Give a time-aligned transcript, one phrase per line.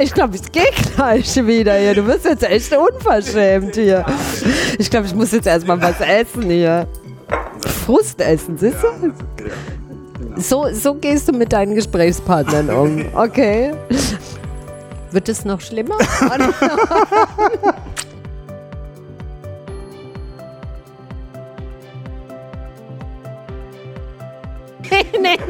[0.00, 1.94] Ich glaube, ich gehe gleich wieder hier.
[1.94, 4.06] Du bist jetzt echt unverschämt hier.
[4.78, 6.88] Ich glaube, ich muss jetzt erstmal was essen hier.
[7.84, 9.12] Frust essen, siehst du?
[10.40, 13.04] So, so gehst du mit deinen Gesprächspartnern um.
[13.14, 13.74] Okay.
[15.10, 15.98] Wird es noch schlimmer?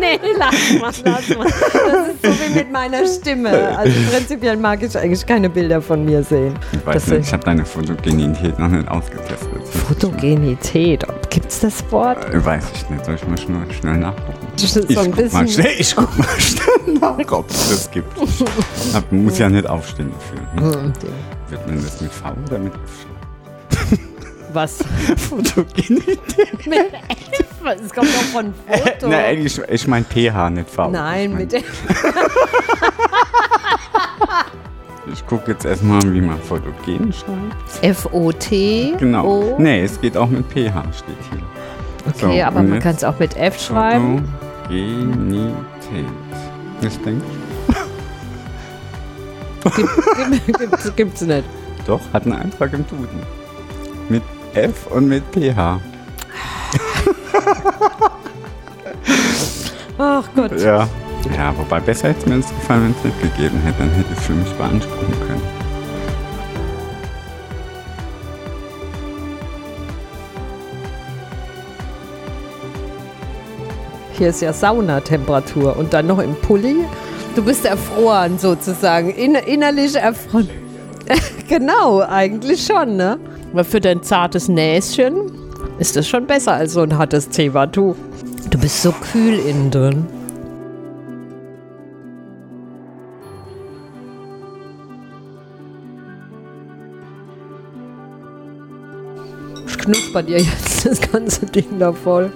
[0.01, 1.45] nee, lass mal, lass mal.
[1.47, 3.77] Das ist so wie mit meiner Stimme.
[3.79, 6.55] Also prinzipiell mag ich eigentlich keine Bilder von mir sehen.
[6.73, 9.69] Ich weiß Das nicht, ich habe deine Fotogenität noch nicht ausgetestet.
[9.89, 11.05] Fotogenität.
[11.31, 12.25] Gibt es das Wort?
[12.33, 13.05] Äh, Weiß ich nicht.
[13.05, 14.47] Soll ich mal schnell, schnell nachgucken?
[14.57, 17.69] Das ist Ich so ein guck, mal schnell, ich guck mal schnell nach, ob es
[17.71, 18.13] das gibt.
[19.11, 20.71] Man muss ja nicht aufstehen dafür.
[20.71, 20.77] Ne?
[20.77, 20.93] Hm,
[21.51, 23.07] Wird man das mit V oder mit F?
[24.53, 24.79] Was?
[25.17, 26.19] Fotogenität?
[26.67, 27.79] Mit F?
[27.85, 29.09] Es kommt doch von Foto.
[29.09, 30.89] Nein, ich, ich meine PH, nicht V.
[30.91, 31.63] Nein, ich mein, mit der.
[35.13, 37.83] Ich gucke jetzt erstmal, wie man fotogen schreibt.
[37.85, 38.95] F-O-T.
[38.99, 39.27] Genau.
[39.27, 39.57] O.
[39.59, 41.43] Nee, es geht auch mit PH, steht hier.
[42.09, 44.29] Okay, So, aber man kann es auch mit F schreiben.
[44.63, 45.57] Fotogenität.
[46.83, 47.25] Ich denke,
[49.77, 51.45] Gibt, gibt's, gibt's nicht.
[51.87, 53.21] doch, hat einen Eintrag im Duden.
[54.09, 54.23] Mit
[54.55, 55.81] F und mit PH.
[59.99, 60.61] Ach Gott.
[60.61, 60.89] Ja.
[61.37, 63.79] Ja, wobei besser hätte es mir das gefallen, wenn es nicht gegeben hätte.
[63.81, 65.43] Dann hätte ich es für mich beanspruchen können.
[74.17, 76.85] Hier ist ja Saunatemperatur und dann noch im Pulli.
[77.35, 80.51] Du bist erfroren sozusagen, In, innerlich erfroren.
[81.49, 83.19] genau, eigentlich schon, ne?
[83.53, 85.33] Aber für dein zartes Näschen
[85.79, 87.97] ist das schon besser als so ein hartes Zewa-Tuch.
[88.51, 90.07] Du bist so kühl innen drin.
[99.67, 102.33] Ich knusper dir jetzt das ganze Ding da voll.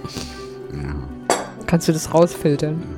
[0.73, 0.95] Ja.
[1.67, 2.83] Kannst du das rausfiltern?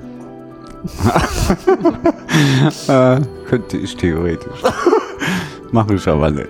[2.88, 4.62] Äh, könnte ich theoretisch.
[5.72, 6.49] Mache ich aber nicht.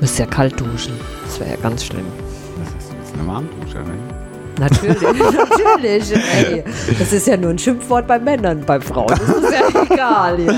[0.00, 0.94] Müsst ja kalt duschen.
[1.24, 2.04] Das wäre ja ganz schlimm.
[2.58, 3.94] Das ist jetzt eine Warmdusche, ne?
[4.58, 6.12] Natürlich, natürlich.
[6.14, 6.64] Ey,
[6.98, 9.08] das ist ja nur ein Schimpfwort bei Männern, bei Frauen.
[9.08, 10.40] Das ist ja egal.
[10.40, 10.52] Ja.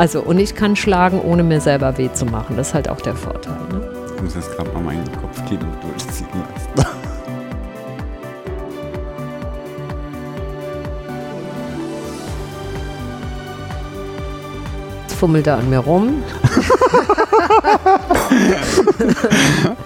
[0.00, 2.56] Also, und ich kann schlagen, ohne mir selber weh zu machen.
[2.56, 3.52] Das ist halt auch der Vorteil.
[3.70, 3.86] Ne?
[4.16, 6.26] Ich muss jetzt gerade mal meinen Kopfkino durchziehen
[6.76, 6.88] lassen.
[15.02, 16.24] Jetzt fummelt er an mir rum.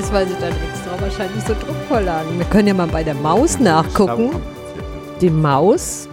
[0.00, 2.38] ist, weil sie dann extra wahrscheinlich so Druckvorlagen.
[2.38, 4.30] Wir können ja mal bei der Maus nachgucken.
[5.20, 6.08] Die Maus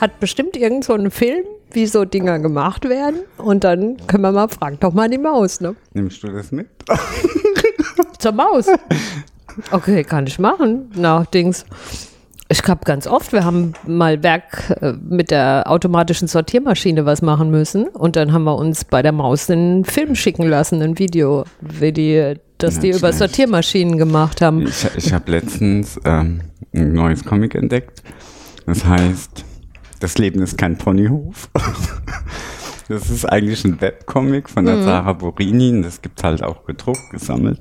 [0.00, 3.20] hat bestimmt irgend so einen Film, wie so Dinger gemacht werden.
[3.38, 5.74] Und dann können wir mal fragen, doch mal die Maus, ne?
[5.94, 6.68] Nimmst du das mit?
[8.18, 8.66] Zur Maus.
[9.70, 10.90] Okay, kann ich machen.
[10.94, 11.64] Na, Dings.
[12.50, 17.50] Ich glaube ganz oft, wir haben mal Werk äh, mit der automatischen Sortiermaschine was machen
[17.50, 21.44] müssen und dann haben wir uns bei der Maus einen Film schicken lassen, ein Video,
[21.62, 23.12] wie die, dass die über.
[23.12, 24.66] Sortiermaschinen gemacht haben.
[24.66, 26.40] Ich, ich habe letztens ähm,
[26.74, 28.02] ein neues Comic entdeckt.
[28.66, 29.44] Das heißt,
[30.00, 31.48] das Leben ist kein Ponyhof.
[32.88, 35.80] Das ist eigentlich ein Webcomic von der Sarah Borini.
[35.80, 37.60] Das gibt halt auch gedruckt, gesammelt.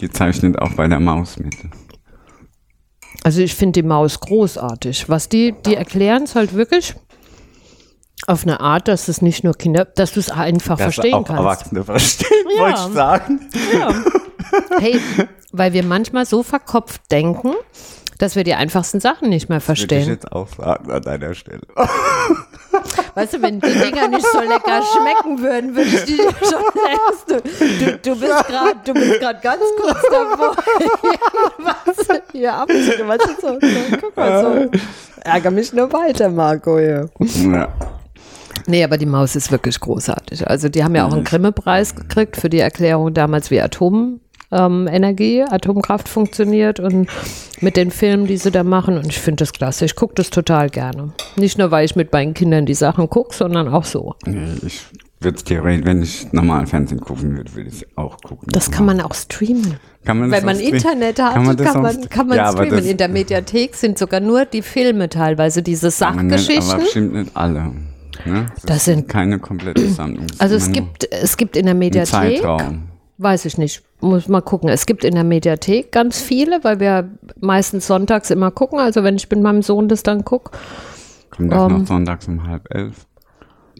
[0.00, 1.54] Die zeichnet auch bei der Maus mit.
[3.22, 5.08] Also ich finde die Maus großartig.
[5.08, 6.96] Was die, die erklären es halt wirklich
[8.26, 11.24] auf eine Art, dass es nicht nur Kinder, dass du es einfach Das verstehen auch
[11.24, 11.40] kannst.
[11.40, 12.62] Erwachsene verstehen, Ja.
[12.62, 13.48] wollte ich sagen.
[13.72, 13.94] Ja.
[14.78, 15.00] Hey,
[15.52, 17.52] weil wir manchmal so verkopft denken,
[18.18, 20.08] dass wir die einfachsten Sachen nicht mehr Würde ich verstehen.
[20.08, 21.62] jetzt auch sagen an deiner Stelle.
[23.14, 27.28] Weißt du, wenn die Dinger nicht so lecker schmecken würden, würde ich die schon längst.
[27.28, 30.56] Du, du, du bist gerade, du bist gerade ganz kurz davor,
[31.58, 33.08] was hier abzunehmen.
[33.08, 33.58] Was ist so?
[33.60, 33.96] so?
[34.00, 34.42] Guck mal
[34.72, 34.78] so.
[35.22, 36.78] Ärger mich nur weiter, Marco.
[36.78, 37.08] Hier.
[37.18, 37.68] Ja.
[38.66, 40.48] Nee, aber die Maus ist wirklich großartig.
[40.48, 44.20] Also die haben ja auch einen Grimme-Preis gekriegt für die Erklärung damals, wie Atombomben
[44.52, 47.08] ähm, Energie, Atomkraft funktioniert und
[47.60, 48.96] mit den Filmen, die sie da machen.
[48.98, 49.84] Und ich finde das klasse.
[49.86, 51.12] Ich gucke das total gerne.
[51.36, 54.14] Nicht nur, weil ich mit meinen Kindern die Sachen gucke, sondern auch so.
[54.26, 54.82] Nee, ich
[55.20, 58.48] würde es theoretisch, wenn ich normal Fernsehen gucken würde, würde ich es auch gucken.
[58.52, 59.76] Das kann man auch streamen.
[60.04, 60.58] Kann man Wenn man?
[60.58, 62.84] Internet hat, Kann kann man man, das kann man, Ja, streamen.
[62.84, 66.78] In der Mediathek sind sogar nur die Filme teilweise, diese Aber nicht- Aber Sachgeschichten.
[66.80, 67.70] bestimmt nicht alle.
[68.24, 68.46] Ne?
[68.66, 70.26] Das sind- keine komplette Sammlung.
[70.28, 72.10] Das Also es gibt, es gibt in der Mediathek,
[72.40, 72.84] Zeitraum.
[73.18, 74.68] weiß ich nicht, muss mal gucken.
[74.68, 77.08] Es gibt in der Mediathek ganz viele, weil wir
[77.40, 78.78] meistens sonntags immer gucken.
[78.78, 80.50] Also wenn ich mit meinem Sohn das dann gucke,
[81.30, 83.06] Kommt das Ähm, noch sonntags um halb elf?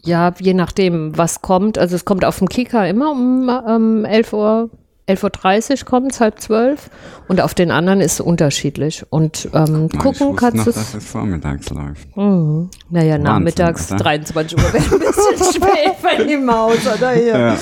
[0.03, 1.77] ja, je nachdem, was kommt.
[1.77, 4.69] Also es kommt auf dem Kika immer um ähm, 11 Uhr.
[5.07, 6.89] 11.30 Uhr kommt es, halb zwölf.
[7.27, 9.05] Und auf den anderen ist es unterschiedlich.
[9.09, 12.15] Und ähm, Nein, ich gucken kannst du dass es vormittags läuft.
[12.15, 12.69] Mhm.
[12.89, 14.03] Naja, nachmittags oder?
[14.03, 17.37] 23 Uhr wäre ein bisschen spät für die Maus, oder hier.
[17.37, 17.57] Ja.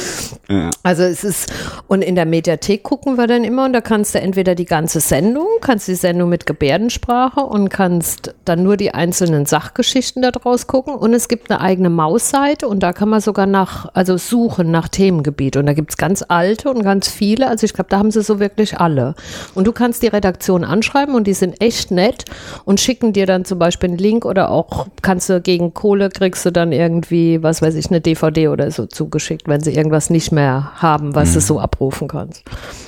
[0.52, 0.70] Ja.
[0.84, 1.54] Also es ist,
[1.88, 5.00] und in der Mediathek gucken wir dann immer und da kannst du entweder die ganze
[5.00, 10.68] Sendung, kannst die Sendung mit Gebärdensprache und kannst dann nur die einzelnen Sachgeschichten da draus
[10.68, 14.72] gucken und es gibt eine eigene Mausseite und da kann man sogar nach, also suchen
[14.72, 17.98] nach Themengebiet und da gibt es ganz alte und ganz viele, also ich glaube, da
[17.98, 19.16] haben sie so wirklich alle.
[19.54, 22.26] Und du kannst die Redaktion anschreiben und die sind echt nett
[22.66, 26.46] und schicken dir dann zum Beispiel einen Link oder auch kannst du gegen Kohle kriegst
[26.46, 30.32] du dann irgendwie, was weiß ich, eine DVD oder so zugeschickt, wenn sie irgendwas nicht
[30.32, 32.44] mehr haben, was du so abrufen kannst.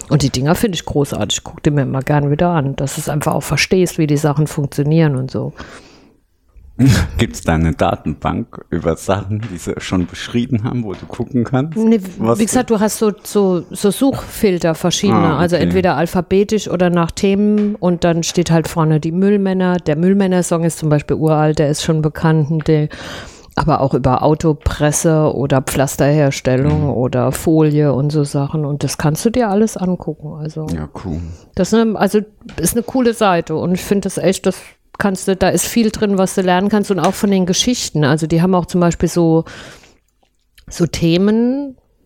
[0.10, 1.38] Und die Dinger finde ich großartig.
[1.38, 4.08] Ich gucke die mir immer gern wieder an, dass du es einfach auch verstehst, wie
[4.08, 5.54] die Sachen funktionieren und so.
[7.20, 11.44] Gibt es da eine Datenbank über Sachen, die sie schon beschrieben haben, wo du gucken
[11.44, 11.78] kannst?
[11.78, 15.66] Nee, wie gesagt, du hast so, so, so Suchfilter verschiedene, Ah, also okay.
[15.66, 19.78] entweder alphabetisch oder nach Themen und dann steht halt vorne die Müllmänner.
[19.78, 22.90] Der Müllmänner-Song ist zum Beispiel uralt, der ist schon bekannt, der,
[23.56, 26.90] aber auch über Autopresse oder Pflasterherstellung Mhm.
[26.90, 30.34] oder Folie und so Sachen und das kannst du dir alles angucken.
[30.40, 31.20] Also Ja, cool.
[31.54, 32.20] das ist eine, also
[32.58, 34.60] ist eine coole Seite und ich finde das echt, das
[34.98, 38.04] kannst du, da ist viel drin, was du lernen kannst und auch von den Geschichten.
[38.04, 39.46] Also die haben auch zum Beispiel so,
[40.70, 40.86] so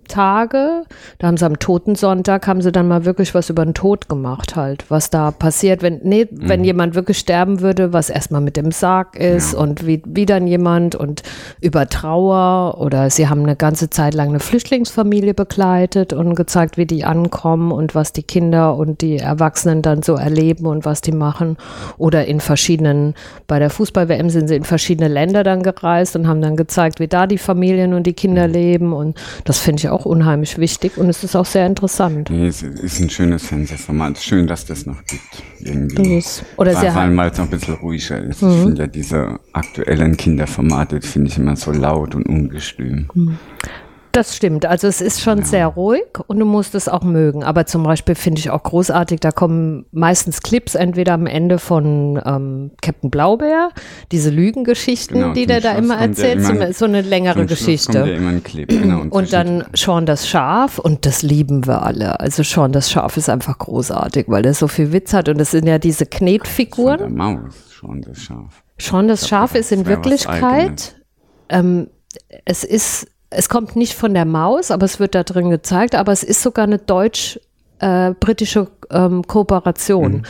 [0.08, 0.84] Thementage.
[1.20, 4.56] Da haben sie am Totensonntag, haben sie dann mal wirklich was über den Tod gemacht
[4.56, 8.72] halt, was da passiert, wenn, nee, wenn jemand wirklich sterben würde, was erstmal mit dem
[8.72, 11.24] Sarg ist und wie, wie dann jemand und
[11.62, 16.86] über Trauer oder sie haben eine ganze Zeit lang eine Flüchtlingsfamilie begleitet und gezeigt, wie
[16.86, 21.12] die ankommen und was die Kinder und die Erwachsenen dann so erleben und was die
[21.12, 21.58] machen.
[21.98, 23.14] Oder in verschiedenen,
[23.48, 27.08] bei der Fußball-WM sind sie in verschiedene Länder dann gereist und haben dann gezeigt, wie
[27.08, 31.10] da die Familien und die Kinder leben und das finde ich auch unheimlich wichtig und
[31.10, 32.30] es ist auch sehr interessant.
[32.30, 34.18] Nee, es ist ein schönes Fernsehformat.
[34.20, 35.44] Schön, dass das noch gibt.
[35.60, 36.16] Irgendwie.
[36.18, 36.98] Das oder Vor sehr- Mhm.
[36.98, 38.42] allem, weil es noch ein bisschen ruhiger ist.
[38.42, 43.08] Ich finde ja diese aktuellen Kinderformate, finde ich immer so laut und ungestüm.
[43.14, 43.38] Mhm.
[44.18, 44.66] Das stimmt.
[44.66, 47.44] Also es ist schon sehr ruhig und du musst es auch mögen.
[47.44, 52.20] Aber zum Beispiel finde ich auch großartig, da kommen meistens Clips entweder am Ende von
[52.26, 53.70] ähm, Captain Blaubeer,
[54.12, 57.02] diese Lügengeschichten, Genau, die der da Schluss immer kommt ja erzählt, immer ein- so eine
[57.02, 58.00] längere Geschichte.
[58.00, 59.04] Ja immer genau.
[59.10, 62.20] Und dann Sean das Schaf und das lieben wir alle.
[62.20, 65.52] Also Sean das Schaf ist einfach großartig, weil der so viel Witz hat und das
[65.52, 66.98] sind ja diese Von Knetfiguren.
[66.98, 68.64] der Maus schon das Schaf.
[68.80, 70.96] Sean das Schaf ist in Wirklichkeit,
[71.50, 71.90] ähm,
[72.46, 76.12] es ist, es kommt nicht von der Maus, aber es wird da drin gezeigt, aber
[76.12, 80.12] es ist sogar eine deutsch-britische ähm, Kooperation.
[80.12, 80.22] Mhm.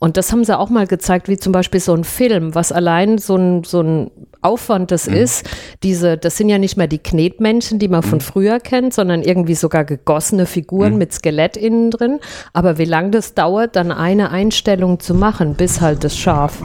[0.00, 3.18] Und das haben sie auch mal gezeigt, wie zum Beispiel so ein Film, was allein
[3.18, 4.12] so ein, so ein
[4.42, 4.86] Aufwand Mhm.
[4.86, 5.50] das ist.
[5.82, 8.08] Diese, das sind ja nicht mehr die Knetmenschen, die man Mhm.
[8.08, 12.20] von früher kennt, sondern irgendwie sogar gegossene Figuren mit Skelett innen drin.
[12.52, 16.62] Aber wie lange das dauert, dann eine Einstellung zu machen, bis halt das Schaf.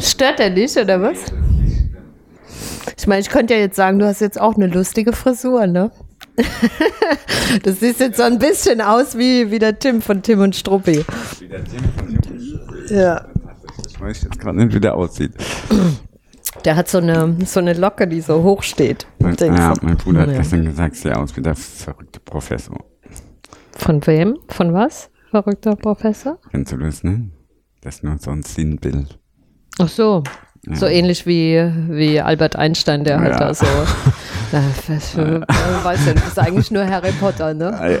[0.00, 1.18] Stört er nicht, oder was?
[2.96, 5.90] Ich meine, ich könnte ja jetzt sagen, du hast jetzt auch eine lustige Frisur, ne?
[7.62, 11.04] Das sieht jetzt so ein bisschen aus wie, wie der Tim von Tim und Struppi.
[12.88, 13.26] Ja.
[13.88, 15.32] Ich weiß jetzt gerade nicht, wie der aussieht.
[16.64, 19.06] Der hat so eine, so eine Locke, die so hoch steht.
[19.18, 19.86] Mein, ja, du?
[19.86, 22.78] mein Bruder hat gestern gesagt, sieht aus wie der verrückte Professor.
[23.76, 24.38] Von wem?
[24.48, 25.10] Von was?
[25.30, 26.38] Verrückter Professor?
[26.50, 27.30] Kennst du das, ne?
[27.82, 29.18] Das ist nur so ein Sinnbild.
[29.78, 30.22] Ach so.
[30.72, 33.38] So ähnlich wie, wie Albert Einstein, der halt Ja.
[33.38, 33.66] da so.
[34.52, 35.16] Na, was
[35.84, 38.00] weiß ja, du bist eigentlich nur Harry Potter, ne?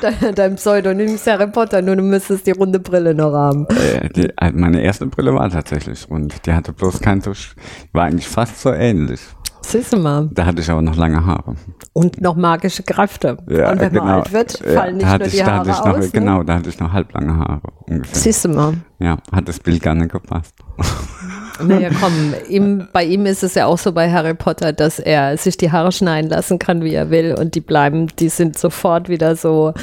[0.00, 3.66] Dein, dein Pseudonym ist Harry Potter, nur du müsstest die runde Brille noch haben.
[3.68, 6.46] Äh, die, also meine erste Brille war tatsächlich rund.
[6.46, 7.32] Die hatte bloß kein so,
[7.92, 9.20] war eigentlich fast so ähnlich.
[9.62, 10.28] Siehst du mal.
[10.32, 11.54] Da hatte ich aber noch lange Haare.
[11.92, 13.36] Und noch magische Kräfte.
[13.48, 14.04] Ja, Und wenn genau.
[14.04, 16.04] man alt wird, Ja, fallen nicht nur die ich, da Haare ich noch, aus.
[16.06, 16.10] Ne?
[16.12, 18.16] Genau, da hatte ich noch halblange Haare ungefähr.
[18.18, 18.72] Siehst du mal.
[18.98, 20.54] Ja, hat das Bild gar nicht gepasst.
[21.68, 25.36] Naja, komm, ihm, bei ihm ist es ja auch so bei Harry Potter, dass er
[25.36, 27.34] sich die Haare schneiden lassen kann, wie er will.
[27.38, 29.74] Und die bleiben, die sind sofort wieder so,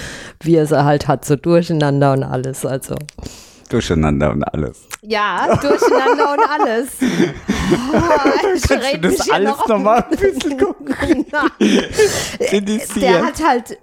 [0.41, 2.65] wie er sie halt hat, so durcheinander und alles.
[2.65, 2.96] Also.
[3.69, 4.88] Durcheinander und alles.
[5.01, 6.88] Ja, durcheinander und alles.
[7.69, 8.00] Oh,
[8.41, 11.25] Kannst du das alles nochmal ein bisschen gucken?
[12.96, 13.77] Der hat halt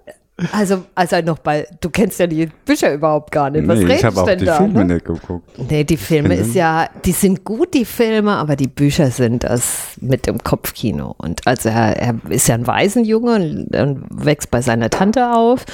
[0.50, 3.68] also, also noch bei, du kennst ja die Bücher überhaupt gar nicht.
[3.68, 4.56] Was nee, redest ich habe auch denn die da?
[4.56, 4.94] Filme ne?
[4.94, 5.48] nicht geguckt.
[5.70, 9.96] Nee, die Filme ist ja, die sind gut, die Filme, aber die Bücher sind das
[10.00, 11.14] mit dem Kopfkino.
[11.18, 15.64] Und also er, er ist ja ein Waisenjunge und, und wächst bei seiner Tante auf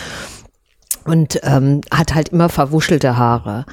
[1.05, 3.65] und ähm, hat halt immer verwuschelte Haare.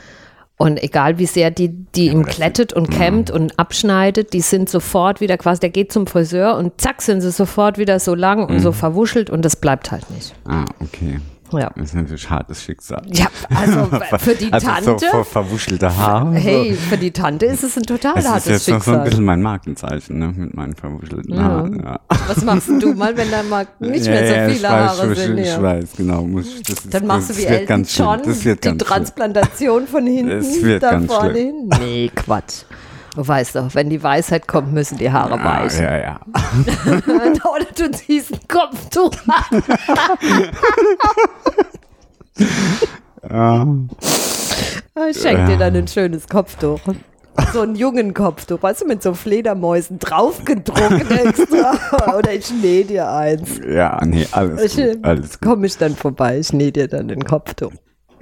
[0.58, 5.22] Und egal wie sehr die, die ihm klettet und kämmt und abschneidet, die sind sofort
[5.22, 8.60] wieder quasi, der geht zum Friseur und zack sind sie sofort wieder so lang und
[8.60, 10.34] so verwuschelt und das bleibt halt nicht.
[10.46, 11.20] Ah, okay.
[11.51, 11.72] Ja.
[11.75, 13.04] Das ist natürlich hartes Schicksal.
[13.12, 13.86] Ja, also
[14.20, 14.92] für die also Tante.
[15.00, 16.34] So ver verwuschelte Haare.
[16.36, 18.96] Hey, für die Tante ist es ein total Das ist hartes jetzt noch so ein
[18.98, 19.04] Schicksal.
[19.10, 21.44] bisschen mein Markenzeichen, ne, mit meinen verwuschelten Ja.
[21.44, 21.84] Haaren.
[21.84, 22.00] Ja.
[22.27, 25.13] Was machst du mal, wenn da mal nicht Ja, mehr so ja, viele weiß, Haare
[25.13, 25.38] ich, sind?
[25.38, 25.62] Ich Ja.
[25.62, 26.22] weiß, genau.
[26.24, 27.84] Muss, ich- das ist, Dann machst du das wie wird Elton.
[27.86, 28.77] John, Das die schlimm.
[28.80, 31.46] Transplantation von hinten wird da ganz vorne schlimm.
[31.46, 31.70] hin.
[31.80, 32.63] Nee, Quatsch.
[33.18, 35.84] Du weißt doch, wenn die Weisheit kommt, müssen die Haare Ah, weichen.
[35.84, 36.20] ja, ja.
[37.08, 39.64] Oder du ziehst ein Kopftuch an.
[43.28, 43.68] ja.
[45.10, 46.80] Ich schenk dir dann ein schönes Kopftuch.
[47.54, 52.16] So einen jungen Kopftuch, weißt du, mit so Fledermäusen draufgedruckt extra.
[52.18, 53.60] Oder ich nähe dir eins.
[53.68, 55.04] Ja, nee, alles Ich, gut.
[55.04, 55.50] Alles gut.
[55.50, 57.72] Komme ich dann vorbei, ich nähe dir dann ein Kopftuch.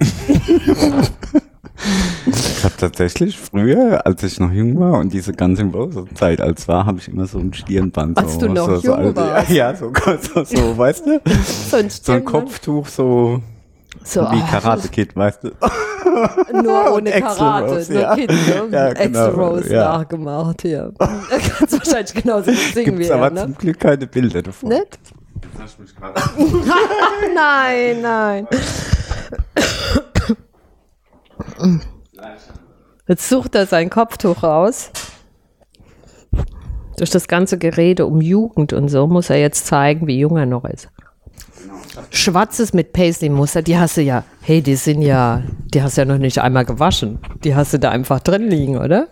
[2.26, 6.86] Ich habe tatsächlich früher, als ich noch jung war und diese ganze Rose-Zeit als war,
[6.86, 8.18] habe ich immer so ein Stirnband.
[8.18, 9.50] Als so, du noch so, so, jung warst.
[9.50, 9.92] Ja, so,
[10.34, 11.20] so, so, weißt du?
[11.70, 12.24] So ein, So ein.
[12.24, 13.42] Kopftuch, so
[14.04, 15.50] So, wie ah, Karate Kid, weißt du?
[16.62, 18.14] Nur ohne Karate, Rose, nur ja.
[18.14, 18.68] Kind, ne?
[18.70, 19.98] Ja, genau, Rose ja.
[19.98, 20.92] nachgemacht hier.
[20.98, 21.06] Da
[21.58, 23.42] kannst du wahrscheinlich genauso gut singen Gibt's wie aber er, ne?
[23.42, 24.68] zum Glück keine Bilder davon.
[24.70, 24.98] Nicht?
[27.34, 28.48] nein, nein.
[33.08, 34.90] Jetzt sucht er sein Kopftuch raus.
[36.98, 40.46] Durch das ganze Gerede um Jugend und so muss er jetzt zeigen, wie jung er
[40.46, 40.88] noch ist.
[42.10, 46.04] Schwarzes mit Paisley-Muster, die hast du ja, hey, die sind ja, die hast du ja
[46.06, 47.18] noch nicht einmal gewaschen.
[47.44, 49.08] Die hast du da einfach drin liegen, oder?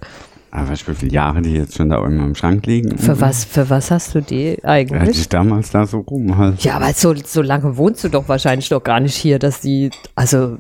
[0.51, 2.97] Aber weißt du, wie viele Jahre die jetzt schon da oben im Schrank liegen?
[2.97, 5.19] Für was, für was hast du die Ja, eigentlich?
[5.19, 6.63] ich damals da so rum halt.
[6.63, 9.91] Ja, aber so, so lange wohnst du doch wahrscheinlich noch gar nicht hier, dass die,
[10.15, 10.59] also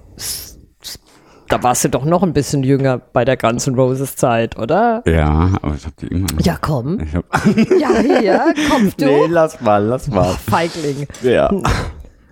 [1.56, 5.02] da warst du doch noch ein bisschen jünger bei der ganzen Roses Zeit, oder?
[5.06, 6.40] Ja, aber ich hab die immer noch.
[6.44, 6.99] Ja, komm.
[7.00, 7.25] Ich hab,
[7.80, 9.04] Ja, hier, kommst du.
[9.04, 10.34] nee, lass mal, lass mal.
[10.50, 11.06] Feigling.
[11.23, 11.49] Ja.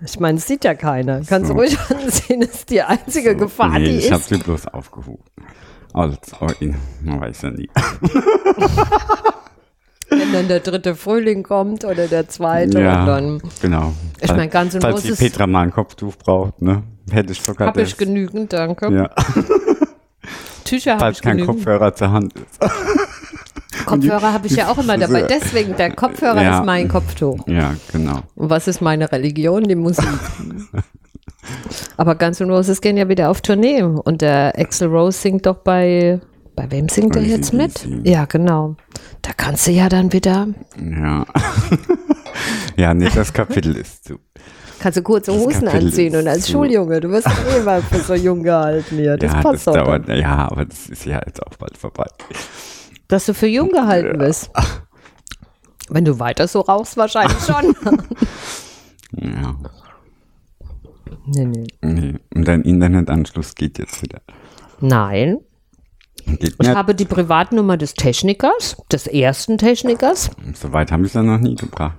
[0.05, 1.21] Ich meine, es sieht ja keiner.
[1.29, 1.61] Kannst du So.
[1.61, 4.29] ruhig ansehen, das ist die einzige Gefahr, nee, die ich hab ist.
[4.31, 5.23] sie bloß aufgehoben.
[5.95, 6.49] Also, oh,
[7.05, 7.71] man weiß ja nie.
[10.19, 13.93] Wenn dann der dritte Frühling kommt oder der zweite und ja, dann genau.
[14.21, 16.83] Ich mein, ganz und Falls die Petra mal ein Kopftuch braucht, ne?
[17.11, 18.93] Hätte ich sogar habe ich genügend, danke.
[18.93, 19.11] Ja,
[20.65, 21.57] Tücher habe falls ich kein genügend.
[21.59, 22.61] Kopfhörer zur Hand ist.
[23.87, 25.23] Kopfhörer habe ich ja auch immer dabei.
[25.23, 26.61] Deswegen, der Kopfhörer Ja.
[26.61, 27.47] ist mein Kopftuch.
[27.49, 28.21] Ja, genau.
[28.37, 29.65] Und was ist meine Religion?
[29.65, 30.05] Die Musik.
[31.97, 35.57] Aber Guns N' Roses gehen ja wieder auf Tournee und der Axel Rose singt doch
[35.57, 36.21] bei,
[36.57, 37.87] bei wem singt er jetzt mit?
[38.05, 38.77] Ja, genau.
[39.23, 41.25] Da kannst du ja dann wieder, Ja.
[42.77, 44.19] ja, nee, das Kapitel ist zu.
[44.81, 48.15] kannst du kurze Hosen anziehen und als zu- Schuljunge, du wirst doch immer für so
[48.15, 49.17] jung gehalten hier.
[49.17, 49.75] Das ja, passt das doch.
[49.85, 50.19] dauert, Dann.
[50.19, 52.07] ja, aber das ist ja jetzt auch bald vorbei.
[53.09, 54.51] Dass du für jung gehalten bist.
[55.89, 57.75] Wenn du weiter so rauchst, wahrscheinlich schon.
[59.15, 59.55] Ja.
[61.27, 61.67] nee, nee.
[61.83, 62.15] Nee.
[62.35, 64.21] Und dein Internetanschluss geht jetzt wieder.
[64.81, 65.39] Nein,
[66.41, 66.75] ich nicht.
[66.75, 70.31] habe die Privatnummer des Technikers, des ersten Technikers.
[70.55, 71.97] Soweit habe ich es ja noch nie gebracht.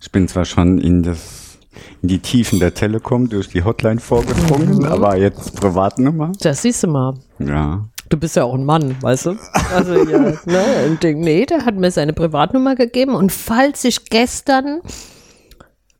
[0.00, 1.58] Ich bin zwar schon in das
[2.02, 4.84] in die Tiefen der Telekom durch die Hotline vorgedrungen, Mhm.
[4.86, 6.32] aber jetzt Privatnummer.
[6.40, 7.14] Das siehst du mal.
[7.38, 7.84] Ja.
[8.08, 9.36] Du bist ja auch ein Mann, weißt du?
[9.74, 11.20] Also ja, ne, ein Ding.
[11.20, 14.80] Nee, der hat mir seine Privatnummer gegeben und falls ich gestern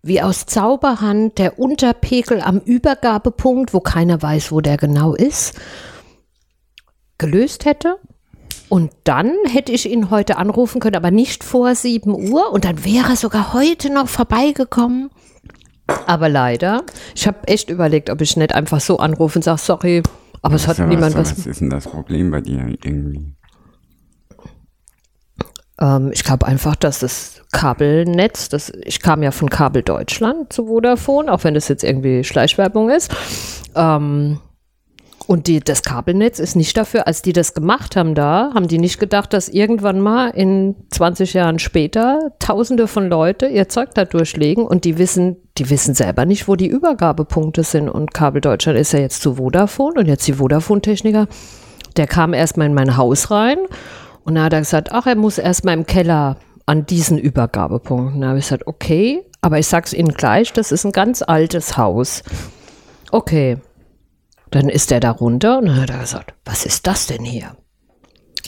[0.03, 5.55] wie aus Zauberhand der Unterpegel am Übergabepunkt, wo keiner weiß, wo der genau ist,
[7.19, 7.97] gelöst hätte.
[8.69, 12.53] Und dann hätte ich ihn heute anrufen können, aber nicht vor 7 Uhr.
[12.53, 15.11] Und dann wäre er sogar heute noch vorbeigekommen.
[16.07, 16.83] Aber leider,
[17.15, 20.03] ich habe echt überlegt, ob ich nicht einfach so anrufe und sage, sorry,
[20.43, 21.39] aber es hat So, niemand was, was.
[21.39, 23.37] was ist denn das Problem bei dir irgendwie?
[25.81, 30.67] Ähm, ich glaube einfach, dass das Kabelnetz, das, ich kam ja von Kabel Deutschland zu
[30.67, 33.15] Vodafone, auch wenn das jetzt irgendwie Schleichwerbung ist.
[33.75, 34.41] Ähm,
[35.27, 38.79] Und die, das Kabelnetz ist nicht dafür, als die das gemacht haben da, haben die
[38.79, 44.05] nicht gedacht, dass irgendwann mal in 20 Jahren später Tausende von Leute ihr Zeug da
[44.05, 47.89] durchlegen und die wissen, die wissen selber nicht, wo die Übergabepunkte sind.
[47.89, 51.27] Und Kabel Deutschland ist ja jetzt zu Vodafone und jetzt die Vodafone-Techniker,
[51.97, 53.59] der kam erstmal in mein Haus rein
[54.23, 58.21] und da hat er gesagt, ach, er muss erstmal im Keller an diesen Übergabepunkten.
[58.21, 61.77] Da habe ich gesagt, okay, aber ich sag's Ihnen gleich, das ist ein ganz altes
[61.77, 62.23] Haus.
[63.11, 63.59] Okay.
[64.57, 67.59] Dann ist er da runter und dann hat er gesagt, was ist das denn hier?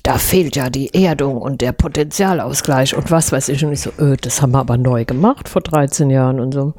[0.03, 3.63] Da fehlt ja die Erdung und der Potentialausgleich und was weiß ich.
[3.63, 6.73] Und ich so, öh, das haben wir aber neu gemacht vor 13 Jahren und so.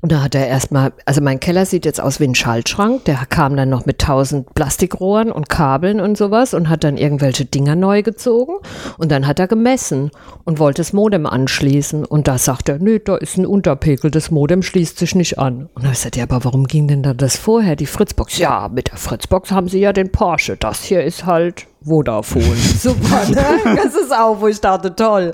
[0.00, 3.04] Und da hat er erstmal, also mein Keller sieht jetzt aus wie ein Schaltschrank.
[3.06, 7.44] Der kam dann noch mit tausend Plastikrohren und Kabeln und sowas und hat dann irgendwelche
[7.44, 8.54] Dinger neu gezogen.
[8.96, 10.12] Und dann hat er gemessen
[10.44, 12.04] und wollte das Modem anschließen.
[12.04, 15.68] Und da sagt er, nö, da ist ein Unterpegel, das Modem schließt sich nicht an.
[15.74, 18.38] Und da habe ich gesagt, ja, aber warum ging denn da das vorher, die Fritzbox?
[18.38, 20.56] Ja, mit der Fritzbox haben sie ja den Porsche.
[20.56, 22.56] Das hier ist halt Vodafone.
[22.78, 23.76] Super, ne?
[23.76, 25.32] Das ist auch, wo ich dachte, toll.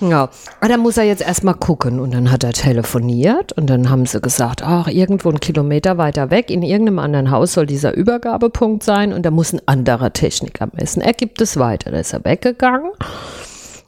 [0.00, 0.28] Ja.
[0.60, 2.00] Aber da muss er jetzt erstmal gucken.
[2.00, 6.30] Und dann hat er telefoniert und dann haben sie gesagt, ach, irgendwo einen Kilometer weiter
[6.30, 10.68] weg, in irgendeinem anderen Haus soll dieser Übergabepunkt sein und da muss ein anderer Techniker
[10.72, 11.02] messen.
[11.02, 11.90] Er gibt es weiter.
[11.90, 12.90] Da ist er weggegangen.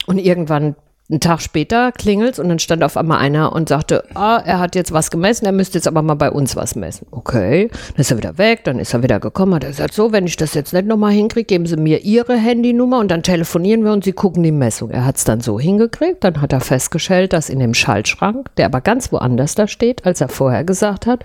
[0.07, 0.77] Und irgendwann
[1.09, 4.75] einen Tag später klingelt und dann stand auf einmal einer und sagte, ah, er hat
[4.75, 7.07] jetzt was gemessen, er müsste jetzt aber mal bei uns was messen.
[7.13, 10.11] Okay, dann ist er wieder weg, dann ist er wieder gekommen, hat er gesagt, so,
[10.11, 13.85] wenn ich das jetzt nicht nochmal hinkriege, geben Sie mir Ihre Handynummer und dann telefonieren
[13.85, 14.91] wir und Sie gucken die Messung.
[14.91, 18.67] Er hat es dann so hingekriegt, dann hat er festgestellt, dass in dem Schaltschrank, der
[18.67, 21.25] aber ganz woanders da steht, als er vorher gesagt hat,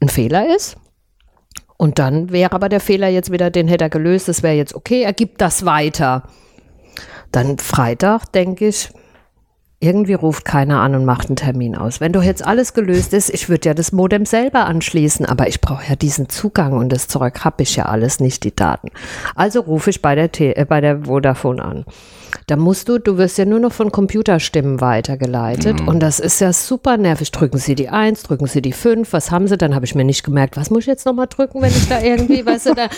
[0.00, 0.76] ein Fehler ist.
[1.76, 4.74] Und dann wäre aber der Fehler jetzt wieder, den hätte er gelöst, das wäre jetzt
[4.74, 6.22] okay, er gibt das weiter.
[7.34, 8.90] Dann Freitag, denke ich,
[9.80, 12.00] irgendwie ruft keiner an und macht einen Termin aus.
[12.00, 15.60] Wenn doch jetzt alles gelöst ist, ich würde ja das Modem selber anschließen, aber ich
[15.60, 18.88] brauche ja diesen Zugang und das Zeug habe ich ja alles nicht, die Daten.
[19.34, 21.84] Also rufe ich bei der, T äh, bei der Vodafone an.
[22.46, 25.88] Da musst du, du wirst ja nur noch von Computerstimmen weitergeleitet mhm.
[25.88, 27.30] und das ist ja super nervig.
[27.30, 29.56] Drücken Sie die 1, drücken Sie die 5, was haben Sie?
[29.56, 32.02] Dann habe ich mir nicht gemerkt, was muss ich jetzt nochmal drücken, wenn ich da
[32.02, 32.88] irgendwie, weißt du, da,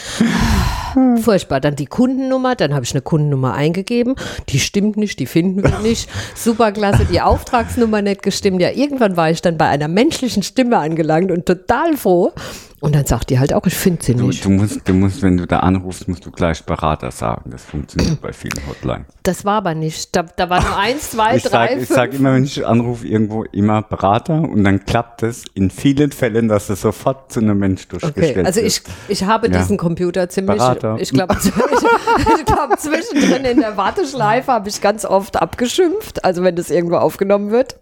[1.20, 1.60] furchtbar.
[1.60, 4.16] Dann die Kundennummer, dann habe ich eine Kundennummer eingegeben,
[4.48, 6.10] die stimmt nicht, die finden wir nicht.
[6.34, 8.60] Super klasse, die Auftragsnummer nicht gestimmt.
[8.60, 12.32] Ja, irgendwann war ich dann bei einer menschlichen Stimme angelangt und total froh.
[12.80, 14.44] Und dann sagt die halt auch, ich finde sie nicht.
[14.44, 17.50] Du, musst, du musst, wenn du da anrufst, musst du gleich Berater sagen.
[17.50, 19.06] Das funktioniert bei vielen Hotlines.
[19.22, 20.14] Das war aber nicht.
[20.14, 21.82] Da, da war nur eins, zwei, ich drei, sag, fünf.
[21.82, 26.12] Ich sage immer, wenn ich anrufe, irgendwo immer Berater und dann klappt es in vielen
[26.12, 29.58] Fällen, dass es sofort zu einem Mensch durchgestellt okay, also ich, ich habe Ja.
[29.58, 30.96] diesen Computer ziemlich, Berater.
[31.00, 31.46] ich glaube, ich,
[32.38, 36.96] ich glaub, zwischendrin in der Warteschleife habe ich ganz oft abgeschimpft, also wenn das irgendwo
[36.96, 37.76] aufgenommen wird.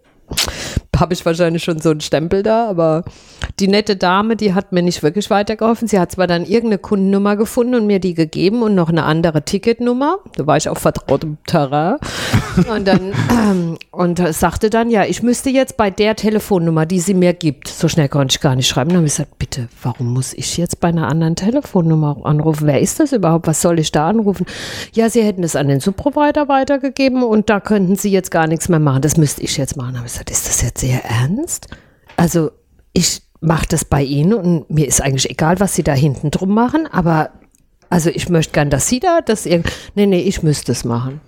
[0.99, 3.03] Habe ich wahrscheinlich schon so einen Stempel da, aber
[3.59, 5.87] die nette Dame, die hat mir nicht wirklich weitergeholfen.
[5.87, 9.43] Sie hat zwar dann irgendeine Kundennummer gefunden und mir die gegeben und noch eine andere
[9.43, 10.19] Ticketnummer.
[10.35, 11.97] Da war ich auf vertrautem Terrain.
[12.69, 17.13] Und dann ähm, und sagte dann, ja, ich müsste jetzt bei der Telefonnummer, die sie
[17.13, 18.89] mir gibt, so schnell konnte ich gar nicht schreiben.
[18.89, 22.67] Dann habe ich gesagt, bitte, warum muss ich jetzt bei einer anderen Telefonnummer anrufen?
[22.67, 23.47] Wer ist das überhaupt?
[23.47, 24.45] Was soll ich da anrufen?
[24.93, 28.69] Ja, sie hätten es an den Subprovider weitergegeben und da könnten sie jetzt gar nichts
[28.69, 29.01] mehr machen.
[29.01, 29.93] Das müsste ich jetzt machen.
[29.93, 31.67] Da habe ich gesagt, ist das jetzt sehr ernst?
[32.15, 32.51] Also
[32.93, 36.53] ich mache das bei Ihnen und mir ist eigentlich egal, was Sie da hinten drum
[36.53, 37.31] machen, aber
[37.89, 39.71] also ich möchte gern, dass Sie da das irgendwie.
[39.95, 41.21] Nee, nee, ich müsste es machen.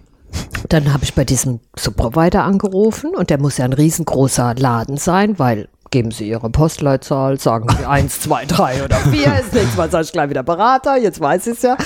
[0.70, 5.40] Dann habe ich bei diesem Subprovider angerufen und der muss ja ein riesengroßer Laden sein,
[5.40, 9.90] weil geben Sie Ihre Postleitzahl, sagen Sie 1, 2, 3 oder 4, ist nichts, mal
[9.90, 11.78] sage ich gleich wieder Berater, jetzt weiß ich es ja.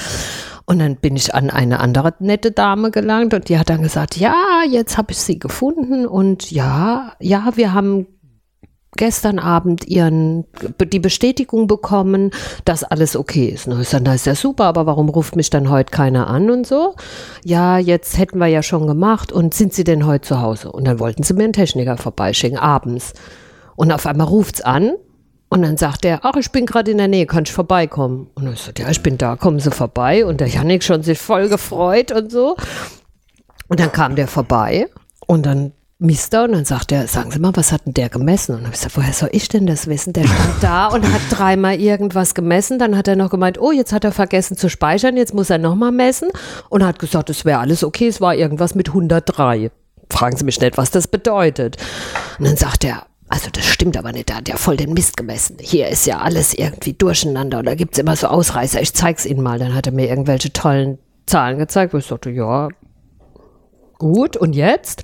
[0.71, 4.15] Und dann bin ich an eine andere nette Dame gelangt und die hat dann gesagt,
[4.15, 8.07] ja, jetzt habe ich sie gefunden und ja, ja, wir haben
[8.95, 10.45] gestern Abend ihren,
[10.79, 12.31] die Bestätigung bekommen,
[12.63, 13.67] dass alles okay ist.
[13.67, 16.49] Und ich sage, das ist ja super, aber warum ruft mich dann heute keiner an
[16.49, 16.95] und so?
[17.43, 20.71] Ja, jetzt hätten wir ja schon gemacht und sind Sie denn heute zu Hause?
[20.71, 23.11] Und dann wollten sie mir einen Techniker vorbeischicken, abends.
[23.75, 24.93] Und auf einmal ruft's an
[25.51, 28.29] und dann sagt er, ach, ich bin gerade in der Nähe, kann ich vorbeikommen?
[28.35, 30.25] Und ich sagte, ja, ich bin da, kommen Sie vorbei.
[30.25, 32.55] Und der Janik schon sich voll gefreut und so.
[33.67, 34.87] Und dann kam der vorbei
[35.27, 38.07] und dann misst er und dann sagt er, sagen Sie mal, was hat denn der
[38.07, 38.53] gemessen?
[38.53, 40.13] Und dann habe ich gesagt, woher soll ich denn das wissen?
[40.13, 42.79] Der stand da und hat dreimal irgendwas gemessen.
[42.79, 45.57] Dann hat er noch gemeint, oh, jetzt hat er vergessen zu speichern, jetzt muss er
[45.57, 46.29] nochmal messen.
[46.69, 49.69] Und hat gesagt, es wäre alles okay, es war irgendwas mit 103.
[50.09, 51.75] Fragen Sie mich nicht, was das bedeutet.
[52.39, 55.15] Und dann sagt er, also das stimmt aber nicht, da hat ja voll den Mist
[55.15, 55.57] gemessen.
[55.59, 58.81] Hier ist ja alles irgendwie durcheinander und da gibt es immer so Ausreißer.
[58.81, 59.57] Ich zeig's Ihnen mal.
[59.57, 62.67] Dann hat er mir irgendwelche tollen Zahlen gezeigt, wo ich sagte, ja,
[64.01, 65.03] Gut, und jetzt?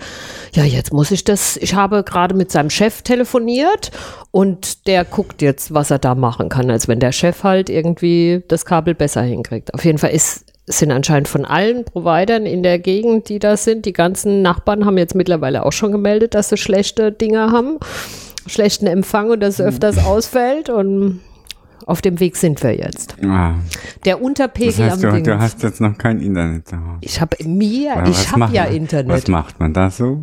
[0.53, 3.91] Ja, jetzt muss ich das, ich habe gerade mit seinem Chef telefoniert
[4.31, 8.43] und der guckt jetzt, was er da machen kann, als wenn der Chef halt irgendwie
[8.47, 9.71] das Kabel besser hinkriegt.
[9.75, 13.85] Auf jeden Fall ist, sind anscheinend von allen Providern in der Gegend, die da sind,
[13.85, 17.77] die ganzen Nachbarn haben jetzt mittlerweile auch schon gemeldet, dass sie schlechte Dinge haben,
[18.47, 21.21] schlechten Empfang und dass es öfters ausfällt und
[21.85, 23.15] auf dem Weg sind wir jetzt.
[23.23, 23.53] Ah,
[24.03, 25.23] Der Unterpegel das heißt, am du, Ding.
[25.23, 26.65] du hast jetzt noch kein Internet
[26.99, 29.09] ich habe mir, Aber ich habe ja Internet.
[29.09, 30.21] Was macht man da so?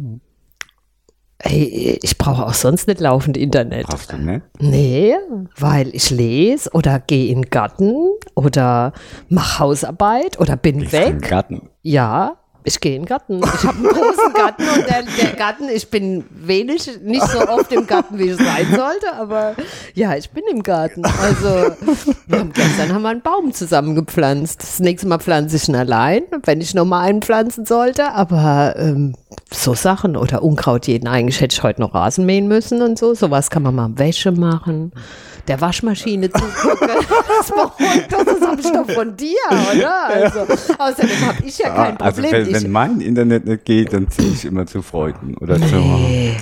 [1.47, 3.87] Hey, ich brauche auch sonst nicht laufend Internet.
[3.87, 4.43] Brauchst du nicht?
[4.61, 5.15] Nee,
[5.59, 7.95] weil ich lese oder gehe in den Garten
[8.35, 8.93] oder
[9.29, 11.29] mache Hausarbeit oder bin Gehst in den weg.
[11.29, 11.69] Garten.
[11.83, 13.41] Ja, ich gehe in den Garten.
[13.43, 17.71] Ich habe einen großen Garten und der, der Garten, ich bin wenig, nicht so oft
[17.73, 19.55] im Garten, wie ich sein sollte, aber
[19.95, 21.03] ja, ich bin im Garten.
[21.05, 21.75] Also,
[22.27, 24.63] wir haben gestern haben wir einen Baum zusammen gepflanzt.
[24.63, 29.15] Das nächste Mal pflanze ich ihn allein, wenn ich nochmal einen pflanzen sollte, aber ähm,
[29.53, 31.07] so Sachen oder Unkraut jeden.
[31.07, 33.15] Eigentlich hätte ich heute noch Rasen mähen müssen und so.
[33.15, 34.93] Sowas kann man mal Wäsche machen,
[35.49, 36.89] der Waschmaschine zugucken.
[38.09, 40.05] Das das habe ich doch von dir, oder?
[40.07, 40.41] Also,
[40.79, 42.54] außerdem habe ich ja kein Ah, also Problem.
[42.63, 45.67] Wenn, mein Internet nicht geht, dann ziehe ich immer zu Freunden oder zu,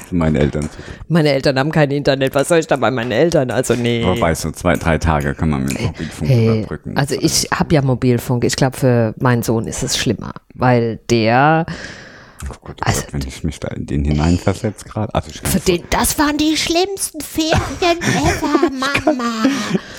[0.09, 0.79] zu meinen Eltern zu.
[1.09, 2.35] meine Eltern haben kein Internet.
[2.35, 3.51] Was soll ich da bei meinen Eltern?
[3.51, 4.05] Also nee.
[4.05, 6.97] Wobei so zwei, drei Tage kann man mit Mobilfunk Hey, überbrücken.
[6.97, 8.45] also ich habe ja Mobilfunk.
[8.45, 11.67] Ich glaube, für meinen Sohn ist es schlimmer, weil der,
[12.45, 15.15] oh Gott, oh also- Gott, wenn ich mich da in den hineinversetze gerade.
[15.15, 17.53] Also für den, das waren die schlimmsten Ferien
[18.01, 19.45] ever, Mama.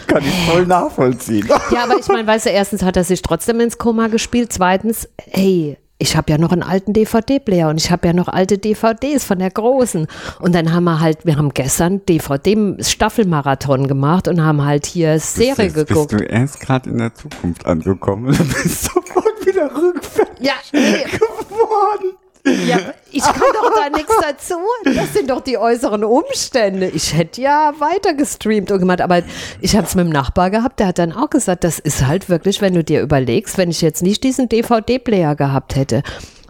[0.08, 1.48] kann ich voll nachvollziehen.
[1.72, 4.52] Ja, aber ich meine, weißt du, erstens hat er sich trotzdem ins Koma gespielt.
[4.54, 8.58] Zweitens, hey, ich habe ja noch einen alten DVD-Player und ich habe ja noch alte
[8.58, 10.08] DVDs von der großen.
[10.40, 15.68] Und dann haben wir halt, wir haben gestern DVD-Staffelmarathon gemacht und haben halt hier Serie
[15.68, 16.10] Jetzt geguckt.
[16.12, 21.06] Bist du erst gerade in der Zukunft angekommen und bist sofort wieder rückfällig Ja, nee,
[21.06, 22.18] geworden.
[22.46, 22.78] Ja,
[23.12, 24.56] ich kann doch da nichts dazu.
[24.84, 26.88] Das sind doch die äußeren Umstände.
[26.90, 29.22] Ich hätte ja weiter gestreamt und gemacht, aber
[29.62, 32.28] ich habe es mit dem Nachbar gehabt, der hat dann auch gesagt, das ist halt
[32.30, 36.04] wirklich, wenn du dir überlegst, wenn ich jetzt nicht diesen DVD-Player gehabt hätte.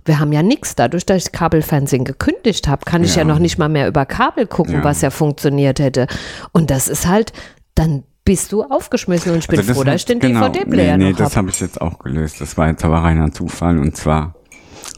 [0.05, 0.75] Wir haben ja nichts.
[0.75, 3.21] Dadurch, dass ich Kabelfernsehen gekündigt habe, kann ich ja.
[3.21, 3.25] Ja.
[3.27, 4.83] noch nicht mal mehr über Kabel gucken, Ja.
[4.83, 6.07] was ja funktioniert hätte.
[6.51, 7.31] Und das ist halt,
[7.75, 11.03] dann bist du aufgeschmissen und ich bin Also froh, dass ich den genau, DVD-Player nee,
[11.05, 11.35] nee, noch das habe.
[11.37, 12.41] habe ich jetzt auch gelöst.
[12.41, 14.33] Das war jetzt aber reiner Zufall und zwar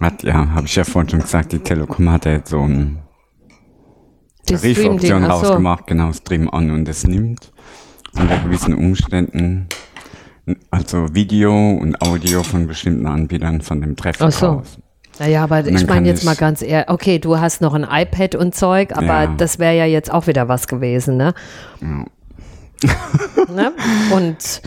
[0.01, 2.99] hat, ja, habe ich ja vorhin schon gesagt, die Telekom hat ja jetzt so ein
[4.49, 7.51] Die Tarifoption rausgemacht, genau, Stream On und es nimmt
[8.17, 9.67] unter gewissen Umständen
[10.69, 14.45] also Video und Audio von bestimmten Anbietern von dem Treffen Ach so.
[14.47, 14.77] raus.
[15.17, 18.35] Naja, aber ich meine jetzt ich- mal ganz ehrlich, okay, du hast noch ein iPad
[18.35, 19.27] und Zeug, aber Ja.
[19.37, 21.33] das wäre ja jetzt auch wieder was gewesen, ne?
[21.81, 23.71] ne?
[24.13, 24.61] Und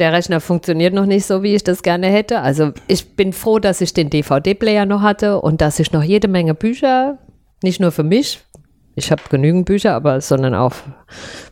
[0.00, 2.40] der Rechner funktioniert noch nicht so, wie ich das gerne hätte.
[2.40, 6.28] Also ich bin froh, dass ich den DVD-Player noch hatte und dass ich noch jede
[6.28, 7.18] Menge Bücher,
[7.62, 8.40] nicht nur für mich,
[8.94, 10.72] ich habe genügend Bücher, aber sondern auch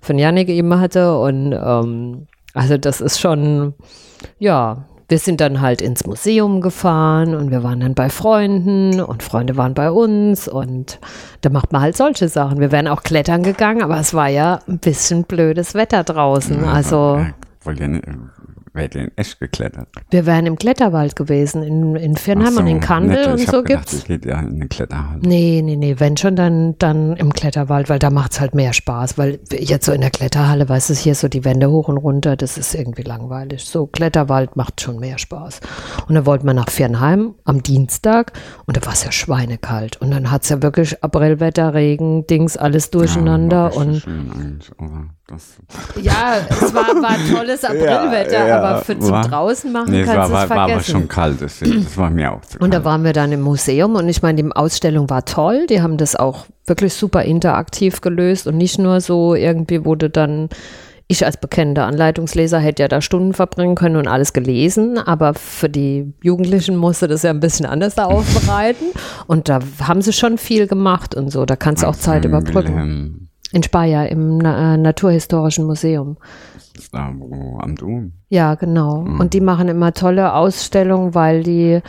[0.01, 1.19] für den Janik eben hatte.
[1.19, 3.75] Und ähm, also das ist schon,
[4.39, 9.23] ja, wir sind dann halt ins Museum gefahren und wir waren dann bei Freunden und
[9.23, 10.99] Freunde waren bei uns und
[11.41, 12.61] da macht man halt solche Sachen.
[12.61, 16.65] Wir wären auch klettern gegangen, aber es war ja ein bisschen blödes Wetter draußen.
[16.65, 17.25] Also
[17.67, 19.89] ihr in echt geklettert?
[20.11, 23.27] wir wären im Kletterwald gewesen, in, in Firnheim so, und in Kandel nett.
[23.29, 24.09] und ich so gedacht, gibt's.
[24.09, 25.21] Ihr geht ja in eine Kletterhalle.
[25.23, 29.19] Nee, nee, nee, wenn schon, dann, dann im Kletterwald, weil da macht's halt mehr Spaß,
[29.19, 32.37] weil jetzt so in der Kletterhalle, weißt du, hier so die Wände hoch und runter,
[32.37, 33.65] das ist irgendwie langweilig.
[33.65, 35.61] So Kletterwald macht schon mehr Spaß.
[36.09, 38.33] Und dann wollten wir nach Fernheim am Dienstag
[38.67, 42.91] und da war es ja schweinekalt und dann hat's ja wirklich Aprilwetter, Regen, Dings, alles
[42.91, 45.57] durcheinander Ja, und schön eigentlich, aber das
[46.03, 50.01] ja, es war, war tolles Aprilwetter, Ja, ja, aber für zum war- draußen machen Nee,
[50.01, 50.91] es kannst war, du war, es war aber vergessen.
[50.93, 52.85] schon kalt, das, das war mir auch zu Und da kalt.
[52.87, 55.67] waren wir dann im Museum und ich meine, die Ausstellung war toll.
[55.69, 60.49] Die haben das auch wirklich super interaktiv gelöst und nicht nur so irgendwie wurde dann,
[61.09, 65.69] ich als bekennender Anleitungsleser hätte ja da Stunden verbringen können und alles gelesen, aber für
[65.69, 68.87] die Jugendlichen musste das ja ein bisschen anders da aufbereiten.
[69.27, 71.45] Und da haben sie schon viel gemacht und so.
[71.47, 73.28] Da kannst du auch Zeit überbrücken.
[73.53, 76.17] In Speyer im äh, Naturhistorischen Museum.
[76.77, 78.13] ist da wo am Dom.
[78.29, 78.99] Ja, genau.
[78.99, 81.81] Und die machen immer tolle Ausstellungen, weil die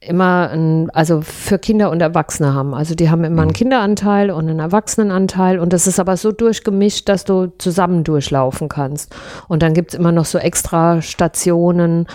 [0.00, 2.74] immer, ein, also für Kinder und Erwachsene haben.
[2.74, 7.08] Also die haben immer einen Kinderanteil und einen Erwachsenenanteil und das ist aber so durchgemischt,
[7.08, 9.14] dass du zusammen durchlaufen kannst.
[9.48, 12.06] Und dann gibt's immer noch so extra Stationen,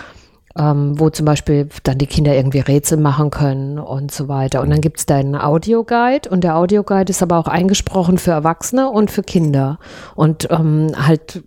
[0.58, 4.62] ähm, wo zum Beispiel dann die Kinder irgendwie Rätsel machen können und so weiter.
[4.62, 8.88] Und dann gibt's da einen Audioguide und der Audioguide ist aber auch eingesprochen für Erwachsene
[8.88, 9.78] und für Kinder.
[10.14, 11.42] Und ähm, halt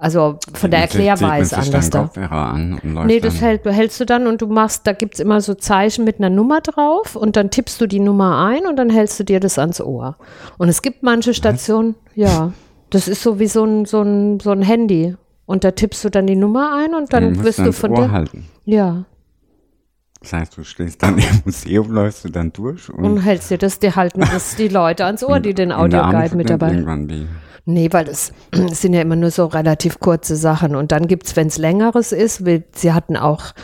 [0.00, 2.10] Also von der Erklärweise anders da.
[2.30, 5.20] An und läuft Nee, das hält, hältst du dann und du machst, da gibt es
[5.20, 8.76] immer so Zeichen mit einer Nummer drauf und dann tippst du die Nummer ein und
[8.76, 10.16] dann hältst du dir das ans Ohr.
[10.56, 12.52] Und es gibt manche Stationen, ja,
[12.90, 15.16] das ist so wie so ein, so ein, so ein Handy.
[15.48, 17.96] Und da tippst du dann die Nummer ein und dann musst wirst du von Ohr
[17.96, 18.10] der.
[18.10, 18.44] halten.
[18.66, 19.06] Ja,
[20.20, 23.56] Das heißt, du stehst dann im Museum, läufst du dann durch und, und hältst dir
[23.56, 26.76] das, die halten das die Leute ans Ohr, die den Audioguide mit dabei
[27.08, 27.26] wie.
[27.64, 30.76] Nee, weil es, es sind ja immer nur so relativ kurze Sachen.
[30.76, 33.54] Und dann gibt es, wenn es längeres ist, will, sie hatten auch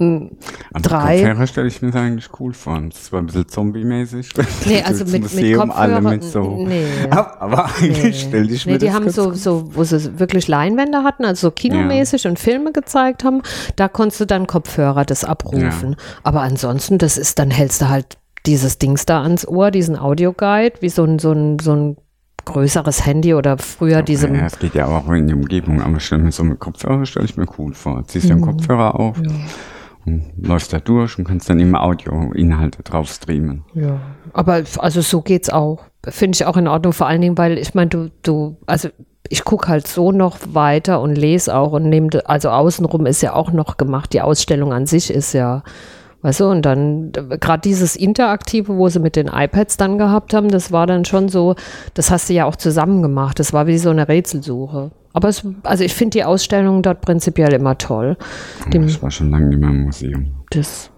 [0.00, 1.16] Also drei.
[1.16, 2.80] Kopfhörer stelle ich mir das eigentlich cool vor.
[2.88, 4.28] Das war ein bisschen zombie-mäßig.
[4.64, 6.14] Nee, also mit, mit Museum, alle Kopfhörer.
[6.14, 6.66] mit so.
[6.66, 6.86] Nee.
[7.10, 11.24] Aber, eigentlich stelle ich mir Nee, die haben so, so, wo sie wirklich Leinwände hatten,
[11.24, 13.42] also so kinomäßig und Filme gezeigt haben,
[13.74, 15.96] da konntest du dann Kopfhörer das abrufen.
[16.22, 20.76] Aber ansonsten, das ist, dann hältst du halt dieses Dings da ans Ohr, diesen Audioguide,
[20.80, 21.96] wie so ein, so ein, so ein
[22.44, 24.28] größeres Handy oder früher diese.
[24.28, 27.26] Ja, es geht ja auch in die Umgebung, aber stell mir so mit Kopfhörer stelle
[27.26, 28.04] ich mir cool vor.
[28.06, 29.28] Ziehst dir einen Kopfhörer auf und
[30.40, 33.64] läufst da durch und kannst dann immer Audioinhalte drauf streamen.
[33.74, 34.00] Ja,
[34.32, 35.84] aber also so geht's auch.
[36.06, 38.88] Finde ich auch in Ordnung, vor allen Dingen, weil ich meine, du, du, also
[39.28, 43.34] ich gucke halt so noch weiter und lese auch und nehme, also außenrum ist ja
[43.34, 45.62] auch noch gemacht, die Ausstellung an sich ist ja,
[46.22, 50.48] weißt du, und dann gerade dieses Interaktive, wo sie mit den iPads dann gehabt haben,
[50.48, 51.54] das war dann schon so,
[51.94, 54.90] das hast du ja auch zusammen gemacht, das war wie so eine Rätselsuche.
[55.12, 58.16] Aber es, also ich finde die Ausstellung dort prinzipiell immer toll.
[58.72, 60.26] Dem, Ich war schon lange nicht mehr im Museum.
[60.50, 60.90] das,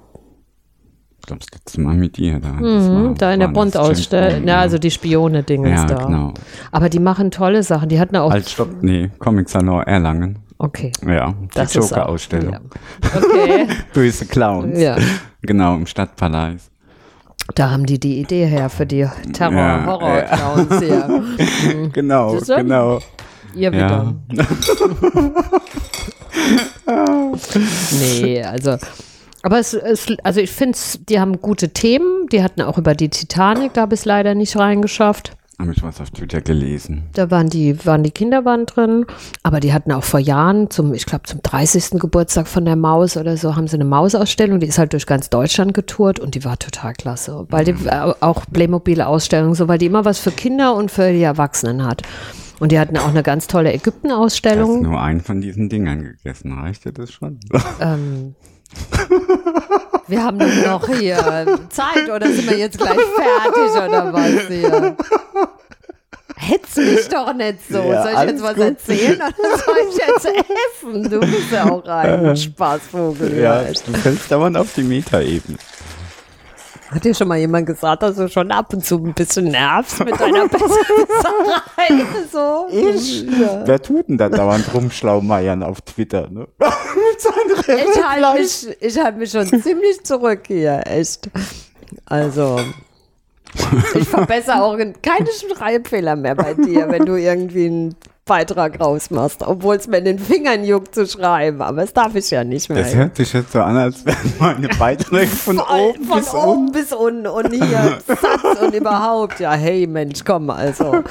[1.20, 2.52] Ich glaube, das letzte Mal mit dir da.
[2.60, 6.06] Das mhm, war- da in der das Bond-Ausstellung, ja, also die Spione-Ding ja, ist da.
[6.06, 6.34] genau.
[6.72, 7.88] Aber die machen tolle Sachen.
[7.88, 8.30] Die hatten auch.
[8.32, 10.38] Halt, stopp, nee, Comic Salon Erlangen.
[10.60, 10.92] Okay.
[11.06, 12.52] Ja, die ist Joker-Ausstellung.
[12.52, 12.60] Ja.
[13.16, 13.66] Okay.
[13.92, 14.78] Böse Clowns.
[14.78, 14.96] ja.
[15.42, 16.70] Genau, im Stadtpalais.
[17.54, 21.88] Da haben die die Idee her für die Ja, Terror-Horror-Clowns hier.
[21.92, 22.56] Genau, Siehst du?
[22.56, 23.00] genau.
[23.54, 23.72] Ihr Ja.
[23.72, 24.14] wieder.
[27.92, 28.76] Nee, also.
[29.42, 30.76] Aber es, es also ich finde,
[31.08, 32.26] die haben gute Themen.
[32.30, 35.32] Die hatten auch über die Titanic, da habe ich es leider nicht reingeschafft.
[35.60, 37.04] Habe ich was auf Twitter gelesen.
[37.12, 39.04] Da waren die, waren die Kinderbahn drin,
[39.42, 42.00] aber die hatten auch vor Jahren zum, ich glaube, zum 30.
[42.00, 45.28] Geburtstag von der Maus oder so, haben sie eine Mausausstellung, die ist halt durch ganz
[45.30, 47.46] Deutschland getourt und die war total klasse.
[47.50, 51.22] Weil die äh, auch Playmobil-Ausstellung, so, weil die immer was für Kinder und für die
[51.22, 52.02] Erwachsenen hat.
[52.58, 54.82] Und die hatten auch eine ganz tolle Du hast Ägypten-Ausstellung.
[54.82, 56.52] nur einen von diesen Dingern gegessen.
[56.52, 57.40] Reicht dir das schon?
[57.80, 58.34] Ähm,
[60.06, 64.96] wir haben doch noch hier Zeit oder sind wir jetzt gleich fertig oder was hier?
[66.36, 67.78] Hetz mich doch nicht so.
[67.78, 68.64] Ja, soll ich jetzt was gut.
[68.64, 71.10] erzählen oder soll ich jetzt essen?
[71.10, 73.38] Du bist ja auch ein Spaßvogel.
[73.38, 75.58] ja, du fällst dauernd auf die Metaebene.
[76.92, 80.04] Hat dir schon mal jemand gesagt, dass du schon ab und zu ein bisschen nervst
[80.04, 82.04] mit deiner Besserwisserei?
[82.32, 82.66] So?
[82.70, 83.22] Ich?
[83.22, 83.62] Ja.
[83.64, 86.48] Wer tut denn da dauernd rumschlaumeiern auf Twitter, ne?
[87.66, 91.28] Ich halte mich, ich halt mich schon ziemlich zurück hier, echt.
[92.06, 92.60] Also,
[93.94, 97.96] ich verbessere auch keine Schreibfehler mehr bei dir, wenn du irgendwie einen
[98.30, 102.30] Beitrag rausmachst, obwohl es mir in den Fingern juckt zu schreiben, aber das darf ich
[102.30, 102.78] ja nicht mehr.
[102.84, 106.32] Das hört sich jetzt so an, als wären meine Beiträge von Voll, oben von bis
[106.32, 106.72] oben unten.
[106.72, 109.40] bis unten und hier Satz und überhaupt.
[109.40, 111.02] Ja, hey Mensch, komm, also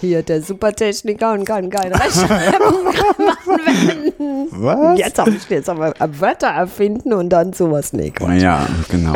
[0.00, 4.46] hier der Supertechniker und kann kein Rechtschreibprogramm anwenden.
[4.52, 4.98] Was?
[5.00, 7.92] Jetzt habe ich jetzt aber Wörter erfinden und dann sowas.
[7.92, 8.40] Nee, Quatsch.
[8.40, 9.14] Ja, genau.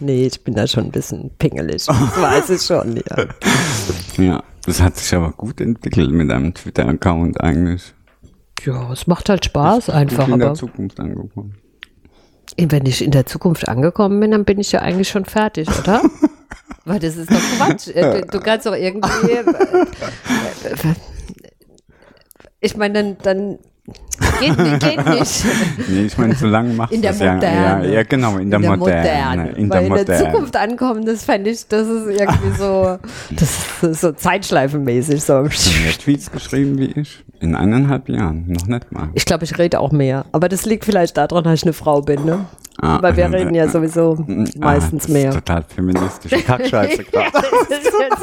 [0.00, 1.86] Nee, ich bin da schon ein bisschen pingelig.
[1.86, 3.24] Das weiß ich schon, ja.
[4.22, 7.94] Ja, das hat sich aber gut entwickelt mit einem Twitter-Account eigentlich.
[8.64, 11.54] Ja, es macht halt Spaß Gut einfach, in der Zukunft angekommen.
[12.56, 16.02] wenn ich in der Zukunft angekommen bin, dann bin ich ja eigentlich schon fertig, oder?
[16.84, 17.88] Weil das ist doch Quatsch.
[17.88, 19.30] Äh, Du, du kannst doch irgendwie.
[19.30, 19.44] äh,
[20.64, 20.94] äh,
[22.60, 23.58] Ich meine, dann, dann
[24.40, 25.44] geht, nicht- geht nicht.
[25.88, 27.26] Nee, ich meine, so lange macht In der das ja.
[27.26, 27.94] Ja, Moderne.
[27.94, 29.48] ja, genau, in der, Moderne.
[29.50, 30.30] In der Weil in der Moderne.
[30.32, 32.98] Zukunft ankommen, das fände ich, das ist irgendwie so,
[33.30, 35.22] das ist so zeitschleifenmäßig.
[35.22, 35.44] So.
[35.44, 37.24] Wir Tweets geschrieben wie ich?
[37.40, 38.46] In eineinhalb Jahren.
[38.48, 39.10] Noch nicht mal.
[39.14, 40.24] Ich glaube, ich rede auch mehr.
[40.32, 42.46] Aber das liegt vielleicht daran, dass ich eine Frau bin, ne?
[42.80, 44.24] Ah, Weil wir äh, reden ja sowieso
[44.56, 45.28] meistens ah, das mehr.
[45.30, 47.30] Ist total feministische Kackscheiße gerade.
[47.32, 48.20] das, das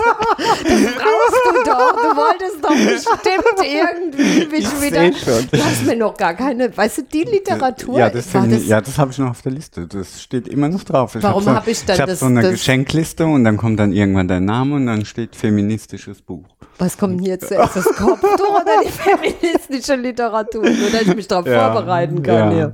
[0.95, 1.91] brauchst du doch.
[1.93, 5.12] Du wolltest doch bestimmt irgendwie mich Ich wieder.
[5.13, 5.47] schon.
[5.51, 6.75] Du mir noch gar keine.
[6.75, 7.97] Weißt du, die Literatur.
[7.99, 9.87] Ja, das, das, ich- ja, das habe ich noch auf der Liste.
[9.87, 11.15] Das steht immer noch drauf.
[11.15, 13.57] Ich Warum so, hab ich dann Ich habe das- so eine das- Geschenkliste und dann
[13.57, 16.43] kommt dann irgendwann dein Name und dann steht feministisches Buch.
[16.77, 17.75] Was kommt denn jetzt zuerst?
[17.77, 20.63] Das Kopftuch oder die feministische Literatur?
[20.63, 22.57] Nur, dass ich mich darauf Ja, vorbereiten kann.
[22.57, 22.71] ja.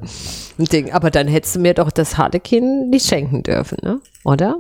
[0.58, 0.92] Ein Ding.
[0.92, 4.00] Aber dann hättest du mir doch das Harlekin nicht schenken dürfen, ne?
[4.24, 4.58] Oder?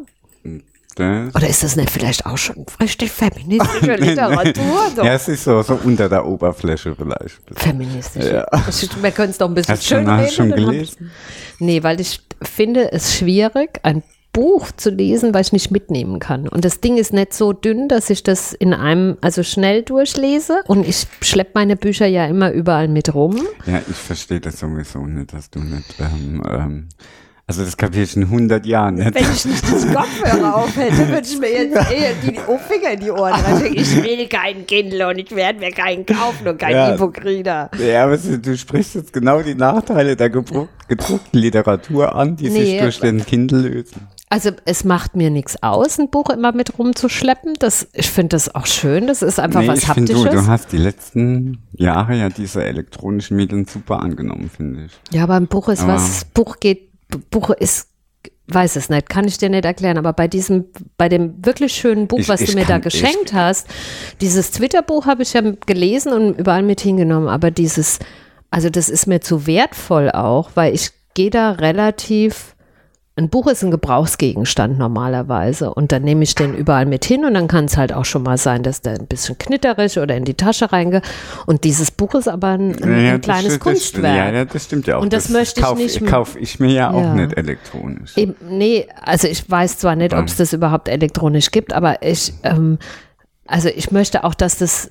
[0.95, 4.91] Das Oder ist das nicht vielleicht auch schon richtig feministische Literatur?
[4.95, 5.03] So.
[5.03, 7.39] ja, es ist so, so unter der Oberfläche vielleicht.
[7.55, 8.25] Feministisch.
[8.25, 8.45] Ja.
[9.01, 10.31] Wir können es doch ein bisschen Hast du schön hast reden.
[10.33, 11.11] schon gelesen?
[11.59, 16.47] Nee, weil ich finde es schwierig, ein Buch zu lesen, weil ich nicht mitnehmen kann.
[16.47, 20.61] Und das Ding ist nicht so dünn, dass ich das in einem, also schnell durchlese.
[20.67, 23.35] Und ich schleppe meine Bücher ja immer überall mit rum.
[23.65, 26.89] Ja, ich verstehe das sowieso nicht, dass du nicht, ähm, ähm,
[27.51, 29.13] also das kapiere ich in 100 Jahren nicht.
[29.13, 32.99] Wenn ich nicht das Kopfhörer auf hätte, würde ich mir jetzt eher die Finger in
[32.99, 33.75] die Ohren reinstecken.
[33.81, 36.93] Ich will keinen Kindle und ich werde mir keinen kaufen und keinen Ja.
[36.95, 37.71] E-Book-Reader.
[37.79, 42.49] Ja, aber du, du sprichst jetzt genau die Nachteile der gedruck- gedruckten Literatur an, die
[42.49, 44.07] sich Nee, durch den Kindle lösen.
[44.29, 47.55] Also es macht mir nichts aus, ein Buch immer mit rumzuschleppen.
[47.59, 49.07] Das, ich finde das auch schön.
[49.07, 50.23] Das ist einfach Nee, was ich Haptisches.
[50.23, 54.91] du, du hast die letzten Jahre ja diese elektronischen Medien super angenommen, finde ich.
[55.13, 57.87] Ja, aber ein Buch ist Aber- was, Buch geht, Buch ist,
[58.47, 60.65] weiß es nicht, kann ich dir nicht erklären, aber bei diesem,
[60.97, 63.67] bei dem wirklich schönen Buch, Ich- was ich du mir da kann- geschenkt hast,
[64.19, 67.99] dieses Twitter-Buch habe ich ja gelesen und überall mit hingenommen, aber dieses,
[68.49, 72.55] also das ist mir zu wertvoll auch, weil ich gehe da relativ,
[73.17, 77.33] ein Buch ist ein Gebrauchsgegenstand normalerweise und dann nehme ich den überall mit hin und
[77.33, 80.23] dann kann es halt auch schon mal sein, dass der ein bisschen knitterig oder in
[80.23, 81.03] die Tasche reingeht
[81.45, 84.15] und dieses Buch ist aber ein, ein, Ja, ein das kleines das Kunstwerk.
[84.15, 85.01] Ja, ja, das stimmt ja auch.
[85.01, 87.13] Und das möchte ich kauf, nicht Kaufe ich mir ja auch Ja.
[87.15, 88.15] nicht elektronisch.
[88.17, 92.33] Eben, nee, also ich weiß zwar nicht, ob es das überhaupt elektronisch gibt, aber ich,
[92.43, 92.79] ähm,
[93.45, 94.89] also ich möchte auch, dass das,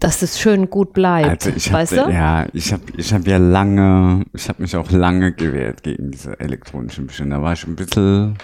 [0.00, 1.28] dass das schön gut bleibt.
[1.46, 2.16] Also ich weißt habe du?
[2.16, 6.38] ja, ich habe ich hab ja lange, ich habe mich auch lange gewehrt gegen diese
[6.40, 7.26] elektronischen Bücher.
[7.26, 8.36] Da war ich ein bisschen,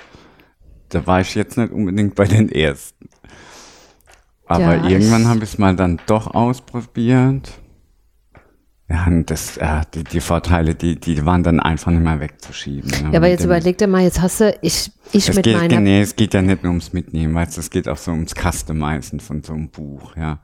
[0.90, 3.08] da war ich jetzt nicht unbedingt bei den ersten.
[4.46, 7.52] Aber Ja, irgendwann habe ich es mal dann doch ausprobiert.
[8.88, 12.88] Ja, und das, ja, die, die Vorteile, die, die waren dann einfach nicht mehr wegzuschieben.
[12.88, 15.56] ne, Ja, aber jetzt überleg dir mal, jetzt hast du, ich, ich es mit geht,
[15.56, 18.12] meiner, nee, es geht ja nicht nur ums Mitnehmen, weißt du, es geht auch so
[18.12, 20.38] ums Customizen von so einem Buch, ja.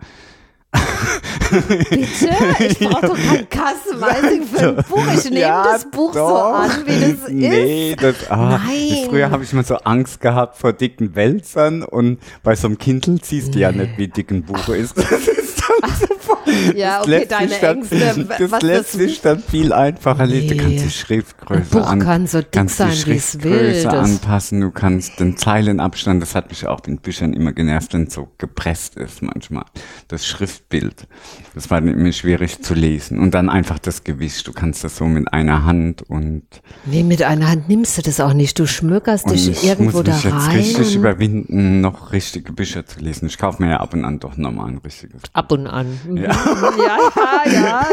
[1.50, 6.20] Bitte, ich brauche doch kein Customizing für ein Buch, ich nehme Ja, das Buch so
[6.20, 6.54] doch.
[6.54, 7.28] an, wie das ist.
[7.28, 9.06] Nee, das, ah, Nein.
[9.08, 13.18] Früher habe ich mal so Angst gehabt vor dicken Wälzern und bei so einem Kindle
[13.22, 14.94] siehst du ja nicht, wie dick ein Buch ist.
[15.12, 16.11] Das ist dann so,
[16.76, 20.48] Ja, das okay, deine dann, Ängste, Das was lässt das- sich dann viel einfacher lesen.
[20.48, 20.60] Du Nee.
[20.60, 23.52] kannst die Schriftgröße Ein Buch an, kann so dick kannst sein, die wie es will.
[23.52, 27.92] Schriftgröße Das- anpassen, du kannst den Zeilenabstand, das hat mich auch in Büchern immer genervt,
[27.94, 29.64] wenn es so gepresst ist manchmal.
[30.08, 31.06] Das Schriftbild,
[31.54, 33.18] das war dann immer schwierig zu lesen.
[33.18, 36.42] Und dann einfach das Gewicht, du kannst das so mit einer Hand und
[36.84, 38.58] Nee, mit einer Hand nimmst du das auch nicht.
[38.58, 40.56] Du schmückerst und dich ich irgendwo muss da mich jetzt rein.
[40.56, 43.26] richtig überwinden, noch richtige Bücher zu lesen.
[43.26, 45.22] Ich kaufe mir ja ab und an doch nochmal ein richtiges.
[45.32, 45.86] Ab und an.
[46.14, 46.31] Ja.
[46.78, 46.98] ja,
[47.46, 47.52] ja.
[47.52, 47.86] ja.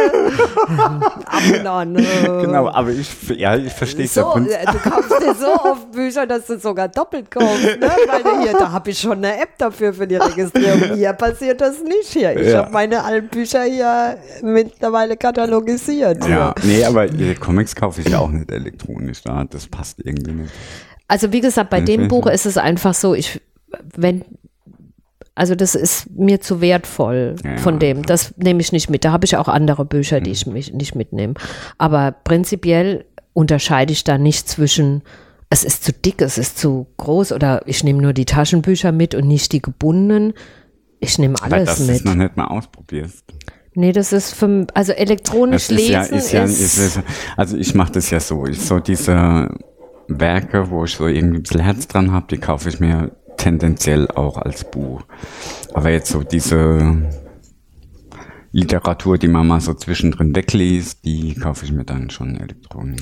[1.26, 1.96] Ab und an.
[1.96, 2.04] äh.
[2.42, 4.24] Genau, aber ich, ja, ich verstehe es ja.
[4.24, 7.64] So, Prinz- äh, du kaufst dir so oft Bücher, dass du sogar doppelt kaufst.
[7.64, 7.80] Ne?
[8.08, 10.96] Weil hier, da habe ich schon eine App dafür für die Registrierung.
[10.96, 12.36] Hier passiert das nicht hier.
[12.40, 12.60] Ich Ja.
[12.60, 16.26] habe meine alten Bücher hier mittlerweile katalogisiert.
[16.28, 19.22] Ja, nee, aber die Comics kaufe ich ja auch nicht elektronisch.
[19.24, 20.52] Da, das passt irgendwie nicht.
[21.08, 22.08] Also wie gesagt, bei dem Mhm.
[22.08, 23.42] Buch ist es einfach so, ich,
[23.96, 24.24] wenn,
[25.40, 28.04] also das ist mir zu wertvoll Ja, von dem.
[28.04, 29.06] Das nehme ich nicht mit.
[29.06, 31.36] Da habe ich auch andere Bücher, die ich mich nicht mitnehme.
[31.78, 35.02] Aber prinzipiell unterscheide ich da nicht zwischen,
[35.50, 39.16] es ist zu dick, es ist zu groß oder ich nehme nur die Taschenbücher mit
[39.16, 40.34] und nicht die gebundenen.
[41.00, 41.96] Ich nehme Weil alles das mit.
[41.96, 43.24] ist noch nicht mal ausprobierst.
[43.76, 47.00] Nee, das ist für, also elektronisch lesen ja, ist ja, ist, ist,
[47.38, 48.46] also ich mache das ja so.
[48.46, 49.50] Ich so diese
[50.10, 54.08] Werke, wo ich so irgendwie ein bisschen Herz dran habe, die kaufe ich mir tendenziell
[54.10, 55.02] auch als Buch.
[55.74, 57.10] Aber jetzt so diese
[58.52, 63.02] Literatur, die man mal so zwischendrin wegliest, die kaufe ich mir dann schon elektronisch.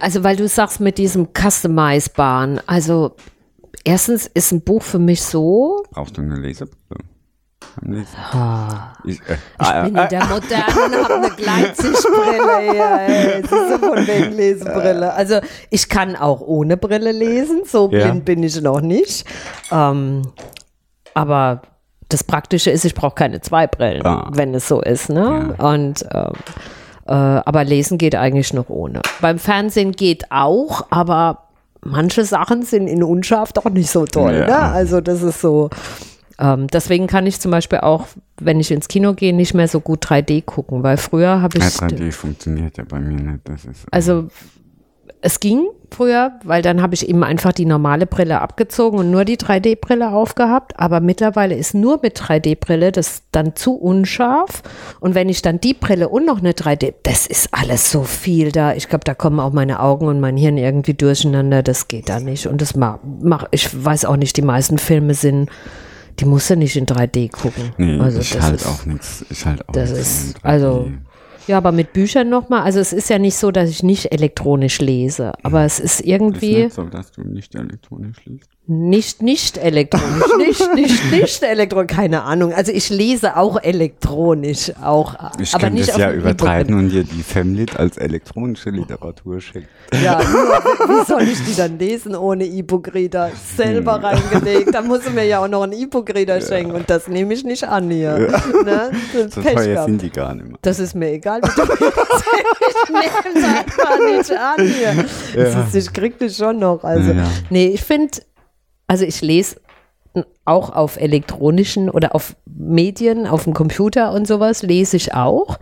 [0.00, 3.16] Also, weil du sagst mit diesem Customizebaren, also
[3.84, 7.04] erstens ist ein Buch für mich so, Brauchst du eine Lesebrille?
[7.82, 8.06] Lesen?
[9.04, 13.00] Ich, äh, ich ah, bin ah, in der Modernen und habe eine Gleitsichtbrille hier.
[13.06, 13.42] Ey.
[13.42, 15.12] Das ist so von wegen Lesebrille.
[15.12, 18.06] Also ich kann auch ohne Brille lesen, so Ja.
[18.06, 19.26] blind bin ich noch nicht.
[19.70, 20.22] Ähm,
[21.14, 21.62] aber
[22.08, 24.30] das Praktische ist, ich brauche keine zwei Brillen, Ah.
[24.32, 25.08] wenn es so ist.
[25.08, 25.54] Ne?
[25.58, 26.32] Und ähm,
[27.06, 29.00] äh, aber lesen geht eigentlich noch ohne.
[29.20, 31.44] Beim Fernsehen geht auch, aber
[31.82, 34.34] manche Sachen sind in unscharf doch nicht so toll.
[34.34, 34.46] Ja.
[34.46, 34.58] Ne?
[34.58, 35.70] Also das ist so.
[36.38, 38.06] Ähm, deswegen kann ich zum Beispiel auch,
[38.38, 41.64] wenn ich ins Kino gehe, nicht mehr so gut 3D gucken, weil früher habe ich,
[41.64, 43.40] ja, 3D funktioniert ja bei mir nicht.
[43.90, 44.28] Also
[45.22, 49.24] es ging früher, weil dann habe ich eben einfach die normale Brille abgezogen und nur
[49.24, 50.78] die 3D-Brille aufgehabt.
[50.78, 54.62] Aber mittlerweile ist nur mit 3D-Brille das dann zu unscharf.
[55.00, 58.52] Und wenn ich dann die Brille und noch eine 3D, das ist alles so viel
[58.52, 58.74] da.
[58.74, 61.62] Ich glaube, da kommen auch meine Augen und mein Hirn irgendwie durcheinander.
[61.62, 62.46] Das geht da nicht.
[62.46, 65.50] Und das mach, mach ich weiß auch nicht, die meisten Filme sind
[66.18, 67.72] die musst du nicht in 3D gucken.
[67.78, 69.24] Nee, also das halt ist, auch nichts.
[69.30, 70.44] Ich halt auch Das nichts ist, in 3D.
[70.44, 70.90] also,
[71.46, 74.80] ja, aber mit Büchern nochmal, also es ist ja nicht so, dass ich nicht elektronisch
[74.80, 78.50] lese, aber es ist ist irgendwie nicht so, dass du nicht elektronisch liest.
[78.68, 82.52] Nicht, nicht elektronisch, nicht, nicht, nicht elektronisch, keine Ahnung.
[82.52, 86.88] Also ich lese auch elektronisch, auch, Ich aber könnte nicht es auf ja übertreiben und
[86.88, 89.68] dir die Femlit als elektronische Literatur schenken.
[90.02, 90.48] Ja, nur,
[90.88, 93.30] wie soll ich die dann lesen ohne E-Book-Reader?
[93.56, 97.34] Selber reingelegt, dann muss ich mir ja auch noch einen E-Book-Reader schenken und das nehme
[97.34, 98.18] ich nicht an hier.
[98.18, 98.90] Ne?
[99.14, 100.58] Das So teuer sind die gar nicht mehr.
[100.62, 101.40] Das ist mir egal.
[101.42, 105.04] wie du Ich nehme es einfach nicht an hier.
[105.34, 106.82] Das ist, ich krieg das schon noch.
[106.82, 107.24] Also, Ja.
[107.50, 108.18] nee, ich finde,
[108.86, 109.56] also ich lese
[110.44, 115.58] auch auf elektronischen oder auf Medien, auf dem Computer und sowas, lese ich auch.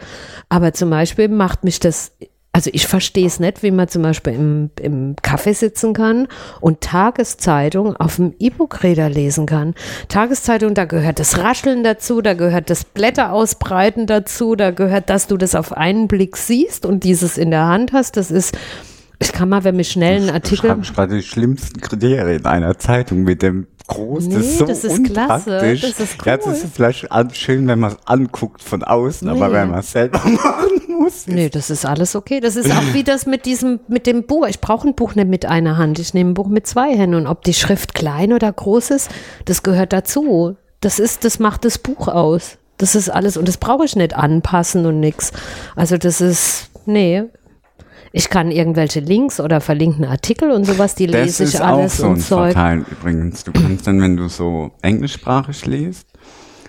[0.48, 2.12] Aber zum Beispiel macht mich das,
[2.52, 6.28] also ich verstehe es nicht, wie man zum Beispiel im, im Café sitzen kann
[6.60, 9.74] und Tageszeitung auf dem E-Book-Reader lesen kann.
[10.08, 15.26] Tageszeitung, da gehört das Rascheln dazu, da gehört das Blätter ausbreiten dazu, da gehört, dass
[15.26, 18.16] du das auf einen Blick siehst und dieses in der Hand hast.
[18.16, 18.56] Das ist,
[19.24, 20.68] ich kann mal, wenn mir schnell einen Artikel.
[20.68, 24.28] Schreiben gerade die schlimmsten Kriterien einer Zeitung mit dem Groß.
[24.28, 25.50] Nee, das ist so das ist klasse.
[25.58, 26.52] Das ist Ja, das cool.
[26.54, 27.06] ist vielleicht
[27.36, 29.54] schön, wenn man es anguckt von außen, aber Nee.
[29.54, 31.26] wenn man es selber machen muss.
[31.26, 32.40] Nee, das ist alles okay.
[32.40, 34.46] Das ist auch wie das mit diesem, mit dem Buch.
[34.46, 35.98] Ich brauche ein Buch nicht mit einer Hand.
[35.98, 37.14] Ich nehme ein Buch mit zwei Händen.
[37.16, 39.10] Und ob die Schrift klein oder groß ist,
[39.44, 40.56] das gehört dazu.
[40.80, 42.56] Das ist, das macht das Buch aus.
[42.78, 43.36] Das ist alles.
[43.36, 45.30] Und das brauche ich nicht anpassen und nix.
[45.76, 47.24] Also das ist, nee.
[48.16, 51.78] Ich kann irgendwelche Links oder verlinkten Artikel und sowas, die Das lese ich ist auch
[51.78, 52.52] alles so ein und Zeug.
[52.52, 53.42] Vorteil übrigens.
[53.42, 56.06] Du kannst dann, wenn du so englischsprachig liest,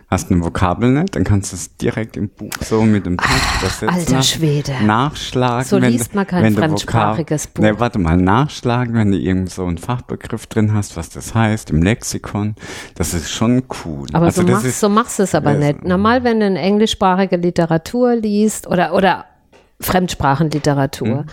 [0.10, 3.84] hast ein Vokabel nicht, dann kannst du es direkt im Buch so mit dem Text
[3.84, 4.72] alter Schwede.
[4.86, 5.66] Nachschlagen.
[5.68, 7.64] So liest man kein wenn fremdsprachiges Vokab- Buch.
[7.64, 11.70] Nee, warte mal, nachschlagen, wenn du irgend so einen Fachbegriff drin hast, was das heißt,
[11.70, 12.56] im Lexikon.
[12.96, 14.08] Das ist schon cool.
[14.14, 15.84] Aber also so, das machst, ist, so machst du es aber Ja, nicht.
[15.86, 19.26] Normal, wenn du eine englischsprachige Literatur liest oder, oder
[19.82, 21.26] Fremdsprachenliteratur, Hm.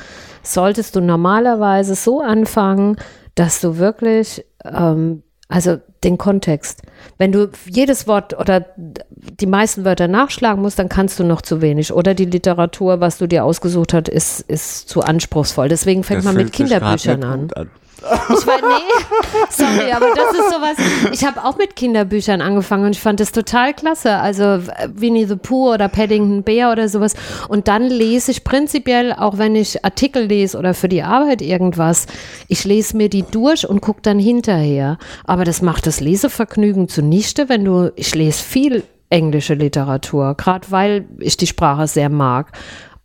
[0.42, 2.96] solltest du normalerweise so anfangen,
[3.34, 6.82] dass du wirklich, ähm, also den Kontext,
[7.18, 11.60] wenn du jedes Wort oder die meisten Wörter nachschlagen musst, dann kannst du noch zu
[11.62, 11.92] wenig.
[11.92, 15.68] Oder die Literatur, was du dir ausgesucht hast, ist, ist zu anspruchsvoll.
[15.68, 17.48] Deswegen fängt das man mit Kinderbüchern an.
[17.54, 17.70] an.
[18.02, 19.14] Ich war, nee,
[19.50, 21.12] sorry, aber das ist sowas.
[21.12, 24.16] Ich habe auch mit Kinderbüchern angefangen und ich fand das total klasse.
[24.16, 27.14] Also äh, Winnie the Pooh oder Paddington Bear oder sowas.
[27.48, 32.06] Und dann lese ich prinzipiell, auch wenn ich Artikel lese oder für die Arbeit irgendwas,
[32.48, 34.98] ich lese mir die durch und gucke dann hinterher.
[35.24, 38.82] Aber das macht das Lesevergnügen zunichte, wenn du, ich lese viel
[39.12, 42.52] englische Literatur, gerade weil ich die Sprache sehr mag.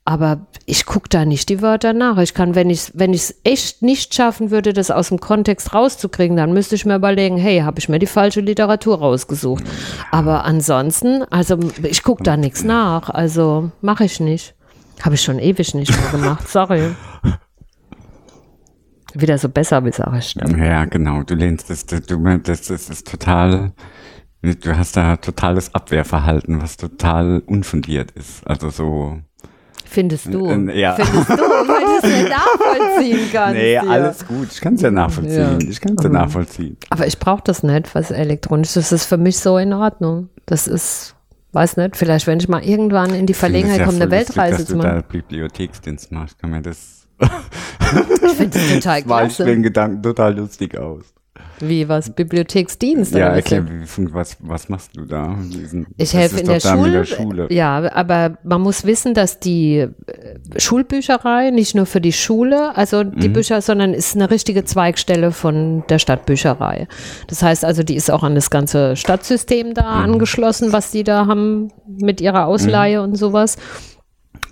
[0.07, 2.17] Aber ich gucke da nicht die Wörter nach.
[2.19, 5.73] Ich kann, wenn ich wenn ich es echt nicht schaffen würde, das aus dem Kontext
[5.73, 9.65] rauszukriegen, dann müsste ich mir überlegen, hey, habe ich mir die falsche Literatur rausgesucht.
[10.09, 13.09] Aber ansonsten, also ich gucke da nichts nach.
[13.09, 14.55] Also mache ich nicht.
[15.01, 16.47] Habe ich schon ewig nicht mehr gemacht.
[16.47, 16.95] Sorry.
[19.13, 20.35] Wieder so besser, wie sag ich.
[20.35, 21.23] Ja, genau.
[21.23, 23.73] Du lehnst das, das, du, das, das ist total,
[24.41, 28.47] du hast da totales Abwehrverhalten, was total unfundiert ist.
[28.47, 29.19] Also so,
[29.89, 30.47] Findest du?
[30.49, 30.95] Äh, ja.
[30.95, 33.53] Findest du, weil du es nicht nachvollziehen kannst.
[33.55, 33.83] nee, ja.
[33.83, 34.47] alles gut.
[34.51, 35.59] Ich kann es ja nachvollziehen.
[35.61, 35.67] Ja.
[35.69, 36.77] Ich kann es ja nachvollziehen.
[36.89, 38.75] Aber ich brauche das nicht, was elektronisch ist.
[38.77, 40.29] Das ist für mich so in Ordnung.
[40.45, 41.15] Das ist,
[41.53, 44.57] weiß nicht, vielleicht wenn ich mal irgendwann in die Verlegenheit komme, eine voll lustig, Weltreise
[44.57, 44.89] dass zu du machen.
[44.95, 46.39] da Bibliotheksdienst machst.
[46.39, 49.45] Kann mir das, Ich finde das total war ich klasse.
[49.45, 51.03] den Gedanken total lustig aus.
[51.59, 52.11] Wie was?
[52.11, 53.15] Bibliotheksdienst?
[53.15, 53.41] Ja, oder
[53.85, 55.35] fun- was, was machst du da?
[55.41, 57.05] Diesen, Ich helfe in der Schule.
[57.05, 57.47] Schule.
[57.51, 59.89] Ja, aber man muss wissen, dass die äh,
[60.57, 63.19] Schulbücherei nicht nur für die Schule, also Mhm.
[63.19, 66.87] die Bücher, sondern ist eine richtige Zweigstelle von der Stadtbücherei.
[67.27, 70.13] Das heißt also, die ist auch an das ganze Stadtsystem da Mhm.
[70.13, 73.57] angeschlossen, was die da haben mit ihrer Ausleihe und sowas.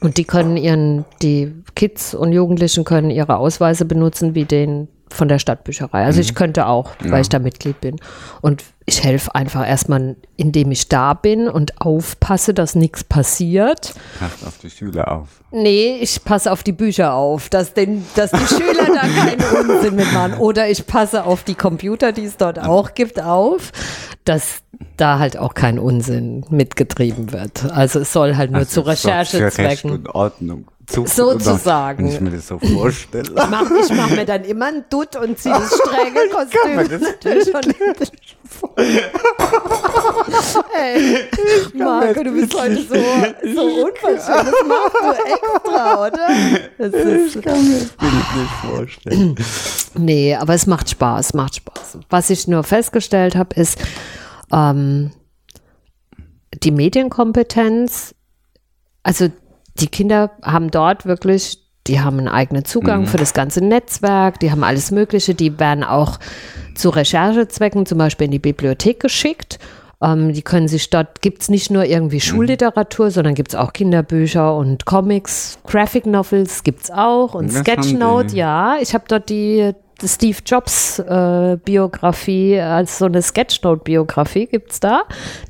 [0.01, 5.27] Und die können ihren, die Kids und Jugendlichen können ihre Ausweise benutzen wie den von
[5.27, 6.03] der Stadtbücherei.
[6.03, 7.97] Also ich könnte auch, weil ich da Mitglied bin.
[8.41, 13.93] Und ich helfe einfach erstmal, indem ich da bin und aufpasse, dass nichts passiert.
[14.19, 15.27] Passt auf die Schüler auf.
[15.51, 19.95] Nee, ich passe auf die Bücher auf, dass, den, dass die Schüler da keinen Unsinn
[19.95, 20.33] mitmachen.
[20.35, 23.71] Oder ich passe auf die Computer, die es dort auch gibt, auf,
[24.25, 24.61] dass
[24.97, 27.71] da halt auch kein Unsinn mitgetrieben wird.
[27.71, 29.91] Also es soll halt nur Also zu sorgt für Recht Recherchezwecken.
[29.91, 30.65] und Ordnung.
[30.87, 32.05] Zug Sozusagen.
[32.05, 33.29] Wenn ich mir das so vorstelle.
[33.29, 37.73] Ich mache mach mir dann immer ein Dutt und ziehe das strenge Kostüm natürlich schon
[40.77, 41.17] Ey,
[41.73, 42.95] Marco, du bist heute so,
[43.53, 44.47] so unverschämt.
[44.47, 46.27] Das machst du extra, oder?
[46.77, 49.35] Das ist, Ich kann mir das nicht vorstellen.
[49.95, 51.97] Nee, aber es macht Spaß, macht Spaß.
[52.09, 53.77] Was ich nur festgestellt habe, ist,
[54.51, 55.11] ähm,
[56.63, 58.15] die Medienkompetenz,
[59.03, 59.29] also
[59.79, 63.07] die Kinder haben dort wirklich, die haben einen eigenen Zugang Mhm.
[63.07, 66.19] für das ganze Netzwerk, die haben alles Mögliche, die werden auch
[66.75, 69.59] zu Recherchezwecken zum Beispiel in die Bibliothek geschickt.
[70.01, 71.89] Ähm, die können sich dort, gibt es nicht nur Mhm.
[71.91, 77.49] irgendwie Schulliteratur, sondern gibt es auch Kinderbücher und Comics, Graphic Novels gibt es auch und
[77.51, 78.75] Sketchnote, ja.
[78.81, 79.71] Ich habe dort die
[80.03, 85.03] Steve Jobs äh, Biografie, als so eine Sketchnote-Biografie gibt es da.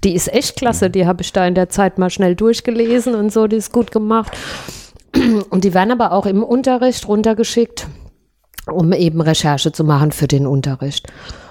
[0.03, 3.31] Die ist echt klasse, die habe ich da in der Zeit mal schnell durchgelesen und
[3.31, 4.31] so, die ist gut gemacht.
[5.49, 7.87] Und die werden aber auch im Unterricht runtergeschickt,
[8.71, 11.07] um eben Recherche zu machen für den Unterricht.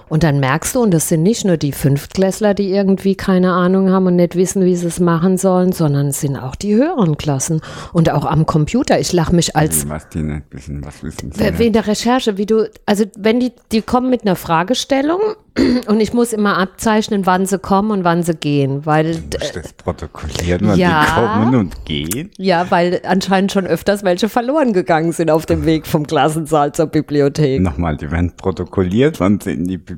[0.08, 3.90] Und dann merkst du, und das sind nicht nur die Fünftklässler, die irgendwie keine Ahnung
[3.90, 7.16] haben und nicht wissen, wie sie es machen sollen, sondern es sind auch die höheren
[7.16, 7.60] Klassen.
[7.92, 9.00] Und auch am Computer.
[9.00, 11.58] Ich lache mich als Was die nicht wissen, was wissen sie nicht.
[11.58, 15.20] Wegen der Recherche, wie du, also wenn die, die kommen mit einer Fragestellung
[15.86, 19.56] und ich muss immer abzeichnen, wann sie kommen und wann sie gehen, weil, Du musst
[19.56, 21.04] das protokollieren, wann Ja.
[21.04, 22.30] die kommen und gehen.
[22.38, 26.86] ja, weil anscheinend schon öfters welche verloren gegangen sind auf dem Weg vom Klassensaal zur
[26.86, 27.60] Bibliothek.
[27.62, 29.93] Nochmal, die werden protokolliert, wann sie in die Bibliothek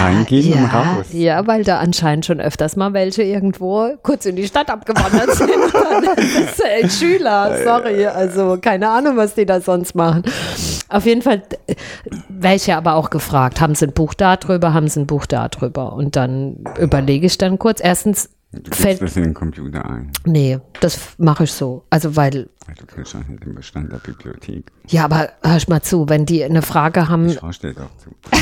[0.00, 1.06] reingehen ja, und raus.
[1.12, 5.50] Ja, weil da anscheinend schon öfters mal welche irgendwo kurz in die Stadt abgewandert sind.
[6.02, 10.22] Das sind echt Schüler, sorry, also keine Ahnung, was die da sonst machen.
[10.88, 15.00] Auf jeden Fall äh, ja aber auch gefragt, haben sie ein Buch darüber, haben sie
[15.00, 15.92] ein Buch darüber?
[15.92, 20.12] Und dann überlege ich dann kurz, erstens Du fällt, das in den Computer ein.
[20.26, 21.84] nee, das mache ich so.
[21.88, 24.70] Also weil, Weil Du kriegst auch nicht den Bestand der Bibliothek.
[24.88, 28.10] ja, aber hör ich mal zu, wenn die eine Frage haben, Ich steht auch zu.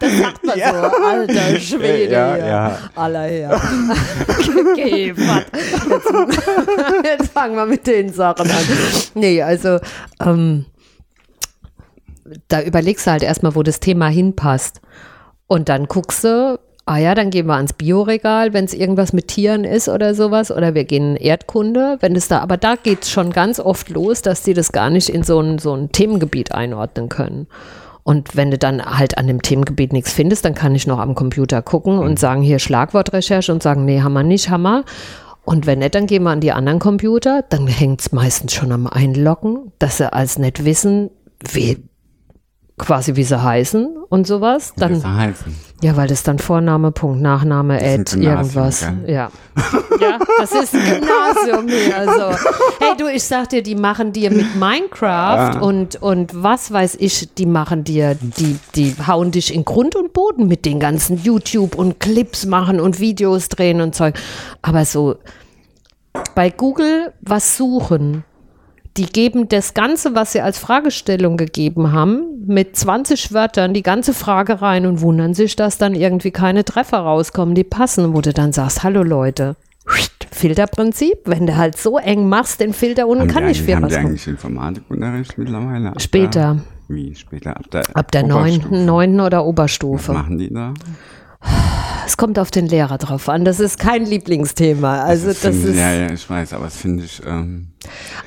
[0.00, 2.46] sagt man so, alter Schwede, Ja, hier.
[2.46, 2.78] ja.
[2.96, 3.60] aller her.
[4.72, 5.20] okay, jetzt,
[7.04, 8.56] jetzt fangen wir mit den Sachen an.
[9.14, 9.78] Nee, also
[10.20, 10.66] ähm,
[12.48, 14.80] da überlegst du halt erstmal, wo das Thema hinpasst.
[15.46, 16.58] Und dann guckst du,
[16.90, 20.50] ah ja, dann gehen wir ans Bioregal, wenn es irgendwas mit Tieren ist oder sowas,
[20.50, 23.90] oder wir gehen in Erdkunde, wenn es da, aber da geht es schon ganz oft
[23.90, 27.46] los, dass die das gar nicht in so ein, so ein Themengebiet einordnen können.
[28.02, 31.14] Und wenn du dann halt an dem Themengebiet nichts findest, dann kann ich noch am
[31.14, 34.84] Computer gucken und sagen, hier Schlagwortrecherche und sagen, nee, wir nicht, wir.
[35.44, 38.72] Und wenn nicht, dann gehen wir an die anderen Computer, dann hängt es meistens schon
[38.72, 41.10] am Einloggen, dass sie als nicht wissen,
[41.52, 41.78] wie,
[42.80, 44.72] quasi wie sie heißen und sowas.
[44.76, 45.54] Dann, heißen.
[45.82, 48.80] ja, weil das dann Vorname, Punkt, Nachname, Das Ad, irgendwas.
[48.80, 49.14] gell?
[49.14, 49.30] Ja.
[50.00, 51.96] ja, das ist ein Gymnasium hier.
[51.96, 52.36] Also,
[52.80, 55.60] hey du, ich sag dir, die machen dir mit Minecraft Ja.
[55.60, 60.12] und, und was weiß ich, die machen dir, die, die hauen dich in Grund und
[60.12, 64.14] Boden mit den ganzen YouTube und Clips machen und Videos drehen und Zeug.
[64.62, 65.16] Aber so
[66.34, 68.24] bei Google was suchen,
[68.96, 74.12] die geben das Ganze, was sie als Fragestellung gegeben haben, mit 20 Wörtern die ganze
[74.14, 78.32] Frage rein und wundern sich, dass dann irgendwie keine Treffer rauskommen, die passen, wo du
[78.32, 79.56] dann sagst, hallo Leute,
[80.32, 83.74] Filterprinzip, wenn du halt so eng machst, den Filter unten Haben kann nicht eigentlich, viel
[83.76, 84.06] haben die rauskommen.
[84.08, 85.92] eigentlich Informatikunterricht mittlerweile?
[85.98, 86.56] Später.
[86.88, 87.56] Der, wie später?
[87.56, 88.68] Ab der, Ab der Oberstufe?
[88.68, 90.12] neunten, neunten oder Was Oberstufe.
[90.12, 90.72] machen die da?
[92.10, 93.44] Es kommt auf den Lehrer drauf an.
[93.44, 95.02] Das ist kein Lieblingsthema.
[95.02, 97.22] Also das finde- ist, Ja, ja, ich weiß, aber das finde ich.
[97.24, 97.68] Ähm,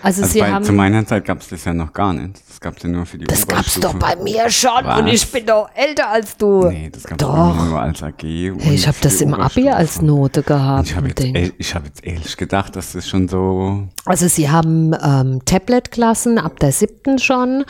[0.01, 0.63] also, also sie bei, haben.
[0.63, 2.39] zu meiner Zeit gab es das ja noch gar nicht.
[2.47, 4.15] Das gab es ja nur für die Das gab's doch Oberstufe.
[4.17, 5.11] bei mir schon und Was?
[5.13, 6.69] ich bin doch älter als du.
[6.69, 7.65] Nee, das gab es Doch.
[7.65, 8.23] nur als AG.
[8.51, 10.87] und Hey, ich habe das im Abi als Note gehabt.
[10.87, 13.83] Ich habe und jetzt, hab jetzt ehrlich gedacht, dass das schon so.
[14.05, 17.65] Also sie haben ähm, Tablet-Klassen ab der siebten schon.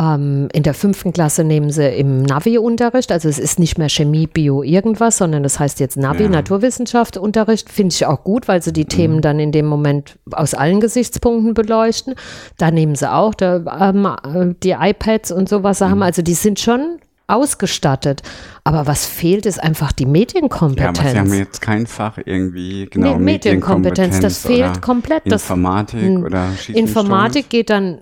[0.00, 4.28] Ähm, in der fünften Klasse nehmen sie im Navi-Unterricht, also es ist nicht mehr Chemie,
[4.28, 6.28] Bio, irgendwas, sondern das heißt jetzt Navi, Ja.
[6.28, 10.80] Naturwissenschaft-Unterricht, finde ich auch gut, weil sie die Themen dann in dem Moment aus allen
[10.80, 12.14] Gesichtspunkten beleuchten.
[12.58, 13.56] Da nehmen sie auch da,
[13.90, 18.22] ähm, äh, die iPads und sowas haben, also die sind schon ausgestattet.
[18.64, 20.98] Aber was fehlt, ist einfach die Ja, Medienkompetenz.
[21.00, 25.22] aber sie haben jetzt kein Fach irgendwie, genau, Nee, Medienkompetenz, das Medienkompetenz fehlt komplett.
[25.26, 26.24] Das- Informatik Hm.
[26.24, 27.98] oder Informatik geht dann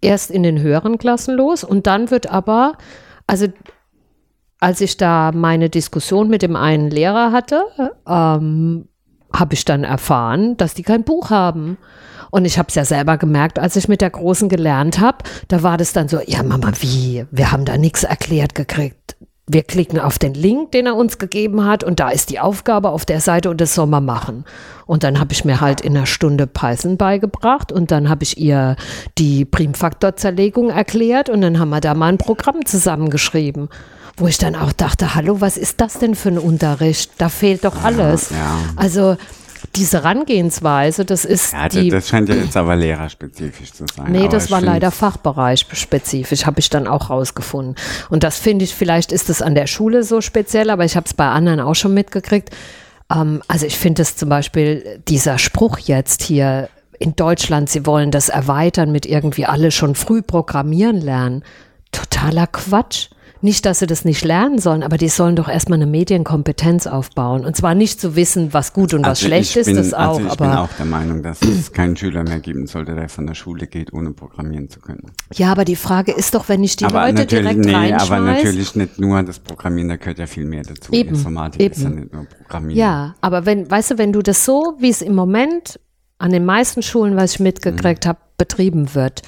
[0.00, 2.74] erst in den höheren Klassen los und dann wird aber,
[3.26, 3.46] also
[4.58, 7.64] als ich da meine Diskussion mit dem einen Lehrer hatte,
[8.06, 8.88] ähm,
[9.32, 11.78] habe ich dann erfahren, dass die kein Buch haben.
[12.30, 15.62] Und ich habe es ja selber gemerkt, als ich mit der Großen gelernt habe, da
[15.62, 17.26] war das dann so, ja Mama, wie?
[17.30, 19.16] Wir haben da nichts erklärt gekriegt.
[19.52, 22.90] Wir klicken auf den Link, den er uns gegeben hat und da ist die Aufgabe
[22.90, 24.44] auf der Seite und das soll man machen.
[24.86, 28.38] Und dann habe ich mir halt in einer Stunde Python beigebracht und dann habe ich
[28.38, 28.76] ihr
[29.18, 33.68] die Primfaktorzerlegung erklärt und dann haben wir da mal ein Programm zusammengeschrieben
[34.16, 37.12] wo ich dann auch dachte, hallo, was ist das denn für ein Unterricht?
[37.16, 38.28] Da fehlt doch alles.
[38.28, 38.58] Ja, ja.
[38.76, 39.16] Also
[39.76, 41.90] diese Herangehensweise, das ist ja, die.
[41.90, 44.10] Das scheint ja jetzt aber lehrerspezifisch zu sein.
[44.10, 47.76] Nee, das war leider fachbereichspezifisch, habe ich dann auch rausgefunden.
[48.08, 51.06] Und das finde ich, vielleicht ist es an der Schule so speziell, aber ich habe
[51.06, 52.50] es bei anderen auch schon mitgekriegt.
[53.12, 56.68] Ähm, also ich finde es zum Beispiel, dieser Spruch jetzt hier
[56.98, 61.44] in Deutschland, sie wollen das erweitern mit irgendwie alle schon früh programmieren lernen.
[61.92, 63.08] Totaler Quatsch.
[63.42, 67.44] Nicht, dass sie das nicht lernen sollen, aber die sollen doch erstmal eine Medienkompetenz aufbauen.
[67.44, 70.18] Und zwar nicht zu wissen, was gut und was also schlecht ist, bin, das auch.
[70.18, 73.08] Also ich aber bin auch der Meinung, dass es keinen Schüler mehr geben sollte, der
[73.08, 75.10] von der Schule geht, ohne programmieren zu können.
[75.34, 78.10] Ja, aber die Frage ist doch, wenn ich die aber Leute direkt nee, reinschmeiß.
[78.10, 80.92] aber natürlich nicht nur das Programmieren, da gehört ja viel mehr dazu.
[80.92, 81.74] Eben, Informatik eben.
[81.74, 82.78] ist ja nicht nur Programmieren.
[82.78, 85.80] Ja, aber wenn, weißt du, wenn du das so, wie es im Moment
[86.18, 88.08] an den meisten Schulen, was ich mitgekriegt mhm.
[88.10, 89.22] habe, betrieben wird,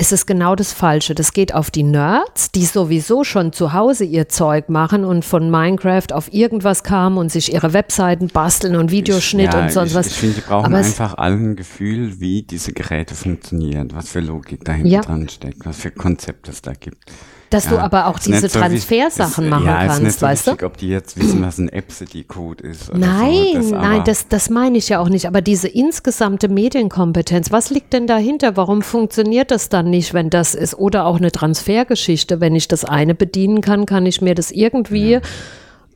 [0.00, 1.14] es ist genau das Falsche.
[1.14, 5.50] Das geht auf die Nerds, die sowieso schon zu Hause ihr Zeug machen und von
[5.50, 9.90] Minecraft auf irgendwas kamen und sich ihre Webseiten basteln und Videoschnitt ich, ja, und sonst
[9.90, 10.06] ich, was.
[10.06, 14.20] Ich finde, die brauchen Aber einfach allen ein Gefühl, wie diese Geräte funktionieren, was für
[14.20, 15.00] Logik dahinter ja.
[15.02, 17.04] dran steckt, was für Konzepte es da gibt.
[17.50, 20.60] Dass ja, du aber auch diese Transfersachen machen ja, kannst, ist nicht so weißt wichtig,
[20.60, 20.66] du?
[20.66, 22.94] ob die jetzt wissen, was ein Epsity-Code ist.
[22.94, 23.72] nein, so.
[23.72, 25.26] das nein, das, das meine ich ja auch nicht.
[25.26, 28.56] Aber diese insgesamte Medienkompetenz, was liegt denn dahinter?
[28.56, 30.74] Warum funktioniert das dann nicht, wenn das ist?
[30.78, 32.40] Oder auch eine Transfergeschichte.
[32.40, 35.20] Wenn ich das eine bedienen kann, kann ich mir das irgendwie ja.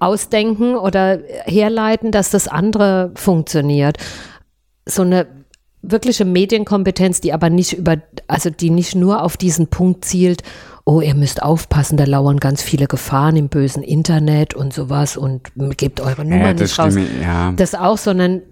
[0.00, 3.98] ausdenken oder herleiten, dass das andere funktioniert.
[4.86, 5.28] So eine
[5.82, 10.42] wirkliche Medienkompetenz, die aber nicht über, also die nicht nur auf diesen Punkt zielt,
[10.84, 15.50] oh, ihr müsst aufpassen, da lauern ganz viele Gefahren im bösen Internet und sowas und
[15.76, 16.92] gebt eure Nummer ja, nicht raus.
[16.92, 17.52] Stimme, ja.
[17.52, 18.42] Das auch, sondern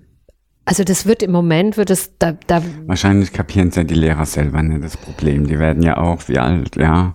[0.65, 4.25] also das wird im Moment, wird es da, da Wahrscheinlich kapieren es ja die Lehrer
[4.27, 5.47] selber nicht das Problem.
[5.47, 7.15] Die werden ja auch wie alt, ja.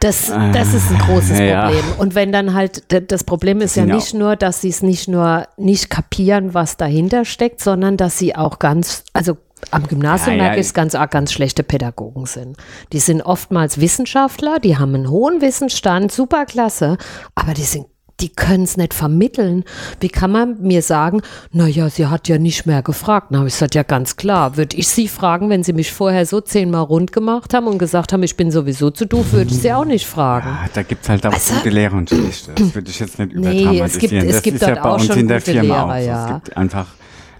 [0.00, 1.66] Das, das ist ein großes ja.
[1.66, 1.84] Problem.
[1.98, 5.46] Und wenn dann halt, das Problem ist ja nicht nur, dass sie es nicht nur
[5.56, 9.38] nicht kapieren, was dahinter steckt, sondern dass sie auch ganz, also
[9.70, 12.56] am Gymnasium ja, merke ich es ganz arg, ganz schlechte Pädagogen sind.
[12.92, 16.98] Die sind oftmals Wissenschaftler, die haben einen hohen Wissensstand, super klasse,
[17.34, 17.86] aber die sind
[18.22, 19.64] die können es nicht vermitteln.
[20.00, 23.28] Wie kann man mir sagen, naja, sie hat ja nicht mehr gefragt.
[23.30, 24.56] Na, ich gesagt, ja ganz klar.
[24.56, 28.12] Würde ich sie fragen, wenn sie mich vorher so zehnmal rund gemacht haben und gesagt
[28.12, 30.46] haben, ich bin sowieso zu doof, würde ich sie auch nicht fragen.
[30.48, 32.52] Ja, da gibt es halt auch also, gute Lehrer und schlechte.
[32.54, 33.78] Das würde ich jetzt nicht überdramatisieren.
[33.78, 35.96] Nee, es gibt, es das gibt ist ja bei uns in der Firma Lehrer, auch.
[35.96, 36.36] Ja.
[36.36, 36.86] Es gibt einfach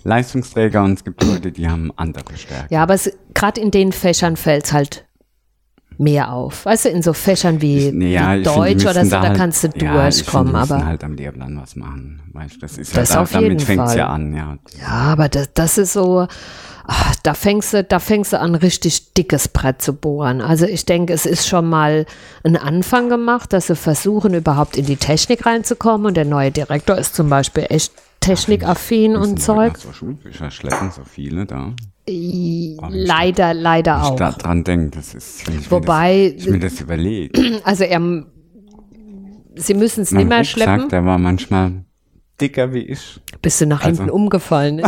[0.05, 2.73] Leistungsträger und es gibt Leute, die haben andere Stärken.
[2.73, 2.99] Ja, aber
[3.35, 5.07] gerade in den Fächern fällt es halt
[5.99, 6.65] mehr auf.
[6.65, 9.37] Weißt du, in so Fächern wie, ich, nee, ja, wie Deutsch oder so, da, halt,
[9.37, 10.55] kannst du ja, durchkommen.
[10.55, 12.21] Find, aber halt am Lehrplan was machen.
[12.33, 14.35] Weißt, das ist das ja da, damit fängt es ja an.
[14.35, 16.27] Ja, ja aber das, das ist so,
[16.87, 20.41] ach, da fängst du, da fängst du an, richtig dickes Brett zu bohren.
[20.41, 22.07] Also ich denke, es ist schon mal
[22.43, 26.07] ein Anfang gemacht, dass sie versuchen, überhaupt in die Technik reinzukommen.
[26.07, 27.93] Und der neue Direktor ist zum Beispiel echt
[28.23, 29.75] technikaffin und Zeug.
[29.93, 31.75] Schulbücher schleppen so viele da.
[32.09, 34.31] Leider, leider ich auch.
[34.31, 37.61] Ich dran denke, das ist, wenn ich Wobei, mir das, ich mir das überlege.
[37.65, 38.01] Also er,
[39.57, 40.81] sie müssen es nicht mehr schleppen.
[40.81, 41.85] Sagt, der war manchmal
[42.43, 43.21] dicker wie ich.
[43.41, 44.03] Bist du nach also.
[44.03, 44.83] hinten umgefallen?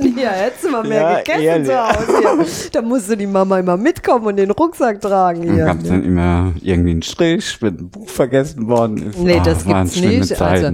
[0.00, 1.68] hier, hättest du mal mehr ja, gegessen ehrlich.
[1.68, 2.70] zu Hause.
[2.72, 5.42] Da musste die Mama immer mitkommen und den Rucksack tragen.
[5.42, 5.64] Hier.
[5.64, 9.18] Gab es dann immer irgendwie einen Strich, wenn ein Buch vergessen worden ist.
[9.18, 10.40] Nee, das oh, gibt's nicht.
[10.40, 10.70] Also,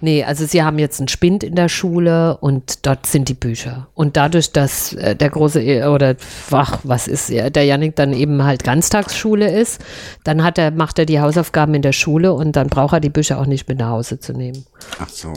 [0.00, 3.88] nee, also sie haben jetzt einen Spind in der Schule und dort sind die Bücher.
[3.94, 6.16] Und dadurch, dass äh, der große, e oder
[6.50, 9.80] ach, was ist, der Janik dann eben halt Ganztagsschule ist,
[10.24, 13.10] dann hat er, macht er die Hausaufgaben in der Schule und dann braucht er die
[13.10, 14.53] Bücher auch nicht mit nach Hause zu nehmen.
[14.98, 15.32] Ach so.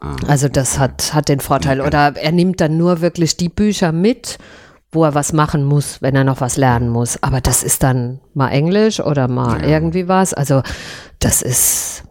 [0.00, 0.16] Ah.
[0.26, 1.80] Also das hat, hat den Vorteil.
[1.80, 4.38] Oder er nimmt dann nur wirklich die Bücher mit,
[4.90, 7.22] wo er was machen muss, wenn er noch was lernen muss.
[7.22, 9.68] Aber das ist dann mal Englisch oder mal ja.
[9.68, 10.34] irgendwie was.
[10.34, 10.62] Also
[11.18, 12.04] das ist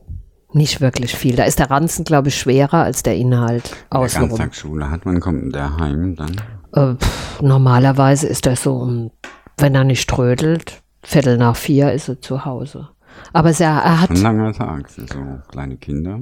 [0.53, 1.35] nicht wirklich viel.
[1.35, 3.71] Da ist der Ranzen, glaube ich, schwerer als der Inhalt.
[3.93, 6.41] In der Ganztagsschule hat man, kommt der heim dann?
[6.73, 9.11] Äh, pff, normalerweise ist er so,
[9.57, 12.89] wenn er nicht trödelt, Viertel nach vier ist er zu Hause.
[13.33, 14.09] Aber er, er hat.
[14.11, 16.19] Ein langer Tag für so kleine Kinder.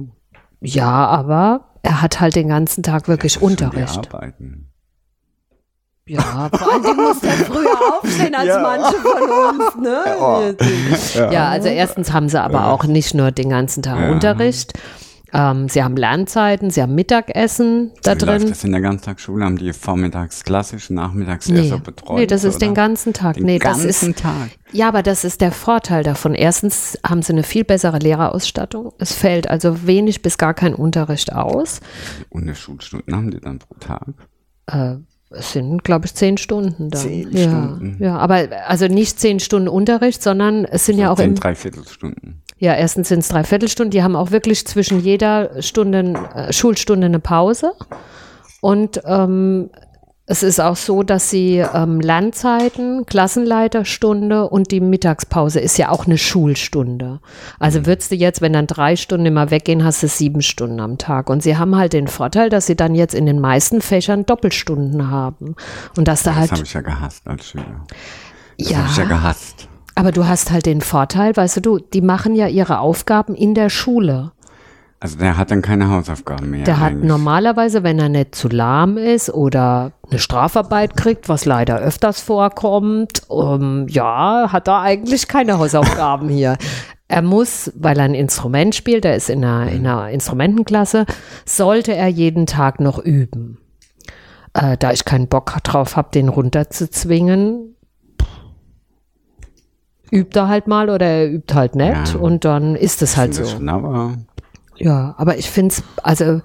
[0.60, 4.08] Ja, aber er hat halt den ganzen Tag wirklich ja, Unterricht.
[6.06, 8.60] Ja, vor allen Dingen muss er früher aufstehen als ja.
[8.60, 9.76] manche von uns.
[9.76, 10.54] Ne?
[11.14, 11.30] Ja.
[11.32, 11.48] ja.
[11.48, 14.72] also erstens haben sie aber auch nicht nur den ganzen Tag Unterricht.
[15.32, 18.28] Ähm, sie haben Lernzeiten, sie haben Mittagessen da Wie drin.
[18.40, 19.44] läuft das in der Ganztagsschule?
[19.44, 21.68] Haben die vormittags klassisch, nachmittags eher Nee.
[21.68, 22.18] so betreut?
[22.18, 22.66] nee, das ist oder?
[22.66, 23.36] den ganzen Tag.
[23.36, 24.50] Den nee, das ganzen ist, Tag.
[24.72, 26.34] Ja, aber das ist der Vorteil davon.
[26.34, 28.92] Erstens haben sie eine viel bessere Lehrerausstattung.
[28.98, 31.80] Es fällt also wenig bis gar kein Unterricht aus.
[32.28, 34.08] Und eine Schulstunden haben die dann pro Tag?
[34.66, 34.96] Äh,
[35.32, 37.00] es sind, glaube ich, zehn Stunden dann.
[37.00, 37.96] Zehn ja, Stunden.
[38.02, 42.42] Ja, aber also nicht zehn Stunden Unterricht, sondern es sind ja auch Zehn Dreiviertelstunden.
[42.60, 43.90] Ja, erstens sind es Dreiviertelstunden.
[43.90, 47.72] Die haben auch wirklich zwischen jeder Stunde, äh, Schulstunde eine Pause.
[48.60, 49.70] Und ähm,
[50.26, 56.04] es ist auch so, dass sie ähm, Lernzeiten, Klassenleiterstunde und die Mittagspause ist ja auch
[56.06, 57.20] eine Schulstunde.
[57.58, 60.98] Also würdest du jetzt, wenn dann drei Stunden immer weggehen, hast du sieben Stunden am
[60.98, 61.30] Tag.
[61.30, 65.10] Und sie haben halt den Vorteil, dass sie dann jetzt in den meisten Fächern Doppelstunden
[65.10, 65.56] haben.
[65.96, 67.86] Und dass da Das halt, habe ich ja gehasst als Schüler.
[68.58, 68.76] Das Ja.
[68.76, 69.69] habe ich ja gehasst.
[70.00, 73.52] Aber du hast halt den Vorteil, weißt du, du, die machen ja ihre Aufgaben in
[73.54, 74.32] der Schule.
[74.98, 76.64] Also der hat dann keine Hausaufgaben mehr.
[76.64, 77.06] Der hat eigentlich.
[77.06, 83.20] normalerweise, wenn er nicht zu lahm ist oder eine Strafarbeit kriegt, was leider öfters vorkommt,
[83.30, 86.56] ähm, ja, hat er eigentlich keine Hausaufgaben hier.
[87.08, 91.04] Er muss, weil er ein Instrument spielt, er ist in einer, in einer Instrumentenklasse,
[91.44, 93.58] sollte er jeden Tag noch üben.
[94.54, 97.69] Äh, da ich keinen Bock drauf habe, den runterzuzwingen,
[100.10, 102.20] übt er halt mal oder er übt halt nicht Ja.
[102.20, 103.44] und dann ist es halt so.
[103.44, 104.14] schon, aber
[104.76, 106.40] Ja, aber ich finde es, also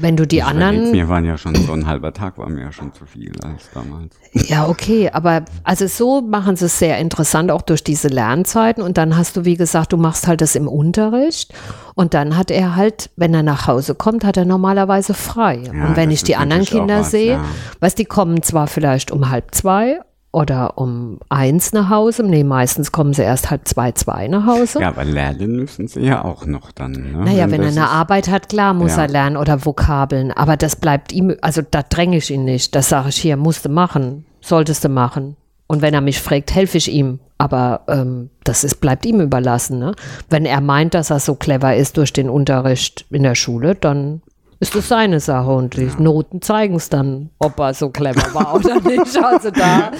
[0.00, 2.60] wenn du die ich anderen, mir waren ja schon so ein halber Tag war mir
[2.62, 4.14] ja schon zu viel als damals.
[4.48, 8.96] ja okay, aber also so machen sie es sehr interessant, auch durch diese Lernzeiten und
[8.96, 11.52] dann hast du, wie gesagt, du machst halt das im Unterricht
[11.96, 15.62] und dann hat er halt, wenn er nach Hause kommt, hat er normalerweise frei.
[15.64, 17.44] Ja, und wenn ich die anderen Kinder was, sehe, ja.
[17.80, 19.98] weißt, die kommen zwar vielleicht um halb zwei
[20.30, 24.80] oder um eins nach Hause, nee, meistens kommen sie erst halb zwei, zwei nach Hause.
[24.80, 26.92] Ja, aber lernen müssen sie ja auch noch dann.
[26.92, 27.24] Ne?
[27.24, 29.02] Naja, wenn er das eine Arbeit hat, klar muss Ja.
[29.02, 30.30] er lernen oder Vokabeln.
[30.32, 32.74] Aber das bleibt ihm, also da dränge ich ihn nicht.
[32.74, 35.36] Das sage ich hier, musst du machen, solltest du machen.
[35.66, 37.20] Und wenn er mich fragt, helfe ich ihm.
[37.38, 39.78] Aber ähm, das ist, bleibt ihm überlassen.
[39.78, 39.94] Ne?
[40.28, 44.22] Wenn er meint, dass er so clever ist durch den Unterricht in der Schule, dann
[44.60, 45.50] ist das seine Sache.
[45.50, 49.16] Und die Noten zeigen es dann, ob er so clever war oder nicht.
[49.22, 49.92] Also da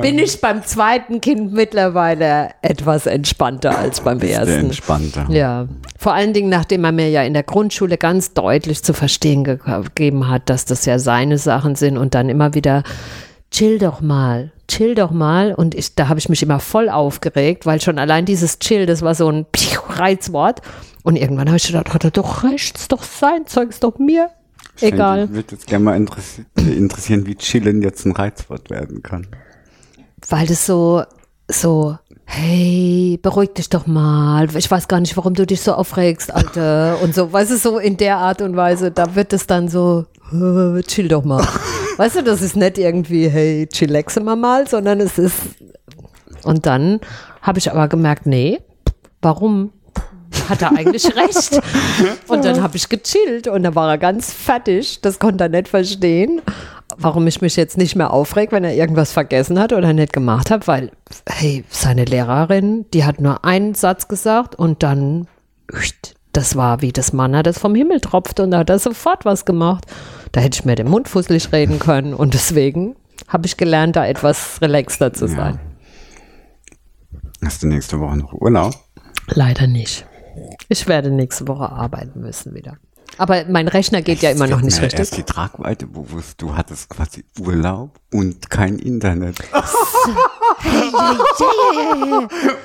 [0.00, 4.66] bin ich beim zweiten Kind mittlerweile etwas entspannter als beim ersten.
[4.66, 5.26] entspannter.
[5.30, 5.66] Ja,
[5.98, 9.58] vor allen Dingen, nachdem er mir ja in der Grundschule ganz deutlich zu verstehen ge
[9.58, 12.82] gegeben hat, dass das ja seine Sachen sind und dann immer wieder,
[13.50, 15.54] chill doch mal, chill doch mal.
[15.54, 19.02] Und ich, da habe ich mich immer voll aufgeregt, weil schon allein dieses Chill, das
[19.02, 19.46] war so ein
[19.88, 20.62] Reizwort.
[21.06, 23.96] Und irgendwann habe ich gedacht, hat er doch recht, ist doch sein Zeug, ist doch
[24.00, 24.28] mir.
[24.80, 25.26] Egal.
[25.26, 29.28] Ich würde jetzt gerne mal interessi interessieren, wie chillen jetzt ein Reizwort werden kann.
[30.28, 31.04] Weil das so,
[31.46, 34.48] so, hey, beruhig dich doch mal.
[34.56, 37.00] Ich weiß gar nicht, warum du dich so aufregst, Alter.
[37.00, 40.06] Und so, weißt du, so in der Art und Weise, da wird es dann so,
[40.32, 41.46] äh, chill doch mal.
[41.98, 45.36] Weißt du, das ist nicht irgendwie, hey, chillaxe mal mal, sondern es ist,
[46.42, 46.98] und dann
[47.42, 48.58] habe ich aber gemerkt, nee,
[49.22, 49.70] warum?
[50.48, 51.60] Hat er eigentlich recht?
[52.28, 55.00] Und dann habe ich gechillt und da war er ganz fertig.
[55.00, 56.40] Das konnte er nicht verstehen,
[56.96, 60.50] warum ich mich jetzt nicht mehr aufreg, wenn er irgendwas vergessen hat oder nicht gemacht
[60.50, 60.92] hat, weil,
[61.28, 65.26] hey, seine Lehrerin, die hat nur einen Satz gesagt und dann,
[66.32, 69.44] das war wie das Manna, das vom Himmel tropft und da hat er sofort was
[69.44, 69.86] gemacht.
[70.32, 72.96] Da hätte ich mir den Mund fusselig reden können und deswegen
[73.28, 75.58] habe ich gelernt, da etwas relaxter zu sein.
[77.44, 78.74] Hast du nächste Woche noch Urlaub?
[79.28, 80.06] Leider nicht.
[80.68, 82.76] Ich werde nächste Woche arbeiten müssen wieder.
[83.18, 84.98] Aber mein Rechner geht ja immer noch nicht richtig.
[84.98, 89.36] Erst die Tragweite bewusst, du hattest quasi Urlaub und kein Internet.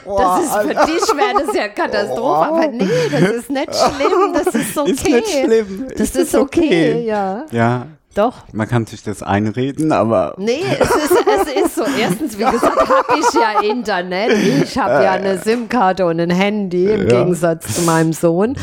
[0.03, 4.55] Das ist für dich wäre das ja Katastrophe, aber nee, das ist nicht schlimm, das
[4.55, 4.91] ist okay.
[4.91, 5.87] Ist nicht schlimm.
[5.89, 7.05] Das Ist ist, okay, okay?
[7.05, 7.45] ja.
[7.51, 8.43] Ja, Doch.
[8.51, 11.83] man kann sich das einreden, aber Nee, es ist, es ist so.
[11.99, 14.31] Erstens, wie gesagt, habe ich ja Internet.
[14.63, 17.19] Ich habe ja eine SIM-Karte und ein Handy im Ja.
[17.19, 18.57] Gegensatz zu meinem Sohn.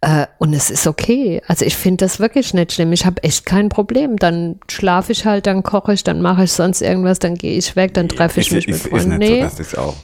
[0.00, 1.42] Äh, und es ist okay.
[1.48, 2.92] Also ich finde das wirklich nicht schlimm.
[2.92, 4.16] Ich habe echt kein Problem.
[4.16, 7.74] Dann schlafe ich halt, dann koche ich, dann mache ich sonst irgendwas, dann gehe ich
[7.74, 9.18] weg, dann treffe ich ist, mich ist, mit ist Freunden.
[9.18, 9.48] Nee.
[9.48, 9.94] so, das auch.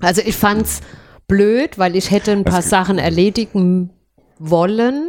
[0.00, 0.80] Also ich fand's
[1.26, 3.90] blöd, weil ich hätte ein paar Sachen erledigen
[4.38, 5.08] wollen,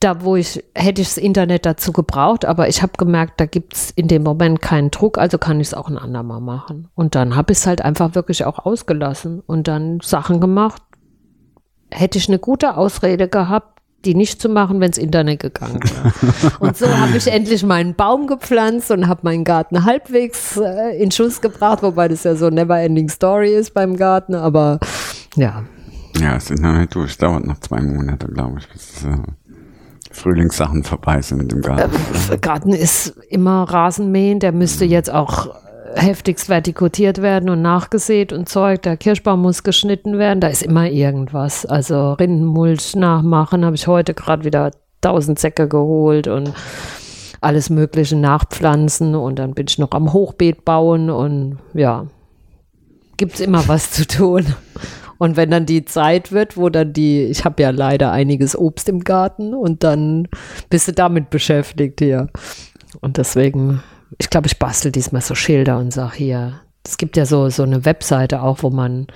[0.00, 3.90] da wo ich hätte ich das Internet dazu gebraucht, aber ich habe gemerkt, da gibt's
[3.90, 6.88] in dem Moment keinen Druck, also kann ich es auch ein andermal machen.
[6.94, 10.82] Und dann habe ich es halt einfach wirklich auch ausgelassen und dann Sachen gemacht.
[11.90, 16.52] Hätte ich eine gute Ausrede gehabt, die nicht zu machen, wenns Internet gegangen wäre.
[16.60, 21.10] Und so habe ich endlich meinen Baum gepflanzt und habe meinen Garten halbwegs äh, in
[21.10, 24.78] Schuss gebracht, wobei das ja so eine never-ending Story ist beim Garten, aber
[25.34, 25.64] ja.
[26.20, 27.18] Ja, es sind noch nicht durch.
[27.18, 29.16] Dauert noch zwei Monate, glaube ich, bis äh,
[30.18, 31.96] Frühlingssachen vorbei sind im Garten.
[32.30, 35.54] Äh, Garten ist immer Rasenmähen, der müsste jetzt auch
[35.94, 38.82] heftigst vertikutiert werden und nachgesät und Zeug.
[38.82, 40.40] Der Kirschbaum muss geschnitten werden.
[40.40, 41.66] Da ist immer irgendwas.
[41.66, 46.52] Also Rindenmulch nachmachen habe ich heute gerade wieder tausend Säcke geholt und
[47.40, 52.06] alles Mögliche nachpflanzen und dann bin ich noch am Hochbeet bauen und ja,
[53.16, 54.46] gibt es immer was zu tun.
[55.18, 58.88] Und wenn dann die Zeit wird, wo dann die, ich habe ja leider einiges Obst
[58.88, 60.28] im Garten und dann
[60.70, 62.28] bist du damit beschäftigt hier.
[63.00, 63.82] Und deswegen
[64.16, 67.64] ich glaube, ich bastel diesmal so Schilder und sage hier, es gibt ja so, so
[67.64, 69.08] eine Webseite auch, wo man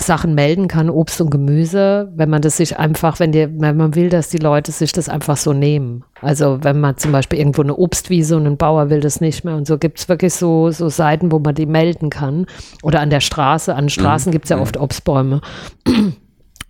[0.00, 3.94] Sachen melden kann, Obst und Gemüse, wenn man das sich einfach, wenn, die, wenn man
[3.94, 6.04] will, dass die Leute sich das einfach so nehmen.
[6.20, 9.56] Also wenn man zum Beispiel irgendwo eine Obstwiese und ein Bauer will das nicht mehr
[9.56, 12.46] und so gibt es wirklich so, so Seiten, wo man die melden kann.
[12.82, 14.32] Oder an der Straße, an Straßen mhm.
[14.32, 14.62] gibt es ja mhm.
[14.62, 15.40] oft Obstbäume.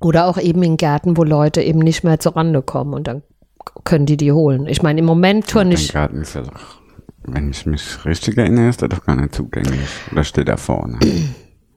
[0.00, 3.22] Oder auch eben in Gärten, wo Leute eben nicht mehr zur Rande kommen und dann
[3.84, 4.66] können die die holen.
[4.66, 5.92] Ich meine, im Moment turne ich.
[5.92, 6.78] Garten ist ja doch,
[7.24, 9.88] wenn ich mich richtig erinnere, ist er doch gar nicht zugänglich.
[10.12, 10.98] Oder steht er vorne?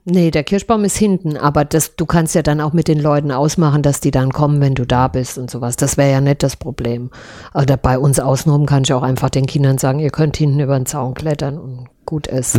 [0.03, 3.31] Nee, der Kirschbaum ist hinten, aber das, du kannst ja dann auch mit den Leuten
[3.31, 5.75] ausmachen, dass die dann kommen, wenn du da bist und sowas.
[5.75, 7.11] Das wäre ja nicht das Problem.
[7.53, 10.75] Oder bei uns außenrum kann ich auch einfach den Kindern sagen, ihr könnt hinten über
[10.75, 12.57] den Zaun klettern und gut ist.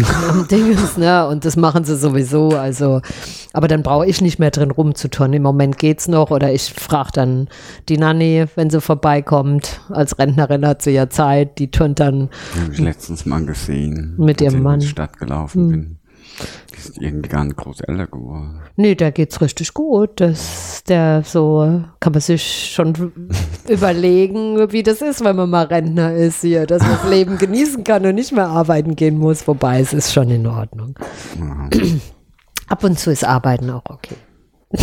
[0.52, 1.26] Dinges, ne?
[1.26, 2.50] Und das machen sie sowieso.
[2.50, 3.00] Also,
[3.52, 5.34] aber dann brauche ich nicht mehr drin rumzuturnen.
[5.34, 6.30] Im Moment geht's noch.
[6.30, 7.48] Oder ich frage dann
[7.88, 9.80] die Nanny, wenn sie vorbeikommt.
[9.90, 11.58] Als Rentnerin hat sie ja Zeit.
[11.58, 12.30] Die turnt dann.
[12.62, 14.14] Habe ich letztens mal gesehen.
[14.16, 14.74] Mit ihrem Mann.
[14.74, 15.70] In die Stadt gelaufen hm.
[15.70, 15.98] bin.
[16.70, 18.60] Die ist irgendwie gar nicht groß älter geworden.
[18.76, 20.20] Nee, der geht's richtig gut.
[20.20, 23.12] Das, der so, kann man sich schon
[23.68, 27.84] überlegen, wie das ist, wenn man mal Rentner ist hier, dass man das Leben genießen
[27.84, 29.46] kann und nicht mehr arbeiten gehen muss.
[29.46, 30.98] Wobei es ist schon in Ordnung.
[31.38, 31.68] Ja.
[32.68, 34.16] Ab und zu ist Arbeiten auch okay.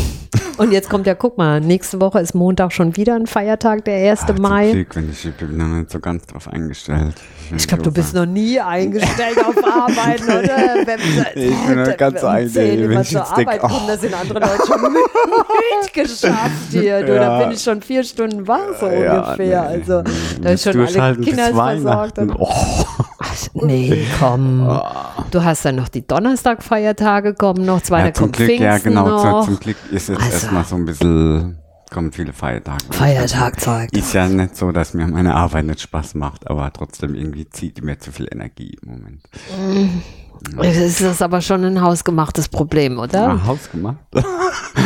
[0.57, 4.11] Und jetzt kommt ja, guck mal, nächste Woche ist Montag schon wieder ein Feiertag, der
[4.11, 4.23] 1.
[4.23, 4.71] Ach, Mai.
[4.73, 7.15] Glück, wenn ich, ich bin noch nicht so ganz drauf eingestellt.
[7.55, 10.85] Ich, glaube, du bist noch nie eingestellt auf Arbeiten, oder?
[10.85, 10.99] Wenn,
[11.35, 12.89] ich bin noch ganz eingestellt.
[12.89, 14.81] Wenn ich zur Arbeit komme, da sind andere Leute schon
[15.81, 17.03] mitgeschafft hier.
[17.05, 17.19] Du, ja.
[17.19, 19.61] Da bin ich schon vier Stunden wach, so ja, ungefähr.
[19.61, 19.77] Nee.
[19.77, 20.03] Also,
[20.41, 22.19] da ist schon alle Kinder versorgt.
[22.37, 23.65] Oh.
[23.65, 24.67] nee, komm.
[24.69, 24.81] Oh.
[25.31, 29.45] Du hast dann noch die Donnerstag-Feiertage kommen noch, zwei, ja, zum Glück, Ja, genau, noch.
[29.45, 31.59] zum Glück ist jetzt also, erstmal so ein bisschen
[31.89, 32.85] kommen viele Feiertage.
[32.91, 33.89] Feiertagzeug.
[33.91, 37.77] Ist ja nicht so, dass mir meine Arbeit nicht Spaß macht, aber trotzdem irgendwie zieht
[37.77, 39.21] die mir zu viel Energie im Moment.
[39.57, 39.99] Mm.
[40.61, 43.19] Es ist aber schon ein hausgemachtes Problem, oder?
[43.19, 43.97] Ja, hausgemacht?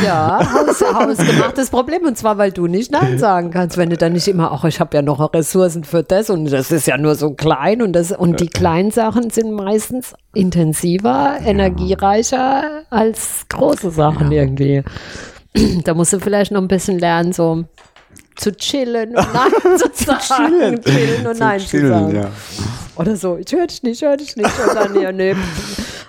[0.04, 2.06] Ja, haus, hausgemachtes Problem.
[2.06, 4.80] Und zwar, weil du nicht Nein sagen kannst, wenn du dann nicht immer, ach, ich
[4.80, 8.12] habe ja noch Ressourcen für das und das ist ja nur so klein und das
[8.12, 14.41] und die kleinen Sachen sind meistens intensiver, energiereicher als große Sachen ja.
[14.41, 14.84] irgendwie.
[15.84, 17.66] Da musst du vielleicht noch ein bisschen lernen, so
[18.36, 20.82] zu chillen und Nein zu sagen.
[20.82, 22.16] chillen und Nein zu sagen.
[22.16, 22.32] Ja.
[22.95, 24.51] Oder so, ich höre dich nicht, ich höre dich nicht.
[24.68, 25.36] Und dann, ja, nee.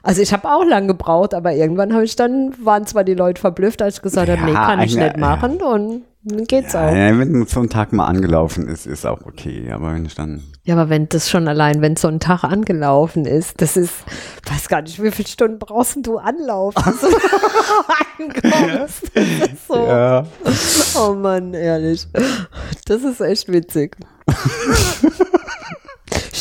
[0.03, 3.41] Also ich habe auch lange gebraucht, aber irgendwann habe ich dann, waren zwar die Leute
[3.41, 6.95] verblüfft, als ich gesagt habe, ja, nee, kann ich nicht machen und geht's ja, auch.
[6.95, 10.43] Ja, wenn so ein Tag mal angelaufen ist, ist auch okay, aber wenn ich dann...
[10.65, 13.93] Ja, aber wenn das schon allein, wenn so ein Tag angelaufen ist, das ist,
[14.49, 17.09] weiß gar nicht, wie viele Stunden brauchst du anlaufen, bis du
[18.19, 19.13] ankommst.
[19.69, 19.77] so.
[19.77, 20.27] Ja.
[20.99, 22.07] Oh Mann, ehrlich.
[22.87, 23.97] Das ist echt witzig.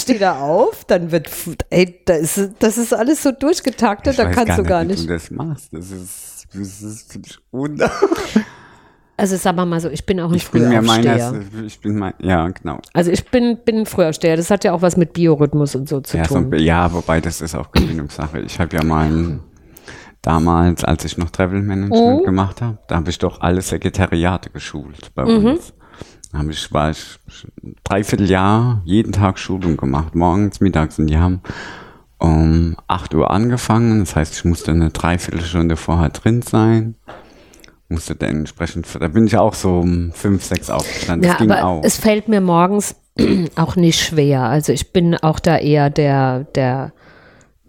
[0.03, 1.29] stehe da auf, dann wird,
[1.69, 5.03] ey, da ist, das ist alles so durchgetaktet, ich da kannst gar du gar nicht.
[5.03, 7.91] Wie du das machst, das ist, das ist wunder.
[9.15, 11.31] Also sag mal so, ich bin auch ein ich Frühaufsteher.
[11.31, 12.79] Bin meiner, ich bin mein, ja, genau.
[12.93, 14.35] Also ich bin, bin ein Frühaufsteher.
[14.35, 16.49] Das hat ja auch was mit Biorhythmus und so zu ja, tun.
[16.51, 18.39] So, ja, wobei das ist auch Gewinnungssache.
[18.39, 19.39] Ich habe ja mal
[20.23, 22.23] damals, als ich noch Travel Management oh.
[22.23, 25.45] gemacht habe, da habe ich doch alle Sekretariate geschult bei mhm.
[25.45, 25.73] uns
[26.33, 27.19] habe ich, war ich
[27.83, 31.41] dreiviertel Jahr jeden Tag Schulung gemacht, morgens, mittags und die haben
[32.17, 33.99] um 8 Uhr angefangen.
[33.99, 36.95] Das heißt, ich musste eine Dreiviertelstunde vorher drin sein.
[37.89, 41.29] Musste dann entsprechend, da bin ich auch so um 5, 6 aufgestanden.
[41.29, 41.83] Ja, aber auch.
[41.83, 42.95] es fällt mir morgens
[43.55, 44.43] auch nicht schwer.
[44.43, 46.93] Also ich bin auch da eher der, der,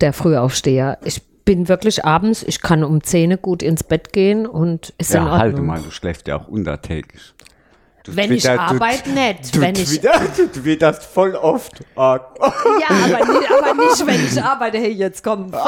[0.01, 0.99] der Frühaufsteher.
[1.05, 5.21] Ich bin wirklich abends, ich kann um 10 gut ins Bett gehen und ist ja,
[5.21, 5.41] in Ordnung.
[5.41, 7.35] halte mal, du schläfst ja auch untertägig.
[8.05, 9.57] Du wenn Twitter, ich arbeite, nicht.
[9.57, 11.81] Du, wenn Twitter, ich, du twitterst voll oft.
[11.97, 14.79] ja, aber nicht, aber nicht, wenn ich arbeite.
[14.79, 15.53] Hey, jetzt komm.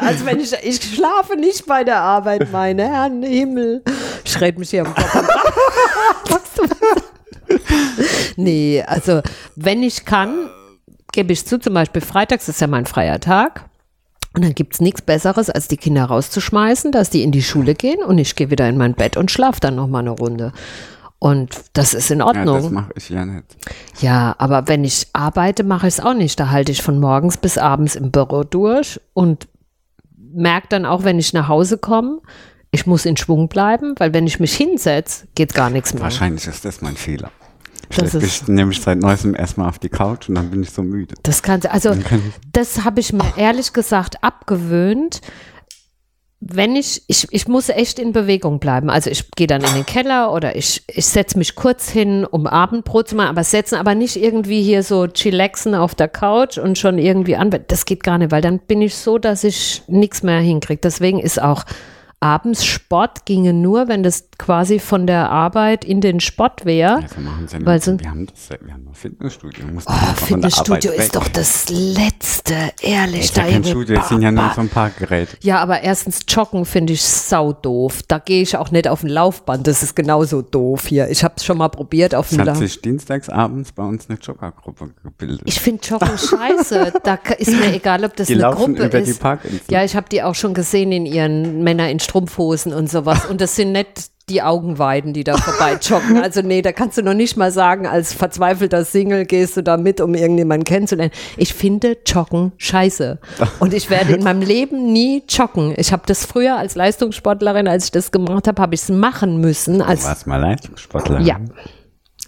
[0.00, 3.82] Also wenn ich, ich schlafe nicht bei der Arbeit, meine Herren, Himmel.
[4.24, 6.58] Ich red mich hier am Kopf.
[8.36, 9.22] nee, also
[9.54, 10.50] wenn ich kann,
[11.12, 13.64] gebe ich zu, zum Beispiel freitags ist ja mein freier Tag.
[14.34, 17.74] Und dann gibt es nichts Besseres, als die Kinder rauszuschmeißen, dass die in die Schule
[17.74, 20.52] gehen und ich gehe wieder in mein Bett und schlafe dann nochmal eine Runde.
[21.18, 22.56] Und das ist in Ordnung.
[22.56, 23.56] Ja, das mache ich ja nicht.
[24.00, 26.38] Ja, aber wenn ich arbeite, mache ich es auch nicht.
[26.38, 29.48] Da halte ich von morgens bis abends im Büro durch und
[30.16, 32.20] merke dann auch, wenn ich nach Hause komme,
[32.70, 36.02] ich muss in Schwung bleiben, weil wenn ich mich hinsetze, geht gar nichts mehr.
[36.02, 37.30] Wahrscheinlich ist das mein Fehler.
[37.88, 40.82] Ich das mich nämlich seit neuestem erstmal auf die Couch und dann bin ich so
[40.82, 41.14] müde.
[41.22, 41.94] Das kann, also
[42.52, 45.20] das habe ich mir ehrlich gesagt abgewöhnt.
[46.40, 48.90] Wenn ich, ich, ich muss echt in Bewegung bleiben.
[48.90, 52.46] Also ich gehe dann in den Keller oder ich, ich setze mich kurz hin, um
[52.46, 56.76] Abendbrot zu machen, aber setzen aber nicht irgendwie hier so chillaxen auf der Couch und
[56.78, 57.50] schon irgendwie an.
[57.68, 60.80] Das geht gar nicht, weil dann bin ich so, dass ich nichts mehr hinkriege.
[60.82, 61.64] Deswegen ist auch
[62.26, 67.00] abends Sport ginge nur, wenn das quasi von der Arbeit in den Sport wäre.
[67.00, 69.64] Ja, wir, weil so, wir haben das, wir haben ein Fitnessstudio.
[69.86, 73.32] Oh, Fitnessstudio ist doch das Letzte, ehrlich.
[73.32, 75.36] Da kein Studio, das sind ja nur so ein paar Geräte.
[75.42, 78.02] Ja, aber erstens Joggen finde ich sau doof.
[78.08, 81.08] Da gehe ich auch nicht auf ein Laufband, das ist genauso doof hier.
[81.08, 82.56] Ich habe es schon mal probiert auf dem Laufband.
[82.56, 85.42] hat sich dienstagsabends bei uns eine Joggergruppe gebildet.
[85.44, 86.92] Ich finde Joggen scheiße.
[87.04, 89.16] Da ist mir egal, ob das die eine Gruppe über ist.
[89.16, 89.60] Die Parkinsel.
[89.70, 93.26] ja, ich habe die auch schon gesehen in ihren Männer in Strumpfhosen und sowas.
[93.26, 96.16] Und das sind nicht die Augenweiden, die da vorbei joggen.
[96.22, 99.76] Also nee, da kannst du noch nicht mal sagen, als verzweifelter Single gehst du da
[99.76, 101.12] mit, um irgendjemanden kennenzulernen.
[101.36, 103.18] Ich finde Joggen scheiße.
[103.60, 105.74] Und ich werde in meinem Leben nie joggen.
[105.76, 109.40] Ich habe das früher als Leistungssportlerin, als ich das gemacht habe, habe ich es machen
[109.40, 109.82] müssen.
[109.82, 111.24] Als, du warst mal Leistungssportlerin?
[111.24, 111.36] Ja.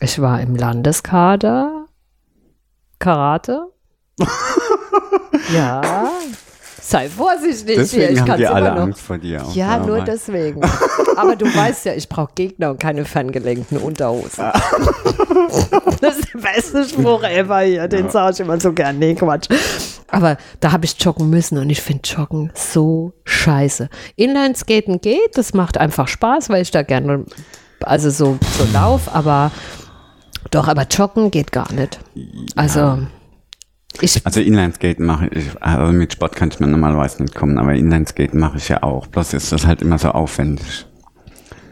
[0.01, 1.87] Ich war im Landeskader
[3.01, 3.63] Karate.
[5.55, 6.11] ja.
[6.89, 8.11] Sei vorsichtig deswegen hier.
[8.13, 8.81] Ich haben die alle noch.
[8.85, 9.45] Angst vor dir.
[9.53, 10.63] Ja, nur deswegen.
[11.17, 14.43] Aber du weißt ja, ich brauche Gegner und keine ferngelenkten Unterhosen.
[16.01, 17.89] das ist der beste Spruch ever hier.
[17.89, 18.11] Den ja.
[18.11, 18.99] sage ich immer so gern.
[18.99, 19.51] Nee, Quatsch.
[20.11, 23.91] Aber da habe ich joggen müssen und ich finde Joggen so scheiße.
[24.17, 27.27] Inlineskaten geht, das macht einfach Spaß, weil ich da gerne,
[27.83, 29.51] also so, so lauf, aber
[30.51, 32.01] doch, aber joggen geht gar nicht.
[32.57, 32.81] Also.
[32.81, 32.99] Ja.
[34.01, 37.75] Ich also Inlineskaten mache ich, also mit Sport kann ich mir normalerweise nicht kommen, aber
[37.75, 39.07] Inlineskaten mache ich ja auch.
[39.07, 40.87] Bloß ist das halt immer so aufwendig.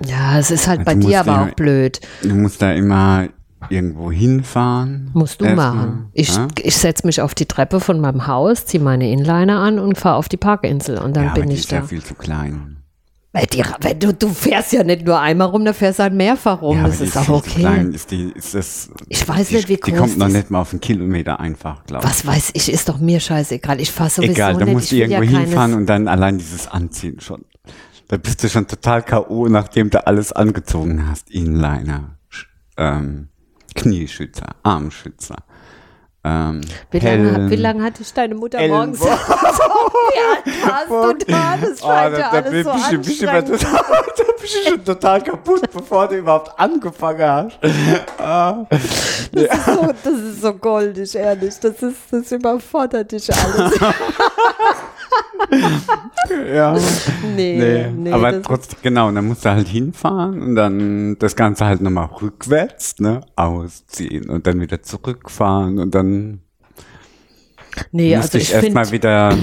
[0.04, 2.00] Ja, es ist halt also bei dir aber auch blöd.
[2.22, 3.28] Du musst da immer
[3.70, 5.10] irgendwo hinfahren.
[5.14, 6.10] Musst du machen.
[6.12, 6.48] Ich, ja?
[6.62, 10.16] ich setze mich auf die Treppe von meinem Haus, ziehe meine Inliner an und fahre
[10.16, 11.76] auf die Parkinsel und dann ja, bin aber die ich ist da.
[11.76, 12.76] ja viel zu klein.
[13.36, 16.62] Weil die, weil du, du fährst ja nicht nur einmal rum, du fährst halt mehrfach
[16.62, 16.78] rum.
[16.78, 17.60] Ja, das ist auch okay.
[17.60, 20.50] Klein ist die, ist das, ich weiß die, nicht, wie groß Die kommt noch nicht
[20.50, 22.10] mal auf einen Kilometer einfach, glaube ich.
[22.10, 23.78] Was weiß ich, ist doch mir scheißegal.
[23.78, 27.20] Ich fahre sowieso Egal, da musst du irgendwo ja hinfahren und dann allein dieses Anziehen
[27.20, 27.44] schon.
[28.08, 31.30] Da bist du schon total K.O., nachdem du alles angezogen hast.
[31.30, 32.16] Inliner,
[32.78, 33.28] ähm,
[33.74, 35.36] Knieschützer, Armschützer.
[36.28, 36.60] Ähm,
[36.90, 39.00] wie, lange, wie lange hatte ich deine Mutter Ellen morgens?
[39.00, 39.06] wie
[40.68, 41.56] alt warst du da?
[41.56, 45.22] Das oh, da, ja da, alles so bist, bist total, da bist du schon total
[45.22, 47.58] kaputt, bevor du überhaupt angefangen hast.
[48.18, 48.66] ah.
[48.68, 48.82] das,
[49.44, 51.60] ist so, das ist so goldig, ehrlich.
[51.60, 53.78] Das, ist, das überfordert dich alles.
[56.54, 56.76] Ja.
[57.36, 57.90] Nee, nee.
[57.96, 62.08] nee aber trotzdem, genau, dann musst du halt hinfahren und dann das Ganze halt nochmal
[62.20, 66.40] rückwärts, ne, ausziehen und dann wieder zurückfahren und dann
[67.92, 69.36] nee, also ich, ich erstmal wieder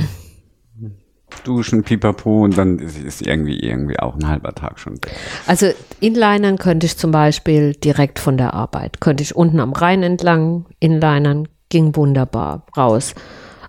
[1.44, 5.00] duschen, pipapo und dann ist, irgendwie irgendwie auch ein halber Tag schon.
[5.48, 10.04] Also inlinern könnte ich zum Beispiel direkt von der Arbeit, könnte ich unten am Rhein
[10.04, 13.16] entlang inlinern, ging wunderbar raus.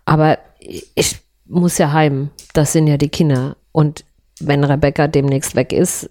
[0.05, 2.31] Aber ich muss ja heim.
[2.53, 3.57] Das sind ja die Kinder.
[3.73, 4.05] Und
[4.41, 6.11] wenn Rebecca demnächst weg ist,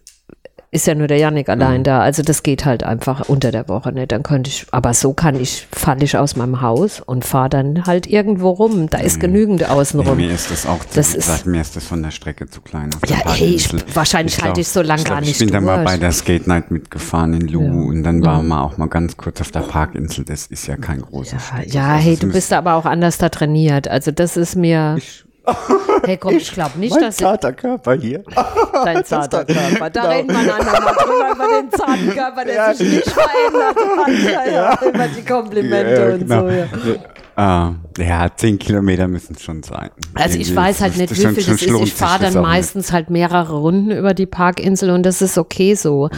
[0.74, 1.84] ist ja nur der Janik allein mhm.
[1.84, 2.02] da.
[2.02, 4.12] Also das geht halt einfach unter der Woche nicht.
[4.12, 7.86] Dann könnte ich, aber so kann ich, falle ich aus meinem Haus und fahre dann
[7.86, 8.90] halt irgendwo rum.
[8.90, 9.22] Da ist mhm.
[9.22, 10.20] genügend außenrum.
[10.20, 12.50] Ja, mir ist das auch, das zu, ist, gesagt, mir ist das von der Strecke
[12.50, 12.90] zu klein.
[13.06, 15.58] Ja, hey, ich, wahrscheinlich ich halte ich so lange gar nicht Ich bin durch.
[15.58, 17.72] dann mal bei der Skate Night mitgefahren in Lu ja.
[17.72, 18.50] und dann waren mhm.
[18.50, 20.26] wir auch mal ganz kurz auf der Parkinsel.
[20.26, 23.88] Das ist ja kein großer Ja, ja hey, du bist aber auch anders da trainiert.
[23.88, 24.96] Also das ist mir...
[24.98, 25.24] Ich,
[26.06, 27.18] Hey, komm, ich, ich glaube nicht, mein dass.
[27.18, 28.24] Dein zarter Körper hier.
[28.84, 29.90] Dein zarter Körper.
[29.90, 30.14] Da genau.
[30.14, 34.32] reden wir andermal drüber, über den zarten Körper, der ja, sich nicht verändert hat.
[34.32, 36.44] Ja, ja, immer die Komplimente ja, genau.
[36.44, 36.90] und so.
[36.90, 37.00] Ja.
[37.36, 39.90] Ah, ja, zehn Kilometer müssen es schon sein.
[40.14, 41.64] Also ich weiß halt nicht, wie viel das ist.
[41.64, 46.10] Ich fahre dann meistens halt mehrere Runden über die Parkinsel und das ist okay so.
[46.12, 46.18] Ja.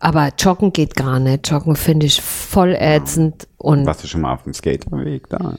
[0.00, 1.48] Aber Joggen geht gar nicht.
[1.50, 3.46] Joggen finde ich voll ätzend.
[3.58, 5.54] Und Warst du schon mal auf dem Skaterweg da?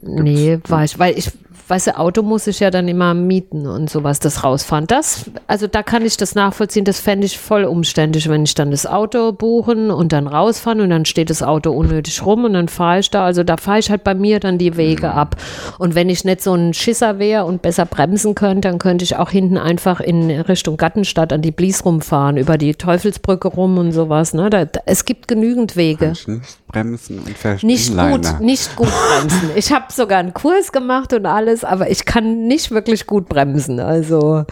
[0.00, 1.32] Nee, war ich, weil ich
[1.68, 4.86] weißt du, Auto muss ich ja dann immer mieten und sowas, das rausfahren.
[4.86, 8.70] Das, also da kann ich das nachvollziehen, das fände ich voll umständlich, wenn ich dann
[8.70, 12.68] das Auto buchen und dann rausfahren und dann steht das Auto unnötig rum und dann
[12.68, 15.36] fahre ich da, also da fahre ich halt bei mir dann die Wege ab.
[15.78, 19.16] Und wenn ich nicht so ein Schisser wäre und besser bremsen könnte, dann könnte ich
[19.16, 23.92] auch hinten einfach in Richtung Gattenstadt an die Blies rumfahren, über die Teufelsbrücke rum und
[23.92, 24.34] sowas.
[24.34, 24.50] Ne?
[24.50, 26.12] Da, da, es gibt genügend Wege.
[26.26, 27.62] Nicht bremsen und.
[27.62, 29.50] Nicht gut, nicht gut bremsen.
[29.54, 33.78] Ich habe sogar einen Kurs gemacht und alles, aber ich kann nicht wirklich gut bremsen.
[33.78, 34.44] Also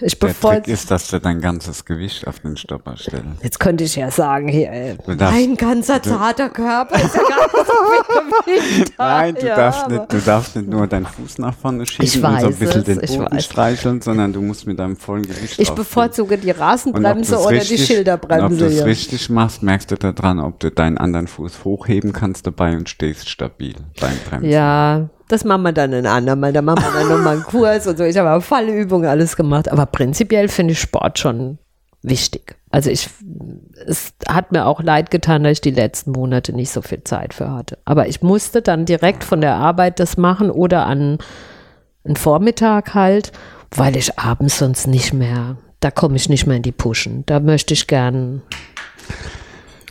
[0.00, 3.42] ich Der Trick ist, dass du dein ganzes Gewicht auf den Stopper stellst.
[3.42, 7.66] Jetzt könnte ich ja sagen, hier, ey, mein ganzer zarter Körper ist ja gar nicht
[7.66, 8.94] so viel Gewicht.
[8.98, 12.40] Nein, du, ja, darfst nicht, du darfst nicht nur deinen Fuß nach vorne schieben und
[12.40, 15.70] so ein bisschen es, den Boden streicheln, sondern du musst mit deinem vollen Gewicht Ich
[15.70, 18.44] bevorzuge die Rasenbremse oder richtig, die Schilderbremse.
[18.44, 22.46] Ob du es richtig machst, merkst du daran, ob du deinen anderen Fuß hochheben kannst
[22.46, 24.50] dabei und stehst stabil beim Bremsen.
[24.50, 26.52] Ja, das machen wir dann ein andermal.
[26.52, 28.04] Da machen wir dann nochmal einen Kurs und so.
[28.04, 29.70] Ich habe auch Fallübungen alles gemacht.
[29.70, 31.58] Aber prinzipiell finde ich Sport schon
[32.02, 32.56] wichtig.
[32.70, 33.08] Also ich,
[33.86, 37.32] es hat mir auch leid getan, dass ich die letzten Monate nicht so viel Zeit
[37.32, 37.78] für hatte.
[37.84, 41.18] Aber ich musste dann direkt von der Arbeit das machen oder an
[42.04, 43.32] einen Vormittag halt,
[43.70, 47.24] weil ich abends sonst nicht mehr, da komme ich nicht mehr in die Pushen.
[47.26, 48.42] Da möchte ich gern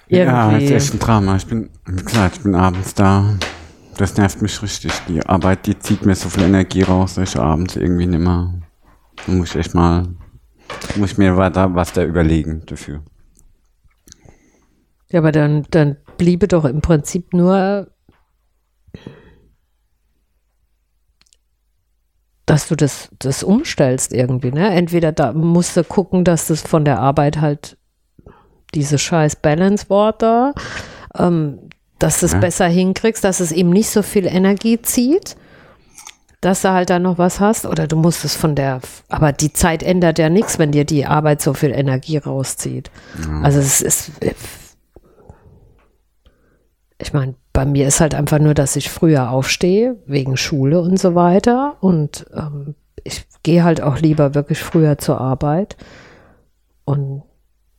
[0.08, 0.32] irgendwie.
[0.32, 1.36] Ja, das ist echt ein Drama.
[1.38, 3.34] Ich bin, wie gesagt, ich bin abends da
[3.98, 4.92] das nervt mich richtig.
[5.08, 8.54] Die Arbeit, die zieht mir so viel Energie raus, dass ich abends irgendwie nicht mehr.
[9.28, 10.08] Muss ich echt mal,
[10.96, 13.04] muss ich mir weiter was da überlegen dafür.
[15.10, 17.92] Ja, aber dann, dann bliebe doch im Prinzip nur,
[22.46, 24.70] dass du das, das umstellst irgendwie, ne?
[24.72, 27.78] Entweder da musst du gucken, dass das von der Arbeit halt
[28.74, 30.54] diese scheiß Balance Water,
[31.16, 31.70] ähm,
[32.04, 32.40] dass du es ja.
[32.40, 35.38] besser hinkriegst, dass es eben nicht so viel Energie zieht,
[36.42, 37.66] dass du halt da noch was hast.
[37.66, 41.06] Oder du musst es von der, aber die Zeit ändert ja nichts, wenn dir die
[41.06, 42.92] Arbeit so viel Energie rauszieht.
[43.26, 43.40] Ja.
[43.42, 44.12] Also es ist,
[46.98, 51.00] ich meine, bei mir ist halt einfach nur, dass ich früher aufstehe, wegen Schule und
[51.00, 51.78] so weiter.
[51.80, 52.76] Und ähm,
[53.06, 55.78] ich gehe halt auch lieber wirklich früher zur Arbeit.
[56.84, 57.24] Und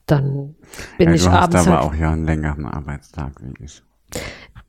[0.06, 0.54] dann
[0.96, 1.50] bin ja, ich abends.
[1.50, 3.82] Du hast aber halt auch ja einen längeren Arbeitstag wie ich.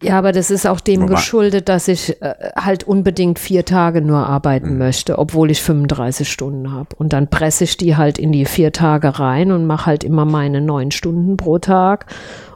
[0.03, 4.27] Ja, aber das ist auch dem geschuldet, dass ich äh, halt unbedingt vier Tage nur
[4.27, 4.77] arbeiten mhm.
[4.77, 6.89] möchte, obwohl ich 35 Stunden habe.
[6.97, 10.25] Und dann presse ich die halt in die vier Tage rein und mache halt immer
[10.25, 12.07] meine neun Stunden pro Tag.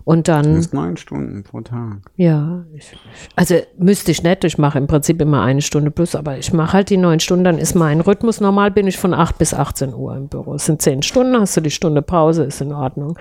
[0.03, 0.65] Und dann.
[0.71, 1.99] Neun Stunden pro Tag.
[2.15, 2.91] Ja, ich,
[3.35, 4.43] also müsste ich nicht.
[4.43, 7.45] Ich mache im Prinzip immer eine Stunde plus, aber ich mache halt die neun Stunden,
[7.45, 8.41] dann ist mein Rhythmus.
[8.41, 10.55] Normal bin ich von acht bis 18 Uhr im Büro.
[10.55, 13.17] Es sind zehn Stunden, hast du die Stunde Pause, ist in Ordnung.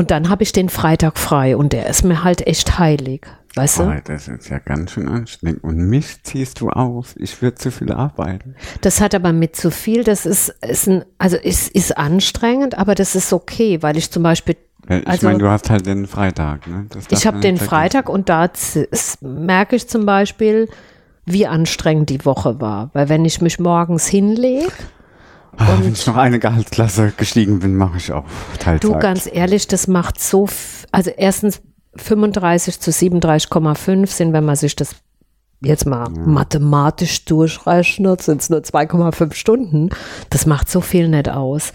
[0.00, 3.26] Und dann habe ich den Freitag frei und der ist mir halt echt heilig.
[3.54, 4.00] Weißt du?
[4.04, 5.62] Das ist ja ganz schön anstrengend.
[5.62, 7.14] Und mich ziehst du auf.
[7.18, 8.54] Ich würde zu viel arbeiten.
[8.80, 10.02] Das hat aber mit zu viel.
[10.02, 14.22] Das ist, ist ein, also ist, ist anstrengend, aber das ist okay, weil ich zum
[14.22, 14.56] Beispiel
[14.88, 16.86] ich also, meine, du hast halt den Freitag, ne?
[17.10, 18.50] ich habe den Freitag und da
[19.20, 20.68] merke ich zum Beispiel,
[21.26, 22.88] wie anstrengend die Woche war.
[22.94, 24.72] Weil wenn ich mich morgens hinlege
[25.60, 28.24] Ah, wenn ich noch eine Gehaltsklasse gestiegen bin, mache ich auch
[28.58, 28.84] Teilzeit.
[28.84, 30.48] Du, ganz ehrlich, das macht so,
[30.90, 31.60] also erstens
[31.96, 34.96] 35 zu 37,5 sind, wenn man sich das
[35.60, 36.22] jetzt mal ja.
[36.24, 39.90] mathematisch durchrechnet, sind es nur 2,5 Stunden.
[40.30, 41.74] Das macht so viel nicht aus.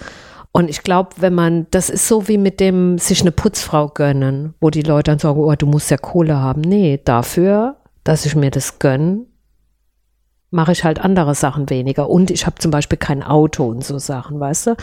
[0.52, 4.56] Und ich glaube, wenn man, das ist so wie mit dem sich eine Putzfrau gönnen,
[4.60, 6.62] wo die Leute dann sagen, oh, du musst ja Kohle haben.
[6.62, 9.26] Nee, dafür, dass ich mir das gönne,
[10.52, 12.10] mache ich halt andere Sachen weniger.
[12.10, 14.76] Und ich habe zum Beispiel kein Auto und so Sachen, weißt du?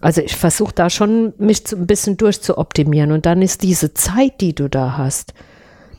[0.00, 3.12] Also ich versuche da schon, mich zu, ein bisschen durchzuoptimieren.
[3.12, 5.34] Und dann ist diese Zeit, die du da hast,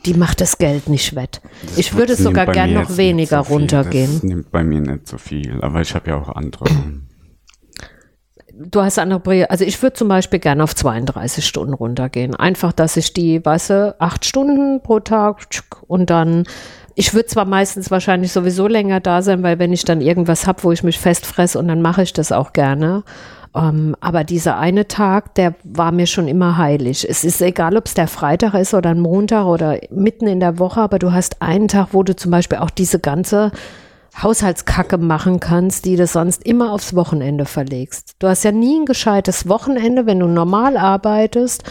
[0.05, 1.41] die macht das Geld nicht wett.
[1.64, 4.12] Das ich würde sogar gern noch weniger so runtergehen.
[4.14, 6.66] Das nimmt bei mir nicht so viel, aber ich habe ja auch andere.
[8.53, 12.36] Du hast andere, also ich würde zum Beispiel gerne auf 32 Stunden runtergehen.
[12.36, 15.38] Einfach, dass ich die, weißt du, acht Stunden pro Tag
[15.88, 16.45] und dann
[17.02, 20.62] ich würde zwar meistens wahrscheinlich sowieso länger da sein, weil wenn ich dann irgendwas habe,
[20.62, 23.02] wo ich mich festfresse und dann mache ich das auch gerne.
[23.54, 27.04] Um, ähm, aber dieser eine Tag, der war mir schon immer heilig.
[27.10, 30.60] Es ist egal, ob es der Freitag ist oder ein Montag oder mitten in der
[30.60, 33.52] Woche, aber du hast einen Tag, wo du zum Beispiel auch diese ganze
[34.22, 38.14] Haushaltskacke machen kannst, die du sonst immer aufs Wochenende verlegst.
[38.20, 41.64] Du hast ja nie ein gescheites Wochenende, wenn du normal arbeitest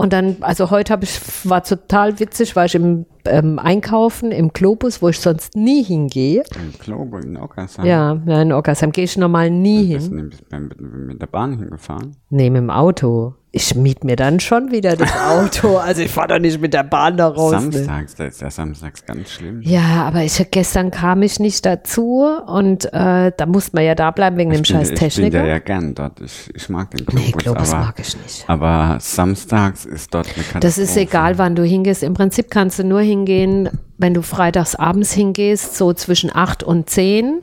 [0.00, 4.48] und dann, also heute habe ich, war total witzig, war ich im ähm, Einkaufen im
[4.48, 6.42] Globus, wo ich sonst nie hingehe.
[6.56, 7.84] Im Globus in Ockersheim?
[7.84, 9.96] Ja, ja in Ockersheim gehe ich normal nie hin.
[9.98, 12.16] Bist du mit, mit, mit der Bahn hingefahren?
[12.30, 13.34] Nee, mit dem Auto.
[13.52, 15.78] Ich miet mir dann schon wieder das Auto.
[15.90, 17.52] Also ich fahre doch nicht mit der Bahn da raus.
[17.52, 17.60] ne?
[17.72, 19.60] Samstags, da ist ja samstags ganz schlimm.
[19.62, 24.10] Ja, aber ich, gestern kam ich nicht dazu und äh, da musste man ja da
[24.12, 25.38] bleiben wegen dem Ich bin, scheiß ich bin Techniker.
[25.40, 26.20] da ja gern dort.
[26.20, 28.44] Ich, ich mag den Globus, nee, Globus aber, mag ich nicht.
[28.46, 30.60] aber samstags ist dort eine Katastrophe.
[30.60, 32.02] Das ist egal, wann du hingehst.
[32.04, 33.68] Im Prinzip kannst du nur hingehen,
[33.98, 37.40] wenn du freitags abends hingehst, so zwischen 8 und 10.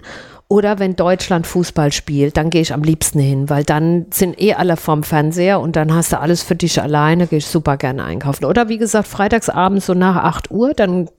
[0.50, 4.54] Oder wenn Deutschland Fußball spielt, dann gehe ich am liebsten hin, weil dann sind eh
[4.54, 8.06] alle vorm Fernseher und dann hast du alles für dich alleine, gehe ich super gerne
[8.06, 8.46] einkaufen.
[8.46, 11.10] Oder wie gesagt, freitags abends so nach 8 Uhr, dann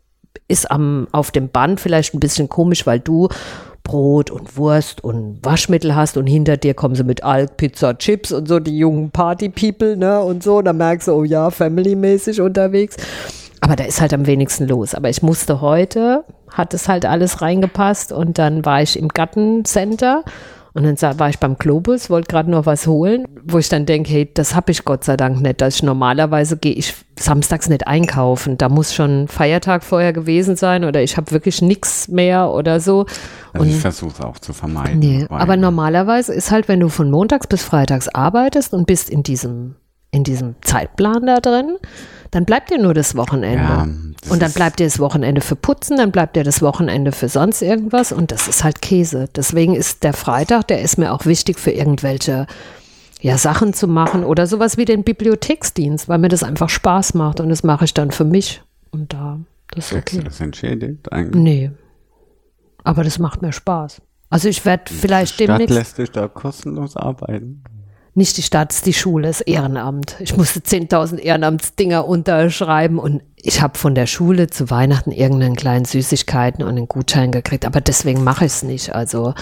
[0.49, 3.29] ist am, auf dem Band vielleicht ein bisschen komisch, weil du
[3.83, 8.33] Brot und Wurst und Waschmittel hast und hinter dir kommen sie mit Alk, Pizza, Chips
[8.33, 10.63] und so, die jungen Party-People, ne, und so.
[10.63, 12.97] Da merkst du, oh ja, family-mäßig unterwegs.
[13.61, 14.95] Aber da ist halt am wenigsten los.
[14.95, 20.25] Aber ich musste heute, hat es halt alles reingepasst und dann war ich im Gattencenter
[20.79, 24.11] und dann war ich beim Globus, wollte gerade noch was holen, wo ich dann denke,
[24.11, 27.89] hey, das habe ich Gott sei Dank nicht, dass ich normalerweise gehe ich samstags nicht
[27.89, 28.59] einkaufen.
[28.59, 33.07] Da muss schon Feiertag vorher gewesen sein oder ich habe wirklich nichts mehr oder so.
[33.53, 35.01] Also ich versuche es auch zu vermeiden.
[35.01, 39.25] Nee, aber normalerweise ist halt, wenn du von montags bis freitags arbeitest und bist in
[39.25, 39.75] diesem,
[40.11, 41.77] in diesem Zeitplan da drin,
[42.31, 43.63] dann bleibt dir nur das Wochenende.
[43.63, 43.89] Ja,
[44.21, 47.29] das und dann bleibt dir das Wochenende für Putzen, dann bleibt dir das Wochenende für
[47.29, 49.29] sonst irgendwas und das ist halt Käse.
[49.35, 52.47] Deswegen ist der Freitag, der ist mir auch wichtig für irgendwelche
[53.21, 57.41] ja, Sachen zu machen oder sowas wie den Bibliotheksdienst, weil mir das einfach Spaß macht
[57.41, 58.63] und das mache ich dann für mich.
[58.91, 59.41] Und da,
[59.71, 60.21] das ist du okay.
[60.25, 61.43] das entschädigt eigentlich?
[61.43, 61.71] Nee.
[62.85, 64.01] Aber das macht mir Spaß.
[64.31, 67.65] Also ich werde vielleicht Stadt demnächst lässt dich da kostenlos arbeiten.
[68.19, 70.17] Nicht die Stadt, es ist die Schule, das Ehrenamt.
[70.19, 75.87] Ich musste 10.000 Ehrenamtsdinger unterschreiben und ich habe von der Schule zu Weihnachten irgendeinen kleinen
[75.87, 78.95] Süßigkeiten und einen Gutschein gekriegt, aber deswegen mache ich es nicht.
[78.95, 79.33] Also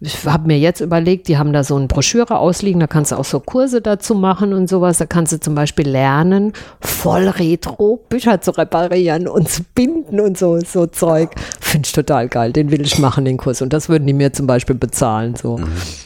[0.00, 3.16] ich habe mir jetzt überlegt, die haben da so eine Broschüre ausliegen, da kannst du
[3.16, 4.98] auch so Kurse dazu machen und sowas.
[4.98, 10.36] Da kannst du zum Beispiel lernen, voll retro Bücher zu reparieren und zu binden und
[10.36, 11.30] so, so Zeug.
[11.60, 12.52] Finde ich total geil.
[12.52, 13.62] Den will ich machen, den Kurs.
[13.62, 15.60] Und das würden die mir zum Beispiel bezahlen, so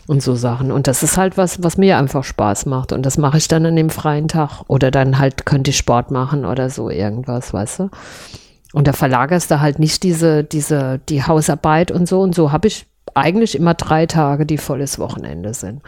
[0.06, 0.70] und so Sachen.
[0.70, 2.92] Und das ist halt was, was mir einfach Spaß macht.
[2.92, 4.62] Und das mache ich dann an dem freien Tag.
[4.68, 7.90] Oder dann halt könnte ich Sport machen oder so irgendwas, weißt du?
[8.72, 12.20] Und da verlagerst du halt nicht diese, diese, die Hausarbeit und so.
[12.20, 15.82] Und so habe ich eigentlich immer drei Tage, die volles Wochenende sind.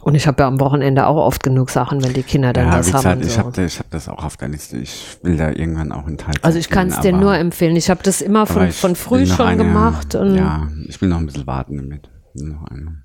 [0.00, 2.78] Und ich habe ja am Wochenende auch oft genug Sachen, wenn die Kinder dann Ja,
[2.78, 3.20] was wie haben.
[3.20, 4.76] gesagt, und ich habe hab das auch auf der Liste.
[4.76, 7.74] Ich will da irgendwann auch in Teilzeit Also ich kann es dir nur empfehlen.
[7.74, 10.14] Ich habe das immer von, von früh schon eine- gemacht.
[10.14, 12.10] Und Ja, ich will noch ein bisschen warten damit.
[12.34, 13.02] Noch eine.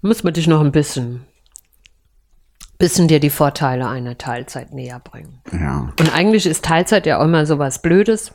[0.00, 1.26] Muss man dich noch ein bisschen,
[2.78, 5.40] bisschen dir die Vorteile einer Teilzeit näher bringen.
[5.52, 5.92] Ja.
[6.00, 8.32] Und eigentlich ist Teilzeit ja auch immer so was Blödes.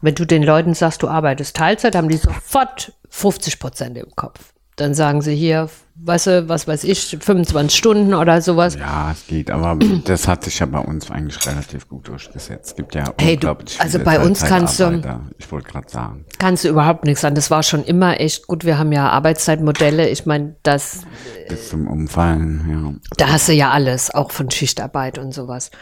[0.00, 4.52] Wenn du den Leuten sagst, du arbeitest Teilzeit, haben die sofort 50 Prozent im Kopf.
[4.76, 8.76] Dann sagen sie hier, weißt du, was weiß ich, 25 Stunden oder sowas.
[8.76, 12.66] Ja, es geht, aber das hat sich ja bei uns eigentlich relativ gut durchgesetzt.
[12.70, 15.02] Es gibt ja Hey, du- also bei uns kannst du-.
[15.36, 16.24] Ich wollte gerade sagen.
[16.38, 17.34] Kannst du überhaupt nichts an.
[17.34, 18.64] Das war schon immer echt gut.
[18.64, 20.08] Wir haben ja Arbeitszeitmodelle.
[20.10, 21.00] Ich meine, das,
[21.48, 22.94] Bis zum Umfallen, ja.
[23.16, 25.72] da hast du ja alles, auch von Schichtarbeit und sowas.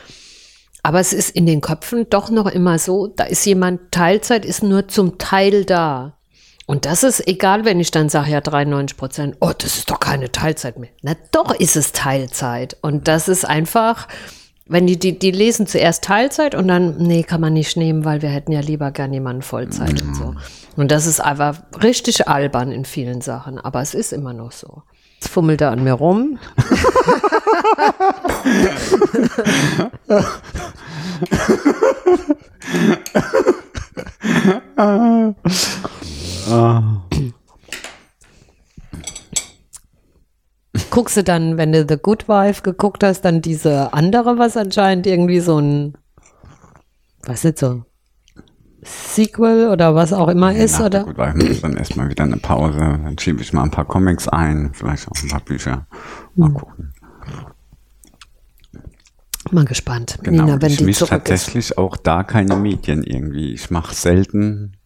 [0.86, 4.62] Aber es ist in den Köpfen doch noch immer so, da ist jemand, Teilzeit ist
[4.62, 6.16] nur zum Teil da.
[6.64, 9.98] Und das ist egal, wenn ich dann sage, ja, 93 Prozent, oh, das ist doch
[9.98, 10.90] keine Teilzeit mehr.
[11.02, 12.76] Na doch ist es Teilzeit.
[12.82, 14.06] Und das ist einfach,
[14.68, 18.22] wenn die, die, die lesen zuerst Teilzeit und dann, nee, kann man nicht nehmen, weil
[18.22, 20.34] wir hätten ja lieber gern jemanden Vollzeit und so.
[20.76, 23.58] Und das ist einfach richtig albern in vielen Sachen.
[23.58, 24.84] Aber es ist immer noch so.
[25.20, 26.38] Jetzt fummelt er an mir rum.
[40.90, 45.06] Guckst du dann, wenn du The Good Wife geguckt hast, dann diese andere, was anscheinend
[45.06, 45.97] irgendwie so ein,
[47.24, 47.82] was ist so,
[48.82, 50.90] Sequel oder was auch immer ist, Nach oder?
[50.90, 52.78] der Good Wife ich dann erstmal wieder eine Pause.
[52.78, 55.86] Dann schiebe ich mal ein paar Comics ein, vielleicht auch ein paar Bücher.
[56.35, 56.55] Mal Hm.
[56.55, 56.93] gucken.
[59.53, 60.44] Mal gespannt, Genau.
[60.44, 61.28] Nina, wenn ich die mische zurück ist.
[61.28, 63.53] tatsächlich auch da keine Medien irgendwie.
[63.53, 64.77] Ich mache selten.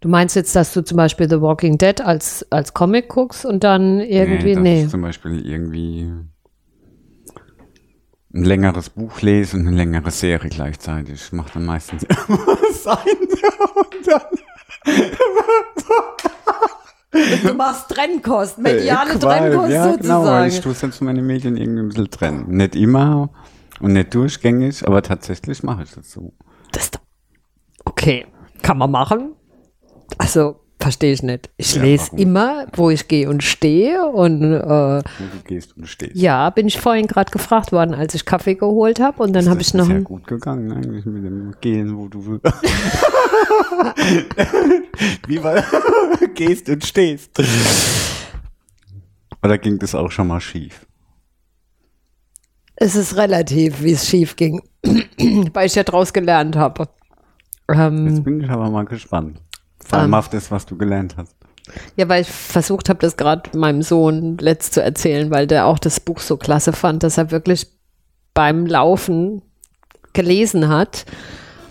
[0.00, 3.64] Du meinst jetzt, dass du zum Beispiel The Walking Dead als, als Comic guckst und
[3.64, 4.84] dann irgendwie, dass nee.
[4.84, 6.10] ich zum Beispiel irgendwie
[8.34, 11.14] ein längeres Buch lese und eine längere Serie gleichzeitig.
[11.14, 13.16] Ich mache dann meistens was ein
[13.74, 14.22] und dann
[17.42, 19.70] Du machst Trennkost, Äh, Qual.
[19.70, 22.44] Ja, genau, weil ich tue sonst meine Medien irgendwie ein bisschen trennen.
[22.48, 23.30] Nicht immer
[23.80, 26.32] und nicht durchgängig, aber tatsächlich mache ich das so.
[26.72, 26.90] Das
[27.84, 28.26] okay,
[28.62, 29.34] kann man machen.
[30.18, 31.50] Also verstehe ich nicht.
[31.56, 32.18] Ich Ja, lese warum?
[32.18, 34.06] immer, wo ich gehe und stehe.
[34.06, 36.14] Und äh, Wo du gehst und stehst.
[36.16, 39.22] ja, bin ich vorhin gerade gefragt worden, als ich Kaffee geholt habe.
[39.22, 39.84] Und dann habe ich noch.
[39.86, 42.38] ist ja gut gegangen eigentlich mit dem Gehen, wo du
[45.26, 45.62] wie man
[46.34, 47.30] gehst und stehst.
[49.42, 50.86] Oder ging das auch schon mal schief?
[52.76, 54.60] Es ist relativ, wie es schief ging,
[55.52, 56.88] weil ich ja draus gelernt habe.
[57.72, 59.40] Ähm, Jetzt bin ich aber mal gespannt.
[59.88, 60.42] Vor allem Ähm.
[60.50, 61.34] was du gelernt hast.
[61.96, 65.78] Ja, weil ich versucht habe, das gerade meinem Sohn letzt zu erzählen, weil der auch
[65.78, 67.66] das Buch so klasse fand, dass er wirklich
[68.34, 69.42] beim Laufen
[70.12, 71.06] gelesen hat.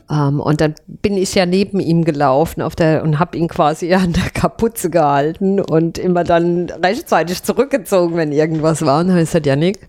[0.10, 3.94] Ähm, und dann bin ich ja neben ihm gelaufen auf der, und habe ihn quasi
[3.94, 9.00] an der Kapuze gehalten und immer dann rechtzeitig zurückgezogen, wenn irgendwas war.
[9.00, 9.88] Und dann habe ich gesagt, Janik,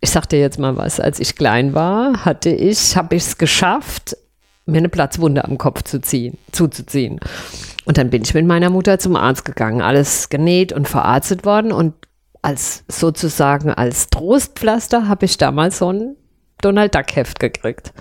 [0.00, 1.00] ich sag dir jetzt mal was.
[1.00, 4.16] Als ich klein war, hatte ich, habe ich es geschafft,
[4.66, 7.20] mir eine Platzwunde am Kopf zu ziehen, zuzuziehen.
[7.84, 11.72] Und dann bin ich mit meiner Mutter zum Arzt gegangen, alles genäht und verarztet worden
[11.72, 11.94] und
[12.42, 16.16] als sozusagen als Trostpflaster habe ich damals so ein
[16.60, 17.92] Donald Duck Heft gekriegt.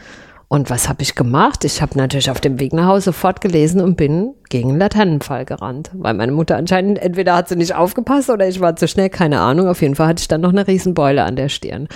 [0.48, 1.66] Und was habe ich gemacht?
[1.66, 5.46] Ich habe natürlich auf dem Weg nach Hause sofort gelesen und bin gegen einen Laternenfall
[5.46, 9.10] gerannt, weil meine Mutter anscheinend entweder hat sie nicht aufgepasst oder ich war zu schnell,
[9.10, 9.68] keine Ahnung.
[9.68, 11.88] Auf jeden Fall hatte ich dann noch eine Riesenbeule an der Stirn.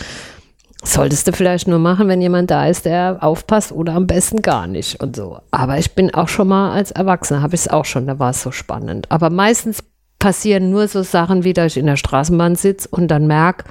[0.84, 4.66] Solltest du vielleicht nur machen, wenn jemand da ist, der aufpasst oder am besten gar
[4.66, 5.40] nicht und so.
[5.52, 8.30] Aber ich bin auch schon mal als Erwachsener, habe ich es auch schon, da war
[8.30, 9.12] es so spannend.
[9.12, 9.84] Aber meistens
[10.20, 13.66] passieren nur so Sachen, wie dass ich in der Straßenbahn sitze und dann merke,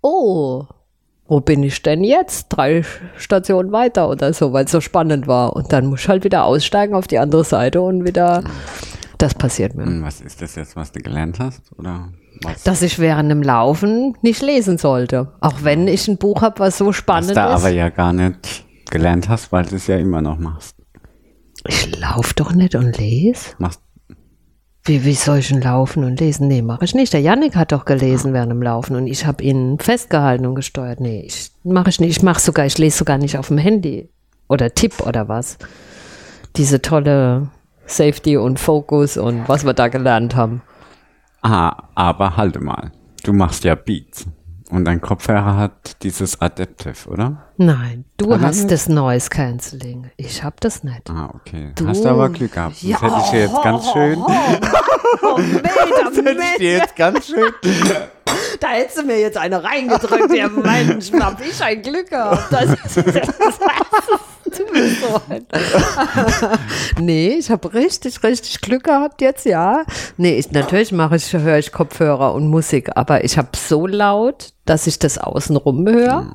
[0.00, 0.64] oh,
[1.26, 2.48] wo bin ich denn jetzt?
[2.50, 2.84] Drei
[3.16, 5.56] Stationen weiter oder so, weil es so spannend war.
[5.56, 8.44] Und dann muss ich halt wieder aussteigen auf die andere Seite und wieder,
[9.18, 9.84] das passiert mir.
[9.84, 11.72] Und was ist das jetzt, was du gelernt hast?
[11.78, 12.10] Oder?
[12.64, 15.32] Dass ich während dem Laufen nicht lesen sollte.
[15.40, 17.76] Auch wenn ich ein Buch habe, was so was spannend du aber ist.
[17.76, 20.76] ja gar nicht gelernt hast, weil du es ja immer noch machst.
[21.66, 23.50] Ich laufe doch nicht und lese.
[23.58, 23.80] machst
[24.84, 26.48] Wie, wie soll ich denn laufen und lesen?
[26.48, 27.12] Nee, mache ich nicht.
[27.12, 31.00] Der Yannick hat doch gelesen während dem Laufen und ich habe ihn festgehalten und gesteuert.
[31.00, 32.18] Nee, ich mache ich nicht.
[32.18, 34.10] Ich mache sogar, ich lese sogar nicht auf dem Handy
[34.48, 35.56] oder Tipp oder was.
[36.56, 37.48] Diese tolle
[37.86, 40.62] Safety und Focus und was wir da gelernt haben.
[41.46, 42.90] Ah, aber halte mal.
[43.22, 44.26] Du machst ja Beats.
[44.70, 47.44] Und dein Kopfhörer hat dieses Adaptive, oder?
[47.58, 50.10] Nein, du Hat er hast das Noise Cancelling.
[50.16, 51.08] Ich habe das nicht.
[51.10, 51.72] Ah, okay.
[51.76, 52.76] Du- Hast du aber Glück gehabt.
[52.76, 53.00] Das Ja.
[53.00, 54.24] hätte ich dir jetzt ganz schön.
[55.22, 55.60] Oh, Meter,
[56.04, 57.52] Das hätte ich dir jetzt ganz schön.
[58.60, 60.34] Da hättest du mir jetzt eine reingedrückt.
[60.34, 62.52] Ja, Mensch, hab ich ein Glück gehabt.
[62.52, 63.60] Das, das, das, bist
[64.74, 65.20] so
[67.00, 69.84] nee, ich habe richtig, richtig Glück gehabt jetzt, ja.
[70.16, 74.52] Nee, ich, natürlich mache ich, höre ich Kopfhörer und Musik, aber ich habe so laut,
[74.64, 76.34] dass ich das außenrum höre.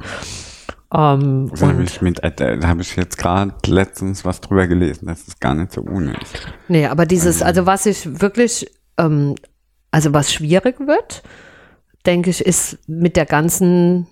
[0.93, 5.05] Ähm, Da habe ich, mit, äh, da hab ich jetzt gerade letztens was drüber gelesen,
[5.07, 6.35] dass es gar nicht so ohne ist.
[6.67, 9.35] nee, aber dieses, also was ich wirklich, ähm,
[9.91, 11.21] also was schwierig wird,
[12.05, 14.07] denke ich, ist mit der ganzen,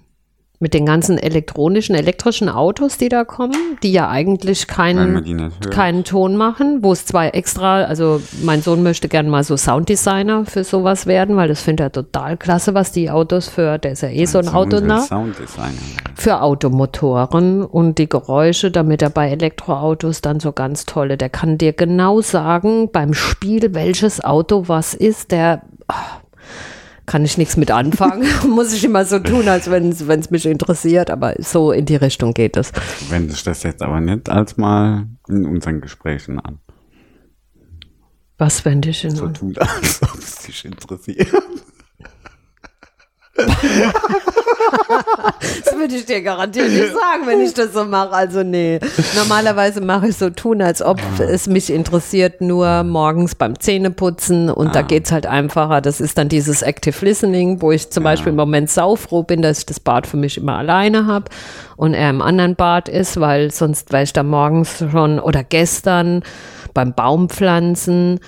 [0.59, 6.35] mit den ganzen elektronischen, elektrischen Autos, die da kommen, die ja eigentlich keinen, keinen Ton
[6.35, 11.05] machen, wo es zwei extra, also mein Sohn möchte gerne mal so Sounddesigner für sowas
[11.05, 14.25] werden, weil das findet er total klasse, was die Autos für, der ist ja eh
[14.25, 15.05] so ein Auto nah
[16.15, 21.59] für Automotoren und die Geräusche, damit er bei Elektroautos dann so ganz tolle, der kann
[21.59, 26.21] dir genau sagen beim Spiel, welches Auto was ist, der ah,
[27.07, 31.09] kann ich nichts mit anfangen, muss ich immer so tun, als wenn es mich interessiert,
[31.09, 32.71] aber so in die Richtung geht es.
[33.09, 36.59] Wende ich das jetzt aber nicht als mal in unseren Gesprächen an.
[38.37, 41.33] Was wende ich in So tut, als ob es dich interessiert.
[45.63, 48.13] Das würde ich dir garantiert nicht sagen, wenn ich das so mache.
[48.13, 48.79] Also nee.
[49.15, 54.75] Normalerweise mache ich so tun, als ob es mich interessiert, nur morgens beim Zähneputzen und
[54.75, 55.81] da geht's halt einfacher.
[55.81, 59.59] Das ist dann dieses Active Listening, wo ich zum Beispiel im Moment saufroh bin, dass
[59.59, 61.25] ich das Bad für mich immer alleine habe
[61.75, 66.23] und er im anderen Bad ist, weil sonst wäre ich da morgens schon oder gestern
[66.73, 68.19] beim Baumpflanzen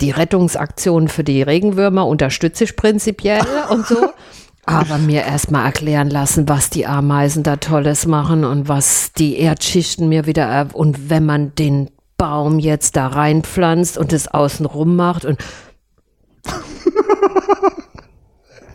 [0.00, 3.96] die Rettungsaktion für die Regenwürmer unterstütze ich prinzipiell und so.
[4.64, 10.08] Aber mir erstmal erklären lassen, was die Ameisen da Tolles machen und was die Erdschichten
[10.08, 14.94] mir wieder er und wenn man den Baum jetzt da reinpflanzt und es außen rum
[14.94, 15.38] macht und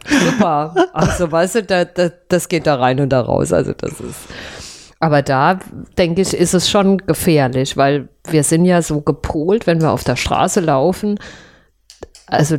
[0.08, 0.76] super.
[0.94, 3.54] Also weißt du, da, da, das geht da rein und da raus.
[3.54, 4.28] Also das ist.
[5.00, 5.60] Aber da
[5.98, 10.04] denke ich, ist es schon gefährlich, weil wir sind ja so gepolt, wenn wir auf
[10.04, 11.20] der Straße laufen.
[12.26, 12.58] Also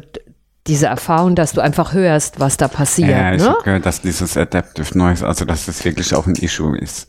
[0.69, 3.09] diese Erfahrung, dass du einfach hörst, was da passiert.
[3.11, 3.49] Ja, ich ne?
[3.49, 7.09] habe gehört, dass dieses Adaptive Noise, also dass das wirklich auch ein Issue ist.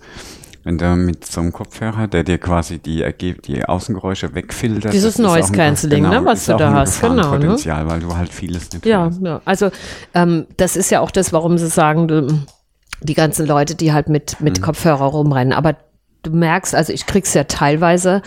[0.63, 3.05] Wenn du mit so einem Kopfhörer, der dir quasi die,
[3.45, 4.93] die Außengeräusche wegfiltert.
[4.93, 7.55] Dieses Noise Cancelling, genau, ne, was du da hast, genau, ne?
[7.55, 9.21] Weil du halt vieles nicht Ja, hörst.
[9.21, 9.41] ja.
[9.45, 9.71] also
[10.13, 12.45] ähm, das ist ja auch das, warum sie sagen,
[13.01, 15.53] die ganzen Leute, die halt mit, mit Kopfhörer rumrennen.
[15.53, 15.77] Aber
[16.23, 18.21] du merkst, also ich krieg's ja teilweise,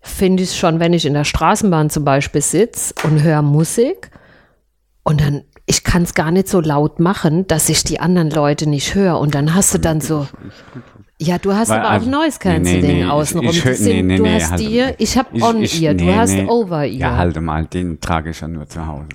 [0.00, 4.10] finde ich schon, wenn ich in der Straßenbahn zum Beispiel sitze und höre Musik
[5.04, 8.68] und dann, ich kann es gar nicht so laut machen, dass ich die anderen Leute
[8.68, 9.18] nicht höre.
[9.18, 10.26] Und dann hast du dann so,
[11.18, 13.48] ja, du hast Weil, aber also, auch Noise nee, nee, Cancelling nee, ich- außenrum.
[13.50, 15.62] ich Die hör- sind, nee, nee, du nee, hast halt- dir, ich habe Ich- On-Ear,
[15.62, 16.46] ich- du nee, hast nee.
[16.46, 16.86] Over-Ear.
[16.92, 19.06] Ja, halte mal, den trage ich ja nur zu Hause.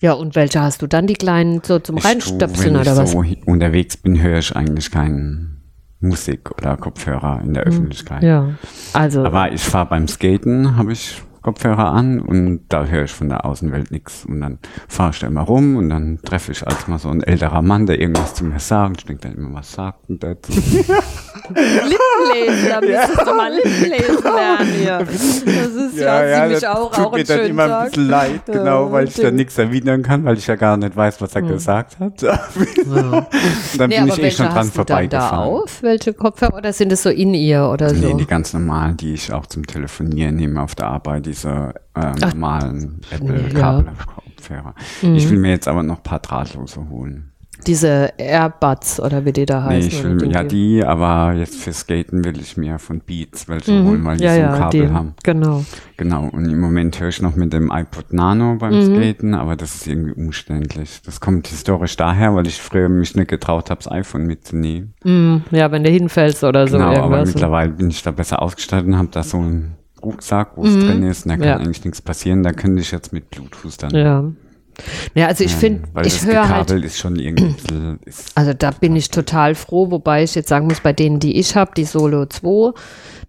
[0.00, 1.06] Ja, und welche hast du dann?
[1.06, 3.12] Die kleinen so zum Ich tu, Reinstöpseln wenn oder ich was?
[3.12, 5.48] so hi- unterwegs bin, höre ich eigentlich keine
[6.00, 8.22] Musik oder Kopfhörer in der Öffentlichkeit.
[8.22, 8.28] Hm.
[8.28, 8.48] Ja,
[8.92, 13.28] also Aber ich fahre beim Skaten, habe ich Kopfhörer an und da höre ich von
[13.28, 14.24] der Außenwelt nichts.
[14.24, 14.58] Und dann
[14.88, 17.86] fahre ich da immer rum und dann treffe ich als mal so ein älterer Mann,
[17.86, 18.98] der irgendwas zu mir sagt.
[19.00, 20.58] Ich denke dann immer, was sagt denn der zu da
[22.80, 24.98] müsstest du mal Lippenlesen lernen hier.
[24.98, 28.52] Das ist ja, ziemlich auch, tut auch mir ein dann immer ein bisschen leid, Ja,
[28.54, 31.42] genau, weil ich da nichts erwidern kann, weil ich ja gar nicht weiß, was er
[31.42, 32.22] gesagt hat.
[32.22, 32.22] Und
[33.78, 35.48] dann Nee, bin ich eh schon dran hast du dann da vorbeigefahren.
[35.48, 35.82] auf?
[35.82, 36.54] Welche Kopfhörer?
[36.56, 38.06] Oder sind es so in ihr oder so?
[38.06, 42.12] Nee, die ganz normalen, die ich auch zum Telefonieren nehme auf der Arbeit, diese äh,
[42.20, 43.18] normalen ja.
[43.18, 43.26] Mhm.
[43.28, 44.74] Apple-Kabel-Kopfhörer.
[45.02, 47.28] Ich will mir jetzt aber noch ein paar drahtlose holen.
[47.64, 49.88] Diese Airbuds oder wie die da Nee, heißen.
[49.88, 53.84] ich oder will, ja, die, aber jetzt für Skaten will ich mir von Beats welche
[53.84, 54.28] holen, weil die Mhm.
[54.30, 55.14] ja, so ein Kabel die, haben.
[55.22, 55.64] genau.
[55.96, 58.96] Genau, und im Moment höre ich noch mit dem iPod Nano beim Mhm.
[58.96, 61.02] Skaten, aber das ist irgendwie umständlich.
[61.06, 64.94] Das kommt historisch daher, weil ich früher mich nicht getraut habe, das iPhone mitzunehmen.
[65.04, 68.88] Mm, ja, wenn du hinfällst oder so genau, aber mittlerweile bin ich da besser ausgestattet
[68.88, 71.46] und habe da so einen Rucksack, wo es drin ist, und da kann Mhm.
[71.48, 71.56] Ja.
[71.56, 72.42] eigentlich nichts passieren.
[72.42, 73.94] Da könnte ich jetzt mit Bluetooth dann.
[73.94, 74.24] ja.
[75.14, 77.54] Ja, also ich finde, ich höre halt ist schon irgendwie
[78.06, 81.36] ist, Also da bin ich total froh, wobei ich jetzt sagen muss, bei denen, die
[81.38, 82.72] ich habe, die Solo 2,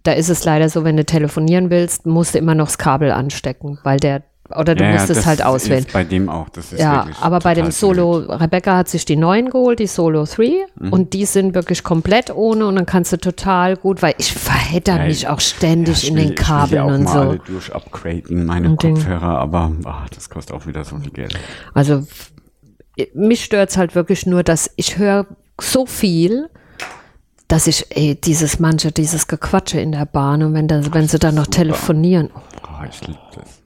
[0.04, 3.10] da ist es leider so, wenn du telefonieren willst, musst du immer noch das Kabel
[3.12, 5.84] anstecken, weil der, oder du Ja, musst ja, es das halt auswählen.
[5.86, 8.40] Ist bei dem auch, das ist Ja, wirklich aber bei dem Solo, blöd.
[8.40, 10.92] Rebecca hat sich die neuen geholt, die Solo 3, Mhm.
[10.92, 14.98] und die sind wirklich komplett ohne und dann kannst du total gut, weil ich verhedder
[14.98, 17.12] Ja, mich auch ständig ich in will- den Ich will Kabeln die auch und mal
[17.12, 17.18] so.
[17.20, 18.80] alle durch upgraden, meine Und.
[18.80, 21.38] Kopfhörer, aber ach, das kostet auch wieder so viel Geld.
[21.72, 22.06] Also
[23.14, 25.26] mich stört's halt wirklich nur, dass ich höre
[25.60, 26.48] so viel,
[27.48, 31.18] dass ich, ey, dieses manche, dieses Gequatsche in der Bahn und wenn, da, wenn sie
[31.18, 32.30] dann noch telefonieren.
[32.34, 33.62] Oh, ich liebe das.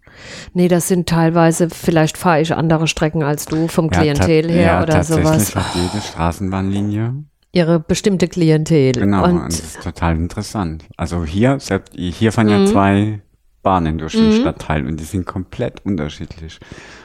[0.55, 4.63] Nee, das sind teilweise, vielleicht fahre ich andere Strecken als du vom Klientel ta- her
[4.63, 5.55] ja, oder tatsächlich sowas.
[5.57, 7.15] hat jede Straßenbahnlinie.
[7.53, 8.93] Ihre bestimmte Klientel.
[8.93, 10.85] Genau, und, und das ist total interessant.
[10.97, 12.53] Also hier, selbst hier fahren Mhm.
[12.53, 13.21] ja zwei
[13.63, 16.59] Bahnen durch den Stadtteil und die sind komplett unterschiedlich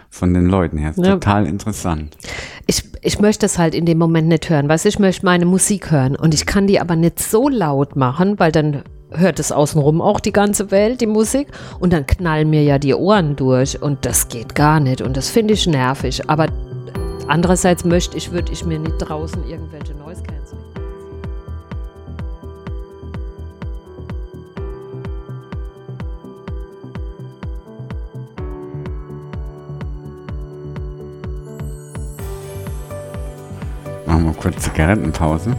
[0.10, 0.92] von den Leuten her.
[0.92, 1.14] Ist Ja.
[1.14, 2.16] Total interessant.
[2.68, 4.70] ich, ich möchte es halt in dem Moment nicht hören.
[4.70, 8.38] Weißt ich möchte meine Musik hören und ich kann die aber nicht so laut machen,
[8.40, 8.84] weil dann
[9.16, 11.48] hört es außenrum auch die ganze Welt, die Musik,
[11.80, 15.30] und dann knallen mir ja die Ohren durch und das geht gar nicht und das
[15.30, 16.30] finde ich nervig.
[16.30, 16.48] Aber
[17.28, 20.64] andererseits möchte ich, würde ich mir nicht draußen irgendwelche Noise Cancelling.
[34.06, 35.56] Machen wir kurz Zigarettenpause.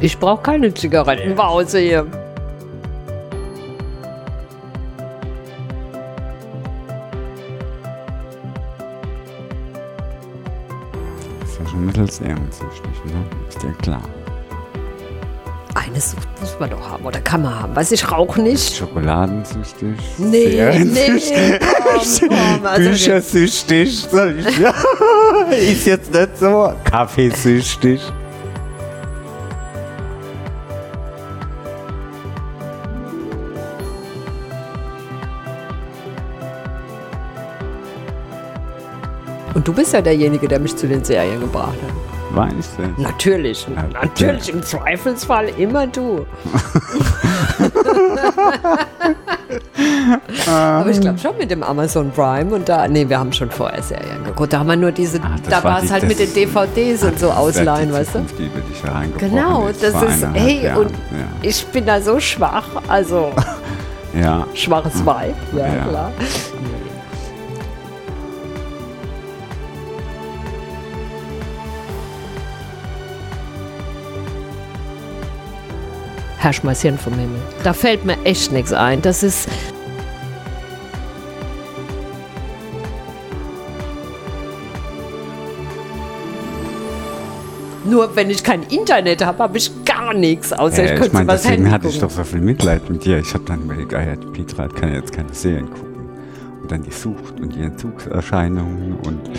[0.00, 2.23] Ich brauche keine Zigarettenpause hier.
[11.74, 13.24] Schon mittels ehrensüchtig, ne?
[13.48, 14.02] Ist dir klar.
[15.74, 17.74] Eine Sucht muss man doch haben oder kann man haben.
[17.74, 18.76] Weiß ich rauche nicht.
[18.76, 19.96] Schokoladensüchtig.
[20.18, 21.10] Nee, nee,
[21.58, 22.66] komm, komm.
[22.66, 22.92] Also.
[24.10, 24.60] Soll ich,
[25.72, 26.72] ist jetzt nicht so.
[26.84, 28.00] Kaffeesüchtig.
[39.54, 42.36] Und du bist ja derjenige, der mich zu den Serien gebracht hat.
[42.36, 42.52] Weiß
[42.96, 43.02] ich.
[43.02, 46.26] Natürlich, Ja, natürlich, im Zweifelsfall immer du.
[50.48, 53.82] Aber ich glaube schon mit dem Amazon Prime und da, nee, wir haben schon vorher
[53.82, 54.52] Serien geguckt.
[54.52, 57.18] Da haben wir nur diese, das da war war es halt mit den DVDs und
[57.18, 58.20] so ausleihen, weißt du?
[58.38, 60.86] Die will ich da Genau, das ist, hey, Jahren.
[60.86, 60.90] und
[61.42, 63.32] ich bin da so schwach, also
[64.14, 64.20] ja.
[64.38, 64.46] ja.
[64.54, 65.84] schwaches Weib, ja, Ja.
[65.86, 66.12] klar.
[76.44, 77.40] Herr Schmeißchen vom Himmel.
[77.62, 79.00] Da fällt mir echt nichts ein.
[79.00, 79.48] Das ist.
[87.86, 91.14] Nur wenn ich kein Internet habe, habe ich gar nichts, außer Äh, ich ich könnte
[91.14, 93.20] meine, was deswegen Handy hatte ich doch so viel Mitleid mit dir.
[93.20, 96.10] Ich habe dann überlegt, ah ja, die Petra kann ja jetzt keine Serien gucken.
[96.60, 99.30] Und dann die Sucht und die Entzugserscheinungen und,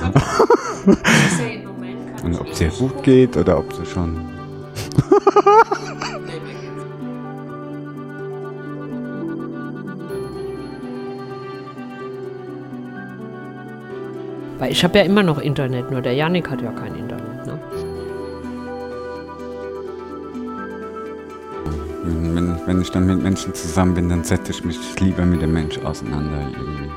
[2.24, 4.16] und ob es ihr gut geht oder ob sie schon.
[14.58, 17.46] Weil ich habe ja immer noch Internet, nur der Janik hat ja kein Internet.
[17.46, 17.58] Ne?
[22.04, 25.52] Wenn, wenn ich dann mit Menschen zusammen bin, dann setze ich mich lieber mit dem
[25.52, 26.90] Mensch auseinander irgendwie.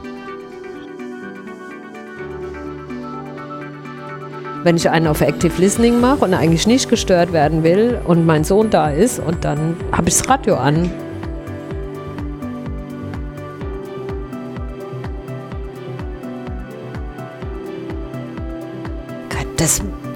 [4.64, 8.44] Wenn ich einen auf Active Listening mache und eigentlich nicht gestört werden will und mein
[8.44, 10.92] Sohn da ist und dann habe ich das Radio an.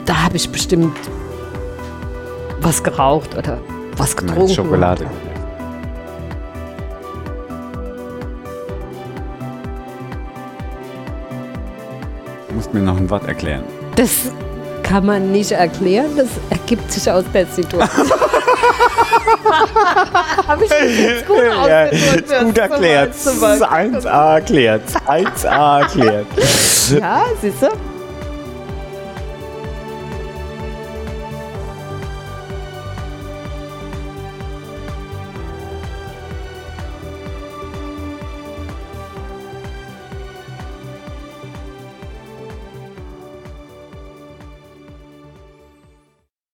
[0.05, 0.97] Da habe ich bestimmt
[2.61, 3.59] was geraucht oder
[3.97, 4.53] was getrunken.
[4.53, 5.05] Schokolade.
[12.49, 13.63] Du musst mir noch ein Wort erklären.
[13.95, 14.31] Das
[14.83, 18.11] kann man nicht erklären, das ergibt sich aus der Situation.
[20.47, 23.09] Habe ich das jetzt gut das gut erklärt.
[23.09, 23.95] weit zu machen?
[23.95, 24.81] 1A erklärt.
[25.07, 26.27] 1A erklärt.
[26.99, 27.92] Ja, siehst du?